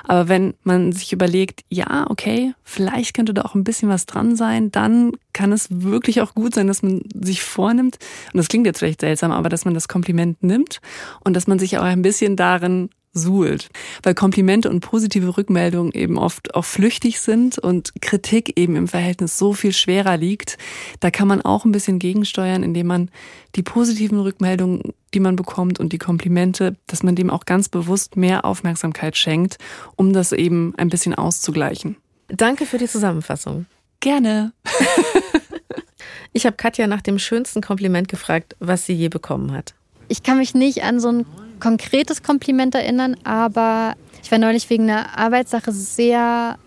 Aber 0.05 0.27
wenn 0.27 0.55
man 0.63 0.91
sich 0.91 1.13
überlegt, 1.13 1.63
ja, 1.69 2.09
okay, 2.09 2.53
vielleicht 2.63 3.15
könnte 3.15 3.33
da 3.33 3.43
auch 3.43 3.53
ein 3.53 3.63
bisschen 3.63 3.89
was 3.89 4.07
dran 4.07 4.35
sein, 4.35 4.71
dann 4.71 5.11
kann 5.31 5.51
es 5.51 5.67
wirklich 5.69 6.21
auch 6.21 6.33
gut 6.33 6.55
sein, 6.55 6.65
dass 6.65 6.81
man 6.81 7.03
sich 7.13 7.43
vornimmt, 7.43 7.99
und 8.33 8.37
das 8.37 8.47
klingt 8.47 8.65
jetzt 8.65 8.79
vielleicht 8.79 9.01
seltsam, 9.01 9.31
aber 9.31 9.49
dass 9.49 9.65
man 9.65 9.75
das 9.75 9.87
Kompliment 9.87 10.41
nimmt 10.41 10.81
und 11.23 11.35
dass 11.35 11.45
man 11.45 11.59
sich 11.59 11.77
auch 11.77 11.83
ein 11.83 12.01
bisschen 12.01 12.35
darin 12.35 12.89
suhlt, 13.13 13.69
weil 14.03 14.13
Komplimente 14.13 14.69
und 14.69 14.81
positive 14.81 15.37
Rückmeldungen 15.37 15.91
eben 15.93 16.17
oft 16.17 16.53
auch 16.55 16.65
flüchtig 16.65 17.19
sind 17.19 17.57
und 17.57 17.93
Kritik 18.01 18.57
eben 18.57 18.75
im 18.75 18.87
Verhältnis 18.87 19.37
so 19.37 19.53
viel 19.53 19.73
schwerer 19.73 20.17
liegt. 20.17 20.57
Da 20.99 21.11
kann 21.11 21.27
man 21.27 21.41
auch 21.41 21.65
ein 21.65 21.71
bisschen 21.71 21.99
gegensteuern, 21.99 22.63
indem 22.63 22.87
man 22.87 23.11
die 23.55 23.63
positiven 23.63 24.19
Rückmeldungen, 24.19 24.93
die 25.13 25.19
man 25.19 25.35
bekommt 25.35 25.79
und 25.79 25.91
die 25.91 25.97
Komplimente, 25.97 26.75
dass 26.87 27.03
man 27.03 27.15
dem 27.15 27.29
auch 27.29 27.45
ganz 27.45 27.69
bewusst 27.69 28.15
mehr 28.15 28.45
Aufmerksamkeit 28.45 29.17
schenkt, 29.17 29.57
um 29.95 30.13
das 30.13 30.31
eben 30.31 30.73
ein 30.77 30.89
bisschen 30.89 31.15
auszugleichen. 31.15 31.97
Danke 32.27 32.65
für 32.65 32.77
die 32.77 32.87
Zusammenfassung. 32.87 33.65
Gerne. 34.01 34.53
ich 36.33 36.45
habe 36.45 36.55
Katja 36.55 36.85
nach 36.87 37.01
dem 37.01 37.17
schönsten 37.17 37.61
Kompliment 37.61 38.07
gefragt, 38.07 38.55
was 38.59 38.85
sie 38.85 38.93
je 38.93 39.09
bekommen 39.09 39.51
hat. 39.51 39.73
Ich 40.07 40.23
kann 40.23 40.37
mich 40.37 40.53
nicht 40.53 40.83
an 40.83 40.99
so 40.99 41.09
ein 41.09 41.25
konkretes 41.59 42.23
Kompliment 42.23 42.75
erinnern, 42.75 43.15
aber 43.23 43.95
ich 44.23 44.31
war 44.31 44.37
neulich 44.37 44.69
wegen 44.69 44.89
einer 44.89 45.17
Arbeitssache 45.17 45.71
sehr 45.71 46.57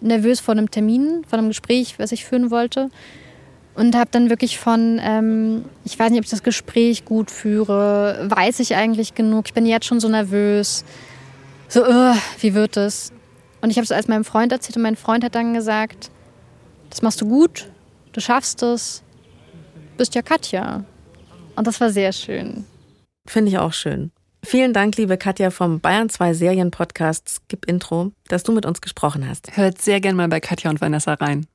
nervös 0.00 0.40
vor 0.40 0.52
einem 0.52 0.70
Termin, 0.70 1.24
vor 1.28 1.38
einem 1.38 1.48
Gespräch, 1.48 1.98
was 1.98 2.12
ich 2.12 2.24
führen 2.24 2.50
wollte. 2.50 2.90
Und 3.74 3.94
habe 3.94 4.10
dann 4.10 4.28
wirklich 4.28 4.58
von, 4.58 5.00
ähm, 5.00 5.64
ich 5.84 5.96
weiß 5.96 6.10
nicht, 6.10 6.18
ob 6.18 6.24
ich 6.24 6.30
das 6.30 6.42
Gespräch 6.42 7.04
gut 7.04 7.30
führe, 7.30 8.26
weiß 8.28 8.58
ich 8.60 8.74
eigentlich 8.74 9.14
genug, 9.14 9.46
ich 9.46 9.54
bin 9.54 9.66
jetzt 9.66 9.86
schon 9.86 10.00
so 10.00 10.08
nervös. 10.08 10.84
So, 11.68 11.86
uh, 11.86 12.14
wie 12.40 12.54
wird 12.54 12.76
es? 12.76 13.12
Und 13.60 13.70
ich 13.70 13.76
habe 13.76 13.84
es 13.84 13.92
als 13.92 14.08
meinem 14.08 14.24
Freund 14.24 14.50
erzählt 14.50 14.76
und 14.76 14.82
mein 14.82 14.96
Freund 14.96 15.22
hat 15.22 15.34
dann 15.34 15.54
gesagt, 15.54 16.10
das 16.90 17.02
machst 17.02 17.20
du 17.20 17.28
gut, 17.28 17.70
du 18.12 18.20
schaffst 18.20 18.62
es, 18.62 19.02
bist 19.96 20.14
ja 20.14 20.22
Katja. 20.22 20.84
Und 21.54 21.66
das 21.66 21.80
war 21.80 21.90
sehr 21.90 22.12
schön. 22.12 22.64
Finde 23.26 23.50
ich 23.50 23.58
auch 23.58 23.72
schön. 23.72 24.10
Vielen 24.44 24.72
Dank, 24.72 24.96
liebe 24.96 25.18
Katja 25.18 25.50
vom 25.50 25.80
Bayern 25.80 26.08
2 26.08 26.32
Serienpodcast 26.34 27.28
Skip 27.28 27.66
Intro, 27.66 28.12
dass 28.28 28.44
du 28.44 28.52
mit 28.52 28.64
uns 28.66 28.80
gesprochen 28.80 29.28
hast. 29.28 29.56
Hört 29.56 29.80
sehr 29.80 30.00
gern 30.00 30.16
mal 30.16 30.28
bei 30.28 30.40
Katja 30.40 30.70
und 30.70 30.80
Vanessa 30.80 31.14
rein. 31.14 31.46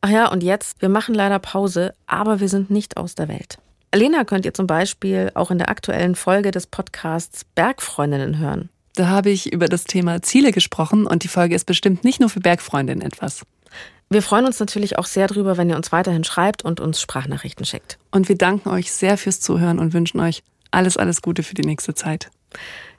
Ach 0.00 0.10
ja, 0.10 0.30
und 0.30 0.42
jetzt, 0.42 0.82
wir 0.82 0.88
machen 0.88 1.14
leider 1.14 1.38
Pause, 1.38 1.94
aber 2.06 2.40
wir 2.40 2.48
sind 2.48 2.70
nicht 2.70 2.96
aus 2.96 3.14
der 3.14 3.28
Welt. 3.28 3.58
Lena 3.94 4.24
könnt 4.24 4.44
ihr 4.44 4.52
zum 4.52 4.66
Beispiel 4.66 5.30
auch 5.34 5.50
in 5.50 5.58
der 5.58 5.70
aktuellen 5.70 6.14
Folge 6.14 6.50
des 6.50 6.66
Podcasts 6.66 7.44
Bergfreundinnen 7.54 8.38
hören. 8.38 8.68
Da 8.94 9.08
habe 9.08 9.30
ich 9.30 9.52
über 9.52 9.68
das 9.68 9.84
Thema 9.84 10.20
Ziele 10.22 10.52
gesprochen 10.52 11.06
und 11.06 11.22
die 11.22 11.28
Folge 11.28 11.54
ist 11.54 11.64
bestimmt 11.64 12.04
nicht 12.04 12.20
nur 12.20 12.28
für 12.28 12.40
Bergfreundinnen 12.40 13.06
etwas. 13.06 13.42
Wir 14.08 14.22
freuen 14.22 14.46
uns 14.46 14.60
natürlich 14.60 14.98
auch 14.98 15.06
sehr 15.06 15.26
drüber, 15.26 15.56
wenn 15.56 15.68
ihr 15.68 15.76
uns 15.76 15.92
weiterhin 15.92 16.24
schreibt 16.24 16.64
und 16.64 16.80
uns 16.80 17.00
Sprachnachrichten 17.00 17.66
schickt. 17.66 17.98
Und 18.10 18.28
wir 18.28 18.36
danken 18.36 18.68
euch 18.68 18.92
sehr 18.92 19.18
fürs 19.18 19.40
Zuhören 19.40 19.78
und 19.78 19.92
wünschen 19.94 20.20
euch 20.20 20.42
alles, 20.76 20.96
alles 20.96 21.22
Gute 21.22 21.42
für 21.42 21.54
die 21.54 21.66
nächste 21.66 21.94
Zeit. 21.94 22.30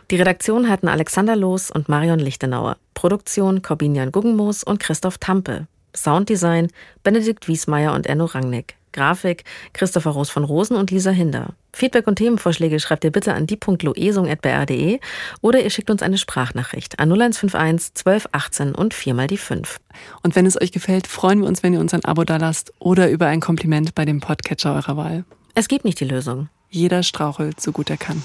Die 0.10 0.16
Redaktion 0.16 0.70
hatten 0.70 0.88
Alexander 0.88 1.36
Loos 1.36 1.70
und 1.70 1.90
Marion 1.90 2.20
Lichtenauer. 2.20 2.78
Produktion 2.94 3.62
Corbinian 3.62 4.12
Guggenmoos 4.12 4.64
und 4.64 4.80
Christoph 4.80 5.18
Tampe. 5.18 5.68
Sounddesign 5.96 6.70
Benedikt 7.04 7.48
Wiesmeier 7.48 7.94
und 7.94 8.08
Enno 8.08 8.26
Rangnick. 8.26 8.76
Grafik 8.94 9.44
Christopher 9.74 10.12
Roos 10.12 10.30
von 10.30 10.44
Rosen 10.44 10.76
und 10.76 10.90
Lisa 10.90 11.12
Hinder. 11.12 11.54
Feedback 11.72 12.08
und 12.08 12.16
Themenvorschläge 12.16 12.80
schreibt 12.80 13.04
ihr 13.04 13.12
bitte 13.12 13.36
an 13.36 13.46
die.loesung.br.de 13.46 15.00
oder 15.42 15.62
ihr 15.62 15.70
schickt 15.70 15.92
uns 15.92 16.02
eine 16.02 16.18
Sprachnachricht 16.18 17.00
an 17.00 17.10
0151 17.12 17.92
1218 18.06 18.74
und 18.74 18.96
viermal 18.96 19.28
die 19.28 19.38
5. 19.38 19.78
Und 20.24 20.36
wenn 20.36 20.48
es 20.48 20.60
euch 20.60 20.72
gefällt, 20.72 21.06
freuen 21.06 21.42
wir 21.42 21.48
uns, 21.48 21.62
wenn 21.62 21.74
ihr 21.74 21.80
uns 21.80 21.94
ein 21.94 22.06
Abo 22.06 22.24
dalasst 22.24 22.74
oder 22.80 23.10
über 23.12 23.28
ein 23.28 23.42
Kompliment 23.42 23.94
bei 23.94 24.06
dem 24.06 24.20
Podcatcher 24.20 24.74
eurer 24.74 24.98
Wahl. 24.98 25.26
Es 25.54 25.68
gibt 25.68 25.86
nicht 25.86 26.00
die 26.00 26.06
Lösung. 26.06 26.50
Jeder 26.70 27.04
strauchelt 27.04 27.62
so 27.62 27.72
gut 27.72 27.90
er 27.90 27.98
kann. 27.98 28.22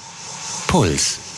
Puls. 0.66 1.31